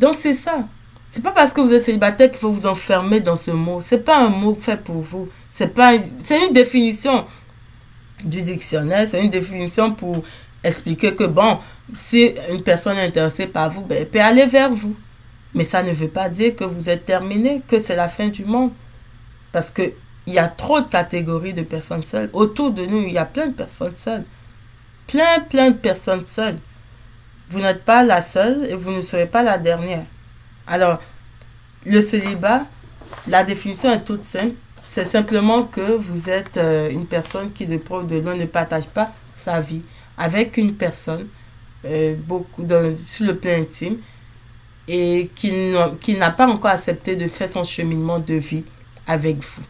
Donc 0.00 0.16
c'est 0.16 0.34
ça. 0.34 0.64
C'est 1.08 1.22
pas 1.22 1.30
parce 1.30 1.52
que 1.52 1.60
vous 1.60 1.72
êtes 1.72 1.82
célibataire 1.82 2.28
qu'il 2.28 2.40
faut 2.40 2.50
vous 2.50 2.66
enfermer 2.66 3.20
dans 3.20 3.36
ce 3.36 3.52
mot. 3.52 3.80
C'est 3.80 4.04
pas 4.04 4.18
un 4.18 4.28
mot 4.28 4.58
fait 4.60 4.82
pour 4.82 5.00
vous. 5.00 5.28
C'est 5.48 5.72
pas 5.72 5.92
c'est 6.24 6.44
une 6.48 6.52
définition 6.52 7.24
du 8.24 8.42
dictionnaire, 8.42 9.06
c'est 9.06 9.22
une 9.22 9.30
définition 9.30 9.92
pour 9.92 10.24
expliquer 10.64 11.14
que 11.14 11.24
bon, 11.24 11.58
si 11.94 12.34
une 12.50 12.62
personne 12.62 12.96
est 12.96 13.06
intéressée 13.06 13.46
par 13.46 13.70
vous, 13.70 13.82
ben, 13.82 13.98
elle 14.00 14.08
peut 14.08 14.20
aller 14.20 14.46
vers 14.46 14.70
vous. 14.70 14.96
Mais 15.54 15.62
ça 15.62 15.82
ne 15.82 15.92
veut 15.92 16.08
pas 16.08 16.28
dire 16.28 16.56
que 16.56 16.64
vous 16.64 16.90
êtes 16.90 17.04
terminé, 17.04 17.62
que 17.68 17.78
c'est 17.78 17.94
la 17.94 18.08
fin 18.08 18.28
du 18.28 18.44
monde. 18.44 18.72
Parce 19.52 19.70
qu'il 19.70 19.92
y 20.26 20.38
a 20.38 20.48
trop 20.48 20.80
de 20.80 20.86
catégories 20.86 21.54
de 21.54 21.62
personnes 21.62 22.02
seules. 22.02 22.30
Autour 22.32 22.72
de 22.72 22.84
nous, 22.86 23.02
il 23.02 23.12
y 23.12 23.18
a 23.18 23.24
plein 23.24 23.48
de 23.48 23.52
personnes 23.52 23.96
seules. 23.96 24.24
Plein, 25.06 25.40
plein 25.48 25.70
de 25.70 25.76
personnes 25.76 26.26
seules. 26.26 26.58
Vous 27.50 27.60
n'êtes 27.60 27.84
pas 27.84 28.02
la 28.02 28.22
seule 28.22 28.64
et 28.68 28.74
vous 28.74 28.90
ne 28.90 29.02
serez 29.02 29.26
pas 29.26 29.42
la 29.44 29.58
dernière. 29.58 30.06
Alors, 30.66 30.98
le 31.84 32.00
célibat, 32.00 32.62
la 33.28 33.44
définition 33.44 33.92
est 33.92 34.04
toute 34.04 34.24
simple. 34.24 34.54
C'est 34.86 35.04
simplement 35.04 35.64
que 35.64 35.96
vous 35.96 36.30
êtes 36.30 36.56
euh, 36.56 36.88
une 36.90 37.06
personne 37.06 37.52
qui, 37.52 37.66
de 37.66 37.76
preuve 37.76 38.06
de 38.06 38.18
loin, 38.18 38.34
ne 38.34 38.46
partage 38.46 38.86
pas 38.86 39.12
sa 39.36 39.60
vie 39.60 39.82
avec 40.16 40.56
une 40.56 40.74
personne 40.74 41.26
euh, 41.84 42.14
beaucoup 42.16 42.66
sur 43.06 43.26
le 43.26 43.36
plan 43.36 43.52
intime 43.52 43.98
et 44.86 45.30
qui 45.34 45.52
n'a 46.16 46.30
pas 46.30 46.46
encore 46.46 46.70
accepté 46.70 47.16
de 47.16 47.26
faire 47.26 47.48
son 47.48 47.64
cheminement 47.64 48.18
de 48.18 48.34
vie 48.34 48.64
avec 49.06 49.36
vous. 49.36 49.62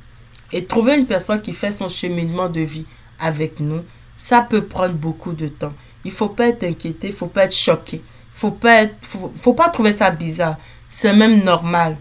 Et 0.52 0.64
trouver 0.64 0.96
une 0.96 1.06
personne 1.06 1.40
qui 1.40 1.52
fait 1.52 1.72
son 1.72 1.88
cheminement 1.88 2.48
de 2.48 2.60
vie 2.60 2.86
avec 3.18 3.60
nous, 3.60 3.82
ça 4.16 4.42
peut 4.42 4.64
prendre 4.64 4.94
beaucoup 4.94 5.32
de 5.32 5.48
temps. 5.48 5.72
Il 6.04 6.10
faut 6.10 6.28
pas 6.28 6.48
être 6.48 6.64
inquiété, 6.64 7.12
faut 7.12 7.26
pas 7.26 7.44
être 7.44 7.54
choqué. 7.54 8.02
Faut 8.32 8.50
pas 8.50 8.82
être, 8.82 8.96
faut 9.36 9.54
pas 9.54 9.68
trouver 9.68 9.92
ça 9.92 10.10
bizarre 10.10 10.56
c'est 10.94 11.12
même 11.12 11.42
normal. 11.42 11.96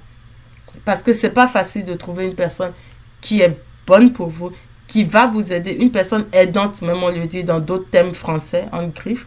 Parce 0.86 1.02
que 1.02 1.14
c'est 1.14 1.32
pas 1.32 1.48
facile 1.48 1.84
de 1.84 1.96
trouver 1.96 2.26
une 2.26 2.36
personne 2.36 2.74
qui 3.22 3.42
est 3.42 3.58
bonne 3.88 4.14
pour 4.14 4.30
vous, 4.30 4.52
qui 4.94 5.04
va 5.04 5.26
vous 5.26 5.52
aider, 5.52 5.72
une 5.72 5.90
personne 5.90 6.26
aidante, 6.32 6.84
même 6.84 7.02
on 7.02 7.10
le 7.10 7.26
dit 7.26 7.44
dans 7.44 7.60
d'autres 7.60 7.90
thèmes 7.90 8.14
français, 8.14 8.66
en 8.72 8.90
griffe. 8.90 9.26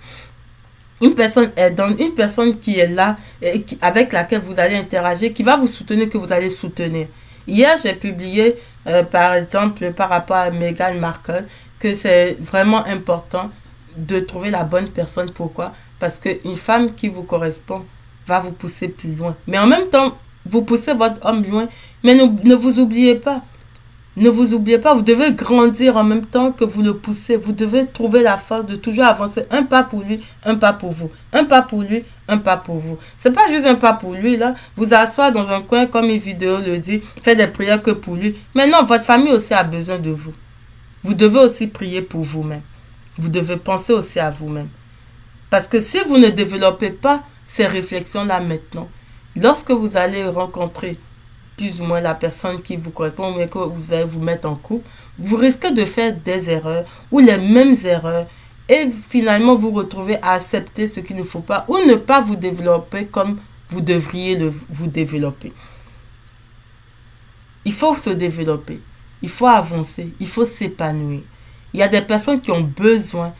Une 1.03 1.17
personne 1.17 1.51
aidante, 1.57 1.99
une 1.99 2.14
personne 2.14 2.61
qui 2.61 2.79
est 2.79 2.87
là, 2.87 3.17
et 3.43 3.67
avec 3.83 4.12
laquelle 4.12 4.43
vous 4.43 4.61
allez 4.61 4.77
interagir, 4.77 5.35
qui 5.35 5.43
va 5.43 5.57
vous 5.57 5.67
soutenir, 5.67 6.09
que 6.09 6.19
vous 6.19 6.33
allez 6.33 6.51
soutenir. 6.51 7.09
Hier, 7.49 7.77
j'ai 7.83 7.95
publié, 7.95 8.55
euh, 8.87 9.03
par 9.03 9.35
exemple, 9.35 9.91
par 9.91 10.09
rapport 10.09 10.37
à 10.37 10.53
Meghan 10.53 10.95
Markle, 11.01 11.47
que 11.81 11.93
c'est 11.93 12.37
vraiment 12.39 12.87
important 12.87 13.51
de 13.97 14.21
trouver 14.21 14.51
la 14.53 14.62
bonne 14.62 14.87
personne. 14.87 15.33
Pourquoi? 15.33 15.73
Parce 15.99 16.21
qu'une 16.21 16.55
femme 16.55 16.95
qui 16.95 17.09
vous 17.09 17.25
correspond, 17.25 17.85
va 18.25 18.39
vous 18.39 18.53
pousser 18.53 18.87
plus 18.87 19.17
loin. 19.17 19.35
Mais 19.49 19.59
en 19.59 19.67
même 19.67 19.89
temps, 19.89 20.17
vous 20.45 20.62
poussez 20.62 20.95
votre 20.95 21.27
homme 21.27 21.45
loin. 21.51 21.67
Mais 22.05 22.14
ne, 22.14 22.23
ne 22.45 22.55
vous 22.55 22.79
oubliez 22.79 23.17
pas. 23.17 23.43
Ne 24.17 24.31
vous 24.31 24.55
oubliez 24.55 24.79
pas, 24.79 24.95
vous 24.95 25.03
devez 25.03 25.33
grandir 25.33 25.97
en 25.97 26.05
même 26.05 26.25
temps 26.25 26.51
que 26.51 26.64
vous 26.64 26.83
le 26.83 26.97
poussez. 26.97 27.37
Vous 27.37 27.53
devez 27.53 27.87
trouver 27.87 28.23
la 28.23 28.39
force 28.39 28.64
de 28.64 28.75
toujours 28.77 29.05
avancer 29.05 29.45
un 29.51 29.62
pas 29.62 29.83
pour 29.83 30.01
lui, 30.01 30.23
un 30.45 30.55
pas 30.55 30.73
pour 30.73 30.93
vous. 30.93 31.11
Un 31.33 31.45
pas 31.45 31.62
pour 31.62 31.83
lui, 31.83 32.03
un 32.29 32.39
pas 32.39 32.57
pour 32.57 32.77
vous. 32.77 32.99
C'est 33.19 33.33
pas 33.33 33.51
juste 33.51 33.67
un 33.67 33.75
pas 33.75 33.93
pour 33.93 34.14
lui, 34.14 34.37
là. 34.37 34.55
Vous 34.77 34.95
asseoir 34.95 35.33
dans 35.33 35.49
un 35.49 35.61
coin, 35.61 35.87
comme 35.87 36.07
une 36.07 36.19
vidéo 36.19 36.59
le 36.59 36.79
dit, 36.79 37.03
faire 37.23 37.37
des 37.37 37.47
prières 37.47 37.83
que 37.83 37.91
pour 37.91 38.14
lui. 38.14 38.35
Mais 38.55 38.67
non, 38.67 38.85
votre 38.85 39.05
famille 39.05 39.33
aussi 39.33 39.53
a 39.53 39.62
besoin 39.64 39.99
de 39.99 40.11
vous. 40.11 40.33
Vous 41.05 41.14
devez 41.14 41.41
aussi 41.41 41.67
prier 41.67 42.01
pour 42.01 42.23
vous-même. 42.23 42.62
Vous 43.19 43.29
devez 43.29 43.57
penser 43.57 43.93
aussi 43.93 44.19
à 44.19 44.31
vous-même. 44.31 44.69
Parce 45.51 45.69
que 45.69 45.79
si 45.79 45.99
vous 46.09 46.17
ne 46.17 46.31
développez 46.31 46.91
pas 46.91 47.23
ces 47.47 47.67
réflexions-là 47.67 48.41
maintenant. 48.41 48.89
Lorsque 49.37 49.71
vous 49.71 49.97
allez 49.97 50.25
rencontrer 50.25 50.99
plus 51.57 51.80
ou 51.80 51.84
moins 51.84 52.00
la 52.00 52.14
personne 52.14 52.61
qui 52.61 52.76
vous 52.76 52.90
correspond, 52.90 53.34
mais 53.34 53.48
que 53.48 53.59
vous 53.59 53.92
allez 53.92 54.04
vous 54.04 54.20
mettre 54.20 54.48
en 54.48 54.54
couple, 54.57 54.86
vous 55.18 55.36
risquez 55.36 55.70
de 55.70 55.84
faire 55.84 56.14
des 56.14 56.50
erreurs 56.50 56.84
ou 57.11 57.18
les 57.18 57.38
mêmes 57.38 57.76
erreurs 57.84 58.26
et 58.68 58.88
finalement 59.09 59.54
vous 59.54 59.70
retrouvez 59.70 60.16
à 60.22 60.32
accepter 60.32 60.86
ce 60.86 61.00
qu'il 61.00 61.16
ne 61.16 61.22
faut 61.22 61.40
pas 61.40 61.64
ou 61.68 61.78
ne 61.78 61.94
pas 61.94 62.20
vous 62.20 62.36
développer 62.36 63.07
comme 63.07 63.38
vous 63.70 63.80
devriez 63.80 64.36
le, 64.36 64.52
vous 64.68 64.86
développer. 64.86 65.52
Il 67.64 67.72
faut 67.72 67.96
se 67.96 68.11
développer, 68.11 68.80
il 69.22 69.28
faut 69.28 69.46
avancer, 69.46 70.11
il 70.20 70.28
faut 70.28 70.44
s'épanouir. 70.44 71.20
Il 71.72 71.80
y 71.80 71.82
a 71.82 71.88
des 71.88 72.02
personnes 72.02 72.40
qui 72.40 72.50
ont 72.50 72.62
besoin 72.62 73.32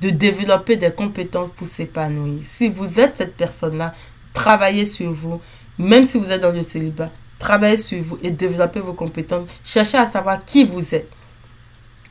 de 0.00 0.10
développer 0.10 0.76
des 0.76 0.90
compétences 0.90 1.50
pour 1.54 1.66
s'épanouir. 1.66 2.40
Si 2.44 2.68
vous 2.68 2.98
êtes 2.98 3.18
cette 3.18 3.36
personne-là, 3.36 3.94
travaillez 4.32 4.84
sur 4.84 5.12
vous, 5.12 5.40
même 5.78 6.04
si 6.04 6.18
vous 6.18 6.30
êtes 6.30 6.40
dans 6.40 6.52
le 6.52 6.62
célibat, 6.62 7.10
travaillez 7.38 7.78
sur 7.78 8.02
vous 8.02 8.18
et 8.22 8.30
développez 8.30 8.80
vos 8.80 8.92
compétences. 8.92 9.48
Cherchez 9.62 9.98
à 9.98 10.06
savoir 10.06 10.44
qui 10.44 10.64
vous 10.64 10.94
êtes. 10.94 11.10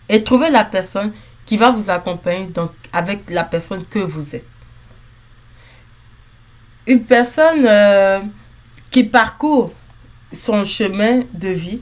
Et 0.09 0.23
trouvez 0.23 0.49
la 0.49 0.63
personne 0.63 1.13
qui 1.45 1.57
va 1.57 1.71
vous 1.71 1.89
accompagner 1.89 2.45
donc, 2.47 2.71
avec 2.91 3.29
la 3.29 3.43
personne 3.43 3.83
que 3.85 3.99
vous 3.99 4.35
êtes. 4.35 4.45
Une 6.85 7.03
personne 7.03 7.65
euh, 7.65 8.19
qui 8.91 9.03
parcourt 9.03 9.71
son 10.31 10.63
chemin 10.63 11.21
de 11.33 11.49
vie 11.49 11.81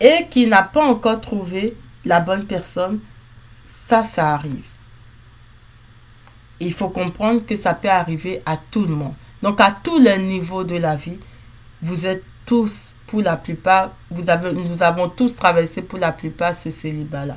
et 0.00 0.26
qui 0.28 0.46
n'a 0.46 0.62
pas 0.62 0.84
encore 0.84 1.20
trouvé 1.20 1.76
la 2.04 2.20
bonne 2.20 2.44
personne, 2.44 3.00
ça, 3.64 4.02
ça 4.02 4.34
arrive 4.34 4.64
il 6.62 6.72
faut 6.72 6.88
comprendre 6.88 7.44
que 7.44 7.56
ça 7.56 7.74
peut 7.74 7.90
arriver 7.90 8.40
à 8.46 8.56
tout 8.56 8.82
le 8.82 8.94
monde. 8.94 9.14
Donc 9.42 9.60
à 9.60 9.76
tous 9.82 9.98
les 9.98 10.18
niveaux 10.18 10.64
de 10.64 10.76
la 10.76 10.94
vie, 10.94 11.18
vous 11.82 12.06
êtes 12.06 12.24
tous, 12.46 12.92
pour 13.06 13.20
la 13.20 13.36
plupart, 13.36 13.90
vous 14.10 14.28
avez, 14.30 14.52
nous 14.52 14.82
avons 14.82 15.08
tous 15.08 15.36
traversé 15.36 15.82
pour 15.82 15.98
la 15.98 16.12
plupart 16.12 16.54
ce 16.54 16.70
célibat-là. 16.70 17.36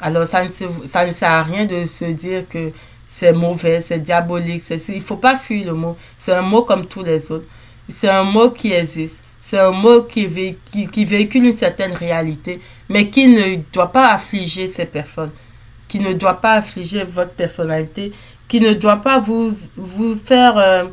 Alors 0.00 0.26
ça 0.26 0.42
ne, 0.42 0.48
ça 0.86 1.06
ne 1.06 1.10
sert 1.10 1.30
à 1.30 1.42
rien 1.42 1.64
de 1.64 1.86
se 1.86 2.04
dire 2.06 2.44
que 2.48 2.72
c'est 3.06 3.32
mauvais, 3.32 3.80
c'est 3.80 3.98
diabolique. 3.98 4.62
il 4.70 4.94
ne 4.94 5.00
faut 5.00 5.16
pas 5.16 5.36
fuir 5.36 5.66
le 5.66 5.74
mot. 5.74 5.96
C'est 6.16 6.32
un 6.32 6.42
mot 6.42 6.62
comme 6.62 6.86
tous 6.86 7.02
les 7.02 7.30
autres. 7.30 7.46
C'est 7.88 8.08
un 8.08 8.22
mot 8.22 8.50
qui 8.50 8.72
existe. 8.72 9.24
C'est 9.40 9.58
un 9.58 9.72
mot 9.72 10.02
qui, 10.02 10.28
qui, 10.66 10.86
qui, 10.86 11.04
véhicule 11.04 11.46
une 11.46 11.56
certaine 11.56 11.92
réalité, 11.92 12.60
mais 12.88 13.10
qui 13.10 13.26
ne 13.26 13.56
doit 13.72 13.90
pas 13.90 14.12
affliger 14.12 14.68
ces 14.68 14.84
personnes, 14.84 15.32
qui 15.88 15.98
ne 15.98 16.12
doit 16.12 16.40
pas 16.40 16.52
affliger 16.52 17.02
votre 17.04 17.32
personnalité, 17.32 18.12
qui 18.46 18.60
ne 18.60 18.74
doit 18.74 18.98
pas 18.98 19.18
vous, 19.18 19.50
vous 19.76 20.14
faire... 20.14 20.56
Euh, 20.56 20.84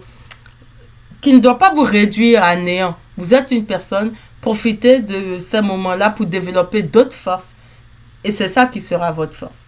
qui 1.21 1.33
ne 1.33 1.39
doit 1.39 1.57
pas 1.57 1.73
vous 1.73 1.83
réduire 1.83 2.43
à 2.43 2.55
néant. 2.55 2.95
Vous 3.17 3.33
êtes 3.33 3.51
une 3.51 3.65
personne, 3.65 4.13
profitez 4.41 4.99
de 4.99 5.39
ces 5.39 5.61
moments-là 5.61 6.11
pour 6.11 6.25
développer 6.25 6.83
d'autres 6.83 7.15
forces. 7.15 7.55
Et 8.23 8.31
c'est 8.31 8.47
ça 8.47 8.65
qui 8.67 8.81
sera 8.81 9.11
votre 9.11 9.33
force. 9.33 9.65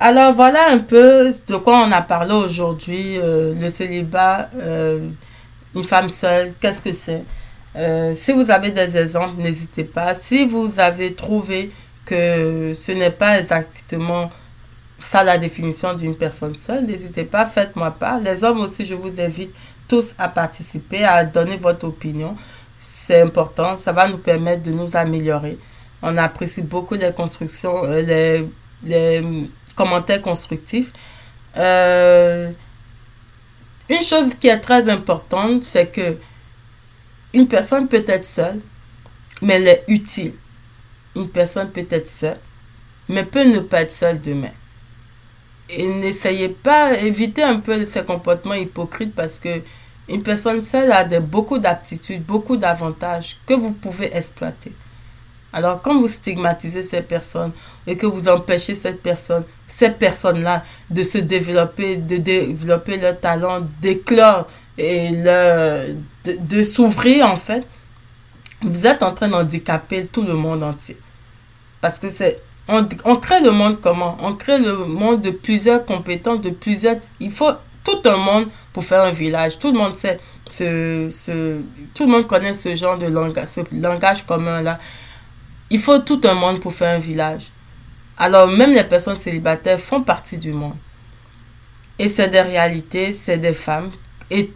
Alors 0.00 0.32
voilà 0.32 0.70
un 0.70 0.78
peu 0.78 1.32
de 1.46 1.56
quoi 1.56 1.84
on 1.86 1.90
a 1.92 2.02
parlé 2.02 2.32
aujourd'hui, 2.32 3.18
euh, 3.18 3.54
le 3.54 3.68
célibat, 3.68 4.48
euh, 4.56 5.08
une 5.74 5.82
femme 5.82 6.08
seule, 6.08 6.54
qu'est-ce 6.60 6.80
que 6.80 6.92
c'est? 6.92 7.24
Euh, 7.76 8.14
Si 8.14 8.32
vous 8.32 8.50
avez 8.50 8.70
des 8.70 8.96
exemples, 8.96 9.40
n'hésitez 9.40 9.84
pas. 9.84 10.14
Si 10.14 10.44
vous 10.46 10.78
avez 10.78 11.14
trouvé 11.14 11.72
que 12.04 12.72
ce 12.74 12.92
n'est 12.92 13.10
pas 13.10 13.38
exactement 13.40 14.30
ça 14.98 15.22
la 15.24 15.36
définition 15.38 15.94
d'une 15.94 16.16
personne 16.16 16.54
seule, 16.54 16.86
n'hésitez 16.86 17.24
pas, 17.24 17.46
faites-moi 17.46 17.90
part. 17.90 18.18
Les 18.20 18.42
hommes 18.44 18.60
aussi, 18.60 18.84
je 18.84 18.94
vous 18.94 19.20
invite 19.20 19.54
tous 19.88 20.14
à 20.18 20.28
participer, 20.28 21.04
à 21.04 21.24
donner 21.24 21.56
votre 21.56 21.86
opinion. 21.86 22.36
C'est 22.78 23.22
important, 23.22 23.76
ça 23.76 23.92
va 23.92 24.06
nous 24.06 24.18
permettre 24.18 24.62
de 24.62 24.70
nous 24.70 24.96
améliorer. 24.96 25.58
On 26.02 26.16
apprécie 26.18 26.62
beaucoup 26.62 26.94
les 26.94 27.12
constructions, 27.12 27.82
les, 27.84 28.46
les 28.84 29.48
commentaires 29.74 30.22
constructifs. 30.22 30.92
Euh, 31.56 32.52
une 33.88 34.02
chose 34.02 34.34
qui 34.34 34.48
est 34.48 34.60
très 34.60 34.88
importante, 34.88 35.64
c'est 35.64 35.86
que 35.86 36.18
une 37.32 37.48
personne 37.48 37.88
peut 37.88 38.04
être 38.06 38.26
seule, 38.26 38.60
mais 39.40 39.54
elle 39.54 39.68
est 39.68 39.84
utile. 39.88 40.34
Une 41.16 41.28
personne 41.28 41.70
peut 41.70 41.86
être 41.90 42.08
seule, 42.08 42.38
mais 43.08 43.24
peut 43.24 43.44
ne 43.44 43.60
pas 43.60 43.82
être 43.82 43.92
seule 43.92 44.20
demain. 44.20 44.52
Et 45.70 45.86
n'essayez 45.88 46.48
pas, 46.48 46.94
évitez 46.98 47.42
un 47.42 47.58
peu 47.60 47.84
ces 47.84 48.02
comportements 48.02 48.54
hypocrites 48.54 49.14
parce 49.14 49.38
que 49.38 49.60
une 50.08 50.22
personne 50.22 50.60
seule 50.60 50.90
a 50.90 51.04
de, 51.04 51.18
beaucoup 51.18 51.58
d'aptitudes, 51.58 52.24
beaucoup 52.24 52.56
d'avantages 52.56 53.36
que 53.46 53.54
vous 53.54 53.72
pouvez 53.72 54.16
exploiter. 54.16 54.72
Alors, 55.52 55.80
quand 55.80 55.98
vous 55.98 56.08
stigmatisez 56.08 56.82
ces 56.82 57.02
personnes 57.02 57.52
et 57.86 57.96
que 57.96 58.06
vous 58.06 58.28
empêchez 58.28 58.74
cette 58.74 59.02
personne, 59.02 59.44
ces 59.66 59.90
personnes-là 59.90 60.62
de 60.90 61.02
se 61.02 61.18
développer, 61.18 61.96
de 61.96 62.18
développer 62.18 62.98
leur 62.98 63.18
talent, 63.18 63.66
d'éclore 63.80 64.46
et 64.76 65.10
de, 65.12 66.62
s'ouvrir, 66.62 67.26
en 67.26 67.36
fait, 67.36 67.66
vous 68.62 68.86
êtes 68.86 69.02
en 69.02 69.12
train 69.12 69.28
d'handicaper 69.28 70.06
tout 70.06 70.22
le 70.22 70.34
monde 70.34 70.62
entier. 70.62 70.96
Parce 71.80 71.98
que 71.98 72.08
c'est. 72.08 72.40
On, 72.70 72.86
on, 73.04 73.16
crée 73.16 73.40
le 73.40 73.50
monde 73.50 73.80
comment? 73.80 74.18
On 74.20 74.34
crée 74.34 74.58
le 74.58 74.74
monde 74.76 75.22
de 75.22 75.30
plusieurs 75.30 75.86
compétences, 75.86 76.42
de 76.42 76.50
plusieurs. 76.50 76.96
Il 77.18 77.30
faut 77.30 77.52
tout 77.84 78.00
un 78.04 78.16
monde 78.16 78.48
pour 78.72 78.84
faire 78.84 79.02
un 79.02 79.10
village. 79.10 79.58
Tout 79.58 79.72
le 79.72 79.78
monde 79.78 79.96
sait. 79.96 80.20
Ce, 80.50 81.08
ce, 81.10 81.60
tout 81.94 82.06
le 82.06 82.12
monde 82.12 82.26
connaît 82.26 82.54
ce 82.54 82.74
genre 82.74 82.96
de 82.96 83.06
langage, 83.06 83.48
ce 83.48 83.60
langage 83.72 84.24
commun-là. 84.24 84.78
Il 85.70 85.78
faut 85.78 85.98
tout 85.98 86.20
un 86.24 86.34
monde 86.34 86.60
pour 86.60 86.72
faire 86.72 86.96
un 86.96 86.98
village. 86.98 87.48
Alors 88.16 88.48
même 88.48 88.72
les 88.72 88.84
personnes 88.84 89.16
célibataires 89.16 89.78
font 89.78 90.02
partie 90.02 90.38
du 90.38 90.52
monde. 90.52 90.76
Et 91.98 92.08
c'est 92.08 92.28
des 92.28 92.40
réalités, 92.40 93.12
c'est 93.12 93.38
des 93.38 93.52
femmes. 93.52 93.90
Et 94.30 94.52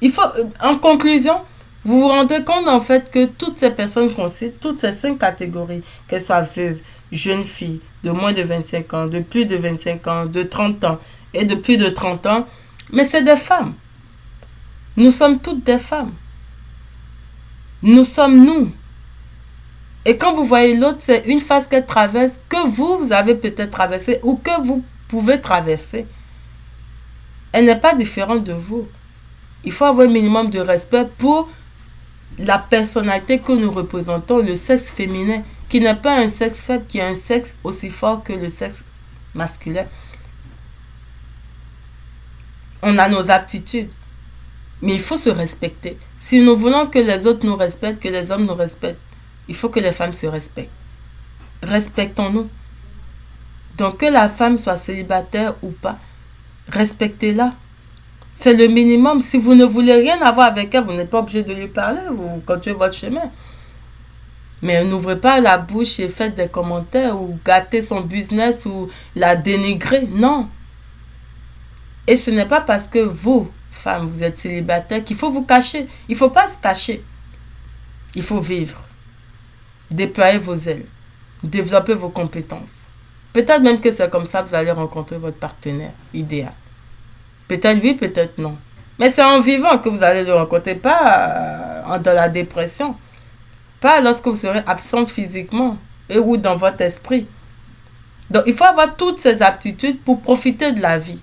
il 0.00 0.12
faut, 0.12 0.22
en 0.60 0.76
conclusion, 0.76 1.40
vous 1.84 2.00
vous 2.00 2.08
rendez 2.08 2.44
compte 2.44 2.68
en 2.68 2.80
fait 2.80 3.10
que 3.10 3.26
toutes 3.26 3.58
ces 3.58 3.70
personnes 3.70 4.12
qu'on 4.12 4.28
cite, 4.28 4.60
toutes 4.60 4.78
ces 4.78 4.92
cinq 4.92 5.18
catégories, 5.18 5.82
qu'elles 6.08 6.22
soient 6.22 6.42
veuves, 6.42 6.80
jeunes 7.12 7.44
filles, 7.44 7.80
de 8.02 8.10
moins 8.10 8.32
de 8.32 8.42
25 8.42 8.94
ans, 8.94 9.06
de 9.06 9.20
plus 9.20 9.46
de 9.46 9.56
25 9.56 10.06
ans, 10.06 10.26
de 10.26 10.42
30 10.42 10.84
ans 10.84 10.98
et 11.34 11.44
de 11.44 11.54
plus 11.54 11.76
de 11.76 11.88
30 11.88 12.26
ans, 12.26 12.48
mais 12.92 13.04
c'est 13.04 13.22
des 13.22 13.36
femmes. 13.36 13.74
Nous 14.96 15.10
sommes 15.10 15.40
toutes 15.40 15.64
des 15.64 15.78
femmes. 15.78 16.12
Nous 17.82 18.04
sommes 18.04 18.44
nous. 18.44 18.70
Et 20.04 20.16
quand 20.16 20.34
vous 20.34 20.44
voyez 20.44 20.76
l'autre, 20.76 20.98
c'est 21.00 21.24
une 21.26 21.40
phase 21.40 21.66
qu'elle 21.66 21.86
traverse, 21.86 22.40
que 22.48 22.66
vous, 22.68 23.12
avez 23.12 23.34
peut-être 23.34 23.70
traversé 23.70 24.20
ou 24.22 24.36
que 24.36 24.62
vous 24.62 24.84
pouvez 25.08 25.40
traverser. 25.40 26.06
Elle 27.52 27.64
n'est 27.64 27.78
pas 27.78 27.94
différente 27.94 28.44
de 28.44 28.52
vous. 28.52 28.86
Il 29.64 29.72
faut 29.72 29.84
avoir 29.84 30.06
un 30.06 30.10
minimum 30.10 30.50
de 30.50 30.60
respect 30.60 31.06
pour 31.18 31.48
la 32.38 32.58
personnalité 32.58 33.38
que 33.38 33.52
nous 33.52 33.70
représentons, 33.70 34.38
le 34.38 34.56
sexe 34.56 34.90
féminin, 34.90 35.42
qui 35.68 35.80
n'est 35.80 35.94
pas 35.94 36.18
un 36.18 36.28
sexe 36.28 36.60
faible, 36.60 36.84
qui 36.88 36.98
est 36.98 37.02
un 37.02 37.14
sexe 37.14 37.54
aussi 37.64 37.90
fort 37.90 38.22
que 38.22 38.32
le 38.32 38.48
sexe 38.48 38.84
masculin. 39.34 39.86
On 42.86 42.98
a 42.98 43.08
nos 43.08 43.30
aptitudes, 43.30 43.88
mais 44.82 44.92
il 44.92 45.00
faut 45.00 45.16
se 45.16 45.30
respecter. 45.30 45.96
Si 46.18 46.40
nous 46.40 46.54
voulons 46.54 46.86
que 46.86 46.98
les 46.98 47.26
autres 47.26 47.46
nous 47.46 47.56
respectent, 47.56 48.02
que 48.02 48.08
les 48.08 48.30
hommes 48.30 48.44
nous 48.44 48.54
respectent, 48.54 49.00
il 49.48 49.54
faut 49.54 49.70
que 49.70 49.80
les 49.80 49.92
femmes 49.92 50.12
se 50.12 50.26
respectent. 50.26 50.70
Respectons-nous. 51.62 52.48
Donc 53.78 53.96
que 53.98 54.06
la 54.06 54.28
femme 54.28 54.58
soit 54.58 54.76
célibataire 54.76 55.54
ou 55.62 55.70
pas, 55.70 55.96
respectez-la. 56.68 57.54
C'est 58.34 58.54
le 58.54 58.66
minimum. 58.66 59.22
Si 59.22 59.38
vous 59.38 59.54
ne 59.54 59.64
voulez 59.64 59.94
rien 59.94 60.20
avoir 60.20 60.48
avec 60.48 60.74
elle, 60.74 60.84
vous 60.84 60.92
n'êtes 60.92 61.08
pas 61.08 61.20
obligé 61.20 61.42
de 61.42 61.54
lui 61.54 61.68
parler, 61.68 62.02
vous 62.10 62.42
continuez 62.44 62.76
votre 62.76 62.94
chemin. 62.94 63.30
Mais 64.60 64.84
n'ouvrez 64.84 65.18
pas 65.18 65.40
la 65.40 65.56
bouche 65.56 66.00
et 66.00 66.08
faites 66.10 66.34
des 66.34 66.48
commentaires 66.48 67.20
ou 67.20 67.38
gâtez 67.44 67.80
son 67.80 68.02
business 68.02 68.66
ou 68.66 68.90
la 69.16 69.36
dénigrer. 69.36 70.06
Non. 70.10 70.48
Et 72.06 72.16
ce 72.16 72.30
n'est 72.30 72.46
pas 72.46 72.60
parce 72.60 72.86
que 72.86 72.98
vous, 72.98 73.50
femme, 73.70 74.06
vous 74.06 74.22
êtes 74.22 74.38
célibataire 74.38 75.04
qu'il 75.04 75.16
faut 75.16 75.30
vous 75.30 75.42
cacher. 75.42 75.86
Il 76.08 76.12
ne 76.12 76.18
faut 76.18 76.30
pas 76.30 76.48
se 76.48 76.58
cacher. 76.58 77.02
Il 78.14 78.22
faut 78.22 78.40
vivre. 78.40 78.80
Déployez 79.90 80.38
vos 80.38 80.56
ailes. 80.56 80.86
Développez 81.42 81.94
vos 81.94 82.08
compétences. 82.08 82.84
Peut-être 83.32 83.62
même 83.62 83.80
que 83.80 83.90
c'est 83.90 84.10
comme 84.10 84.26
ça 84.26 84.42
que 84.42 84.48
vous 84.48 84.54
allez 84.54 84.70
rencontrer 84.70 85.18
votre 85.18 85.38
partenaire 85.38 85.92
idéal. 86.12 86.52
Peut-être 87.48 87.80
oui, 87.82 87.94
peut-être 87.94 88.38
non. 88.38 88.56
Mais 88.98 89.10
c'est 89.10 89.24
en 89.24 89.40
vivant 89.40 89.78
que 89.78 89.88
vous 89.88 90.02
allez 90.02 90.22
le 90.22 90.32
rencontrer, 90.34 90.76
pas 90.76 91.84
euh, 91.88 91.98
dans 91.98 92.14
la 92.14 92.28
dépression. 92.28 92.96
Pas 93.80 94.00
lorsque 94.00 94.26
vous 94.26 94.36
serez 94.36 94.62
absent 94.66 95.06
physiquement 95.06 95.76
et 96.08 96.18
ou 96.18 96.36
dans 96.36 96.56
votre 96.56 96.80
esprit. 96.80 97.26
Donc, 98.30 98.44
il 98.46 98.54
faut 98.54 98.64
avoir 98.64 98.96
toutes 98.96 99.18
ces 99.18 99.42
aptitudes 99.42 100.00
pour 100.00 100.20
profiter 100.20 100.72
de 100.72 100.80
la 100.80 100.98
vie. 100.98 101.20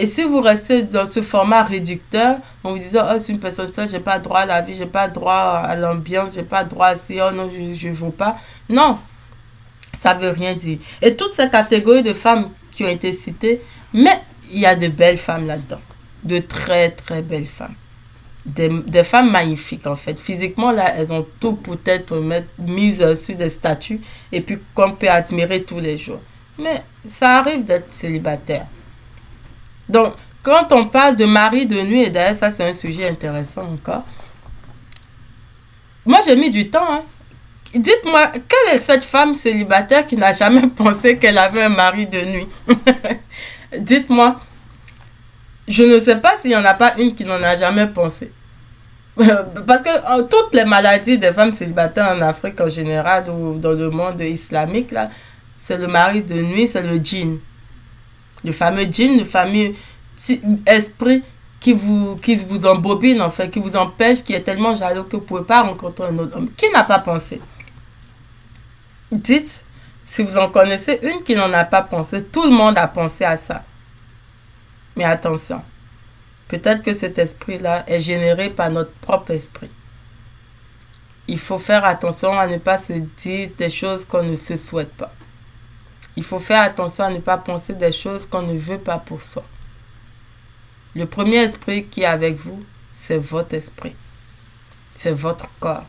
Et 0.00 0.06
si 0.06 0.22
vous 0.22 0.40
restez 0.40 0.82
dans 0.84 1.08
ce 1.08 1.20
format 1.20 1.64
réducteur, 1.64 2.38
en 2.62 2.70
vous 2.70 2.78
disant, 2.78 3.04
oh, 3.10 3.18
c'est 3.18 3.32
une 3.32 3.40
personne 3.40 3.66
seule, 3.66 3.88
j'ai 3.88 3.98
pas 3.98 4.20
droit 4.20 4.40
à 4.40 4.46
la 4.46 4.60
vie, 4.60 4.74
j'ai 4.74 4.86
pas 4.86 5.08
droit 5.08 5.60
à 5.64 5.74
l'ambiance, 5.74 6.34
j'ai 6.36 6.44
pas 6.44 6.62
droit 6.62 6.86
à 6.86 6.96
si, 6.96 7.18
oh 7.20 7.32
non, 7.32 7.50
je 7.50 7.88
ne 7.88 7.92
veux 7.92 8.10
pas. 8.10 8.36
Non, 8.68 8.96
ça 9.98 10.14
veut 10.14 10.30
rien 10.30 10.54
dire. 10.54 10.78
Et 11.02 11.16
toutes 11.16 11.32
ces 11.32 11.50
catégories 11.50 12.04
de 12.04 12.12
femmes 12.12 12.48
qui 12.70 12.84
ont 12.84 12.88
été 12.88 13.10
citées, 13.10 13.60
mais 13.92 14.20
il 14.52 14.60
y 14.60 14.66
a 14.66 14.76
de 14.76 14.86
belles 14.86 15.16
femmes 15.16 15.48
là-dedans. 15.48 15.80
De 16.22 16.38
très, 16.38 16.90
très 16.90 17.20
belles 17.20 17.46
femmes. 17.46 17.74
Des, 18.46 18.68
des, 18.68 19.02
femmes 19.02 19.32
magnifiques 19.32 19.86
en 19.86 19.96
fait. 19.96 20.18
Physiquement, 20.18 20.70
là, 20.70 20.94
elles 20.96 21.12
ont 21.12 21.26
tout 21.40 21.54
pour 21.54 21.76
être 21.84 22.16
mises 22.58 23.14
sur 23.14 23.34
des 23.34 23.48
statues 23.48 24.00
et 24.30 24.40
puis 24.40 24.58
qu'on 24.74 24.92
peut 24.92 25.10
admirer 25.10 25.64
tous 25.64 25.80
les 25.80 25.96
jours. 25.96 26.20
Mais 26.56 26.82
ça 27.08 27.38
arrive 27.38 27.64
d'être 27.64 27.92
célibataire. 27.92 28.66
Donc, 29.88 30.14
quand 30.42 30.72
on 30.72 30.84
parle 30.84 31.16
de 31.16 31.24
mari 31.24 31.66
de 31.66 31.80
nuit, 31.82 32.02
et 32.02 32.10
d'ailleurs, 32.10 32.36
ça, 32.36 32.50
c'est 32.50 32.68
un 32.68 32.74
sujet 32.74 33.08
intéressant 33.08 33.62
encore. 33.62 34.04
Moi, 36.06 36.20
j'ai 36.24 36.36
mis 36.36 36.50
du 36.50 36.70
temps. 36.70 36.86
Hein. 36.90 37.02
Dites-moi, 37.74 38.28
quelle 38.28 38.76
est 38.76 38.78
cette 38.78 39.04
femme 39.04 39.34
célibataire 39.34 40.06
qui 40.06 40.16
n'a 40.16 40.32
jamais 40.32 40.66
pensé 40.76 41.18
qu'elle 41.18 41.38
avait 41.38 41.62
un 41.62 41.68
mari 41.68 42.06
de 42.06 42.20
nuit? 42.24 42.48
Dites-moi. 43.78 44.36
Je 45.66 45.82
ne 45.82 45.98
sais 45.98 46.16
pas 46.16 46.36
s'il 46.40 46.50
n'y 46.50 46.56
en 46.56 46.64
a 46.64 46.72
pas 46.72 46.94
une 46.96 47.14
qui 47.14 47.26
n'en 47.26 47.42
a 47.42 47.54
jamais 47.56 47.86
pensé. 47.86 48.32
Parce 49.18 49.82
que 49.82 50.22
toutes 50.22 50.54
les 50.54 50.64
maladies 50.64 51.18
des 51.18 51.32
femmes 51.32 51.52
célibataires 51.52 52.16
en 52.16 52.22
Afrique 52.22 52.58
en 52.60 52.68
général 52.70 53.28
ou 53.28 53.58
dans 53.58 53.72
le 53.72 53.90
monde 53.90 54.20
islamique, 54.22 54.94
c'est 55.56 55.76
le 55.76 55.88
mari 55.88 56.22
de 56.22 56.40
nuit, 56.40 56.66
c'est 56.66 56.82
le 56.82 56.96
djinn. 56.96 57.38
Le 58.44 58.52
fameux 58.52 58.84
djinn, 58.84 59.18
le 59.18 59.24
fameux 59.24 59.74
esprit 60.66 61.22
qui 61.60 61.72
vous, 61.72 62.16
qui 62.16 62.36
vous 62.36 62.66
embobine, 62.66 63.20
en 63.20 63.30
fait, 63.30 63.50
qui 63.50 63.58
vous 63.58 63.76
empêche, 63.76 64.22
qui 64.22 64.32
est 64.32 64.42
tellement 64.42 64.74
jaloux 64.74 65.04
que 65.04 65.16
vous 65.16 65.22
ne 65.22 65.26
pouvez 65.26 65.44
pas 65.44 65.62
rencontrer 65.62 66.06
un 66.06 66.18
autre 66.18 66.36
homme. 66.36 66.50
Qui 66.56 66.70
n'a 66.70 66.84
pas 66.84 67.00
pensé? 67.00 67.40
Dites, 69.10 69.64
si 70.04 70.22
vous 70.22 70.36
en 70.36 70.48
connaissez 70.50 71.00
une 71.02 71.22
qui 71.22 71.34
n'en 71.34 71.52
a 71.52 71.64
pas 71.64 71.82
pensé, 71.82 72.24
tout 72.24 72.44
le 72.44 72.50
monde 72.50 72.78
a 72.78 72.86
pensé 72.86 73.24
à 73.24 73.36
ça. 73.36 73.64
Mais 74.96 75.04
attention, 75.04 75.62
Peut-être 76.48 76.82
que 76.82 76.94
cet 76.94 77.18
esprit-là 77.18 77.84
est 77.86 78.00
généré 78.00 78.48
par 78.48 78.70
notre 78.70 78.92
propre 78.92 79.32
esprit. 79.32 79.70
Il 81.28 81.38
faut 81.38 81.58
faire 81.58 81.84
attention 81.84 82.36
à 82.38 82.46
ne 82.46 82.56
pas 82.56 82.78
se 82.78 82.94
dire 82.94 83.50
des 83.58 83.68
choses 83.68 84.06
qu'on 84.06 84.22
ne 84.22 84.34
se 84.34 84.56
souhaite 84.56 84.94
pas. 84.94 85.12
Il 86.18 86.24
faut 86.24 86.40
faire 86.40 86.62
attention 86.62 87.04
à 87.04 87.10
ne 87.10 87.20
pas 87.20 87.38
penser 87.38 87.74
des 87.74 87.92
choses 87.92 88.26
qu'on 88.26 88.42
ne 88.42 88.58
veut 88.58 88.80
pas 88.80 88.98
pour 88.98 89.22
soi. 89.22 89.44
Le 90.96 91.06
premier 91.06 91.36
esprit 91.36 91.84
qui 91.84 92.00
est 92.00 92.06
avec 92.06 92.34
vous, 92.34 92.64
c'est 92.92 93.18
votre 93.18 93.54
esprit. 93.54 93.94
C'est 94.96 95.12
votre 95.12 95.46
corps. 95.60 95.84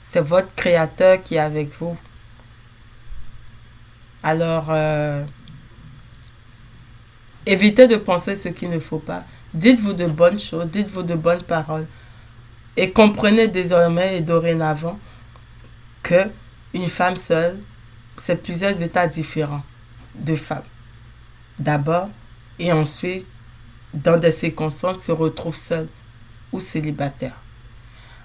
C'est 0.00 0.22
votre 0.22 0.52
créateur 0.56 1.22
qui 1.22 1.36
est 1.36 1.38
avec 1.38 1.70
vous. 1.78 1.96
Alors, 4.24 4.66
euh, 4.70 5.22
évitez 7.46 7.86
de 7.86 7.94
penser 7.94 8.34
ce 8.34 8.48
qu'il 8.48 8.70
ne 8.70 8.80
faut 8.80 8.98
pas. 8.98 9.22
Dites-vous 9.54 9.92
de 9.92 10.06
bonnes 10.06 10.40
choses, 10.40 10.66
dites-vous 10.66 11.04
de 11.04 11.14
bonnes 11.14 11.44
paroles. 11.44 11.86
Et 12.76 12.90
comprenez 12.90 13.46
désormais 13.46 14.18
et 14.18 14.20
dorénavant 14.20 14.98
que 16.02 16.26
une 16.74 16.88
femme 16.88 17.14
seule, 17.14 17.60
c'est 18.20 18.42
plusieurs 18.42 18.80
états 18.80 19.06
différents 19.06 19.62
de 20.14 20.34
femmes. 20.34 20.62
D'abord, 21.58 22.08
et 22.58 22.72
ensuite, 22.72 23.26
dans 23.94 24.16
des 24.16 24.32
circonstances, 24.32 25.00
se 25.00 25.12
retrouve 25.12 25.56
seule 25.56 25.88
ou 26.52 26.60
célibataire. 26.60 27.34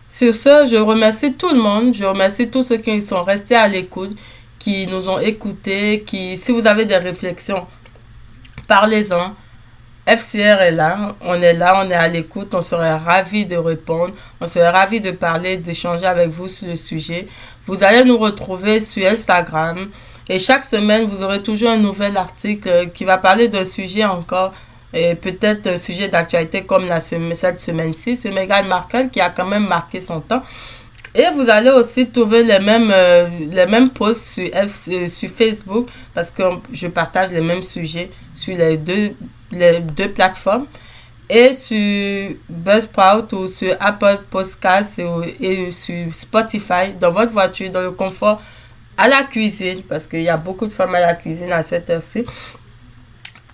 Sur 0.10 0.34
ce, 0.34 0.68
je 0.70 0.76
remercie 0.76 1.34
tout 1.34 1.50
le 1.50 1.60
monde, 1.60 1.94
je 1.94 2.04
remercie 2.04 2.50
tous 2.50 2.64
ceux 2.64 2.78
qui 2.78 3.02
sont 3.02 3.24
restés 3.24 3.56
à 3.56 3.68
l'écoute, 3.68 4.16
qui 4.60 4.88
nous 4.88 5.10
ont 5.10 5.20
écoutés, 5.20 6.04
qui, 6.06 6.38
si 6.38 6.52
vous 6.52 6.68
avez 6.68 6.86
des 6.86 6.98
réflexions, 6.98 7.66
parlez-en. 8.68 9.34
FCR 10.06 10.62
est 10.62 10.72
là, 10.72 11.16
on 11.22 11.42
est 11.42 11.54
là, 11.54 11.82
on 11.84 11.90
est 11.90 11.96
à 11.96 12.08
l'écoute, 12.10 12.54
on 12.54 12.62
serait 12.62 12.94
ravis 12.94 13.46
de 13.46 13.56
répondre, 13.56 14.14
on 14.42 14.46
serait 14.46 14.70
ravis 14.70 15.00
de 15.00 15.12
parler, 15.12 15.56
d'échanger 15.58 16.06
avec 16.06 16.28
vous 16.30 16.50
sur 16.50 16.68
le 16.68 16.76
sujet. 16.76 17.28
Vous 17.66 17.84
allez 17.84 18.04
nous 18.04 18.18
retrouver 18.18 18.80
sur 18.80 19.08
Instagram 19.08 19.90
et 20.28 20.40
chaque 20.40 20.66
semaine, 20.66 21.06
vous 21.06 21.22
aurez 21.24 21.42
toujours 21.42 21.70
un 21.70 21.78
nouvel 21.78 22.18
article 22.18 22.90
qui 22.94 23.04
va 23.04 23.18
parler 23.18 23.48
d'un 23.48 23.66
sujet 23.66 24.06
encore 24.06 24.54
et 24.94 25.16
peut-être 25.16 25.68
un 25.68 25.78
sujet 25.78 26.08
d'actualité 26.08 26.64
comme 26.64 26.86
la, 26.86 27.02
cette 27.02 27.60
semaine-ci 27.60 28.16
sur 28.16 28.32
Meghan 28.34 28.64
Markle 28.66 29.10
qui 29.10 29.20
a 29.22 29.30
quand 29.30 29.46
même 29.46 29.68
marqué 29.68 30.02
son 30.02 30.22
temps. 30.22 30.44
Et 31.16 31.26
vous 31.36 31.50
allez 31.50 31.70
aussi 31.70 32.08
trouver 32.08 32.44
les 32.44 32.60
mêmes, 32.60 32.92
euh, 32.92 33.28
les 33.52 33.66
mêmes 33.66 33.90
posts 33.92 34.26
sur, 34.26 34.50
euh, 34.56 35.08
sur 35.08 35.30
Facebook 35.30 35.88
parce 36.14 36.32
que 36.32 36.44
je 36.72 36.88
partage 36.88 37.32
les 37.32 37.42
mêmes 37.42 37.62
sujets 37.62 38.10
sur 38.34 38.58
les 38.58 38.78
deux, 38.78 39.12
les 39.52 39.80
deux 39.80 40.10
plateformes. 40.10 40.66
Et 41.30 41.54
sur 41.54 42.36
Buzzsprout 42.50 43.34
ou 43.34 43.48
sur 43.48 43.76
Apple 43.80 44.20
Podcasts 44.30 45.00
et, 45.40 45.72
sur 45.72 46.14
Spotify, 46.14 46.92
dans 47.00 47.12
votre 47.12 47.32
voiture, 47.32 47.72
dans 47.72 47.82
le 47.82 47.92
confort, 47.92 48.42
à 48.98 49.08
la 49.08 49.24
cuisine, 49.24 49.82
parce 49.88 50.06
qu'il 50.06 50.22
y 50.22 50.30
a 50.30 50.38
beaucoup 50.38 50.68
de 50.68 50.74
femmes 50.74 50.94
à 50.96 51.00
la 51.00 51.16
cuisine 51.16 51.52
à 51.52 51.64
cette 51.64 51.90
heure-ci. 51.90 52.26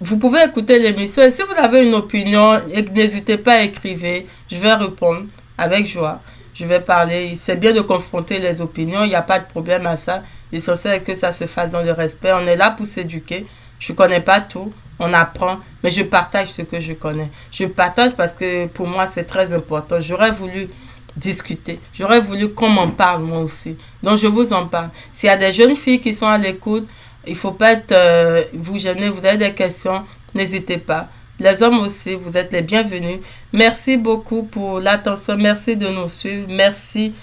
Vous 0.01 0.17
pouvez 0.17 0.43
écouter 0.43 0.80
l'émission 0.80 1.22
et 1.24 1.32
si 1.32 1.41
vous 1.43 1.57
avez 1.57 1.84
une 1.84 1.93
opinion, 1.93 2.59
n'hésitez 2.93 3.38
pas 3.38 3.55
à 3.55 3.61
écrire. 3.61 4.24
Je 4.49 4.57
vais 4.57 4.74
répondre 4.74 5.26
avec 5.57 5.88
joie 5.88 6.22
je 6.59 6.65
vais 6.65 6.82
parler. 6.82 7.36
C'est 7.38 7.55
bien 7.55 7.72
de 7.72 7.82
confronter 7.82 8.39
les 8.39 8.59
opinions, 8.59 9.03
il 9.03 9.09
n'y 9.09 9.15
a 9.15 9.22
pas 9.22 9.39
de 9.39 9.45
problème 9.45 9.88
à 9.88 9.95
ça. 9.95 10.24
L'essentiel 10.51 10.95
est 10.95 11.03
que 11.03 11.13
ça 11.13 11.32
se 11.32 11.45
fasse 11.45 11.72
dans 11.72 11.82
le 11.82 11.91
respect. 11.93 12.34
On 12.34 12.45
est 12.45 12.57
là 12.57 12.72
pour 12.72 12.86
s'éduquer. 12.86 13.45
Je 13.80 13.93
ne 13.93 13.97
connais 13.97 14.20
pas 14.20 14.41
tout, 14.41 14.74
on 14.99 15.13
apprend, 15.13 15.59
mais 15.83 15.89
je 15.89 16.03
partage 16.03 16.49
ce 16.49 16.61
que 16.61 16.79
je 16.79 16.93
connais. 16.93 17.29
Je 17.51 17.65
partage 17.65 18.11
parce 18.17 18.33
que 18.33 18.67
pour 18.67 18.87
moi, 18.87 19.07
c'est 19.07 19.23
très 19.23 19.53
important. 19.53 19.99
J'aurais 20.01 20.31
voulu 20.31 20.67
discuter. 21.15 21.79
J'aurais 21.93 22.19
voulu 22.19 22.49
qu'on 22.53 22.69
m'en 22.69 22.89
parle 22.89 23.23
moi 23.23 23.39
aussi. 23.39 23.75
Donc, 24.03 24.17
je 24.17 24.27
vous 24.27 24.51
en 24.53 24.67
parle. 24.67 24.89
S'il 25.11 25.27
y 25.27 25.31
a 25.31 25.37
des 25.37 25.51
jeunes 25.51 25.75
filles 25.75 26.01
qui 26.01 26.13
sont 26.13 26.27
à 26.27 26.37
l'écoute, 26.37 26.87
il 27.25 27.33
ne 27.33 27.37
faut 27.37 27.51
pas 27.51 27.73
être, 27.73 27.91
euh, 27.91 28.43
vous 28.53 28.77
gêner, 28.77 29.09
vous 29.09 29.25
avez 29.25 29.37
des 29.37 29.53
questions, 29.53 30.03
n'hésitez 30.33 30.77
pas. 30.77 31.09
Les 31.39 31.63
hommes 31.63 31.79
aussi, 31.79 32.15
vous 32.15 32.35
êtes 32.35 32.51
les 32.51 32.61
bienvenus. 32.61 33.19
Merci 33.53 33.97
beaucoup 33.97 34.43
pour 34.43 34.79
l'attention. 34.79 35.37
Merci 35.37 35.77
de 35.77 35.87
nous 35.87 36.09
suivre. 36.09 36.47
Merci 36.49 37.13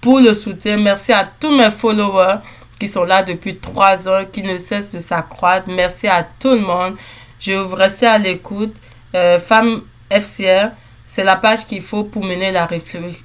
pour 0.00 0.20
le 0.20 0.34
soutien. 0.34 0.76
Merci 0.76 1.12
à 1.12 1.28
tous 1.40 1.50
mes 1.50 1.70
followers 1.70 2.36
qui 2.78 2.88
sont 2.88 3.04
là 3.04 3.22
depuis 3.22 3.56
trois 3.56 4.08
ans, 4.08 4.24
qui 4.30 4.42
ne 4.42 4.58
cessent 4.58 4.94
de 4.94 5.00
s'accroître. 5.00 5.68
Merci 5.68 6.08
à 6.08 6.26
tout 6.38 6.50
le 6.50 6.60
monde. 6.60 6.96
Je 7.40 7.52
vous 7.52 7.74
rester 7.74 8.06
à 8.06 8.18
l'écoute. 8.18 8.74
Euh, 9.14 9.38
Femme 9.38 9.82
FCR, 10.10 10.70
c'est 11.04 11.24
la 11.24 11.36
page 11.36 11.66
qu'il 11.66 11.82
faut 11.82 12.04
pour 12.04 12.24
mener 12.24 12.52
la 12.52 12.66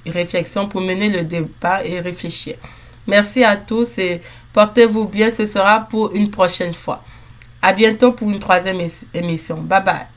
réflexion, 0.06 0.68
pour 0.68 0.80
mener 0.80 1.08
le 1.08 1.24
débat 1.24 1.84
et 1.84 2.00
réfléchir. 2.00 2.54
Merci 3.06 3.44
à 3.44 3.56
tous 3.56 3.98
et 3.98 4.20
portez-vous 4.52 5.06
bien. 5.06 5.30
Ce 5.30 5.44
sera 5.44 5.80
pour 5.80 6.14
une 6.14 6.30
prochaine 6.30 6.74
fois. 6.74 7.02
À 7.60 7.72
bientôt 7.72 8.12
pour 8.12 8.30
une 8.30 8.38
troisième 8.38 8.80
émission. 9.14 9.56
Bye 9.56 9.82
bye. 9.84 10.11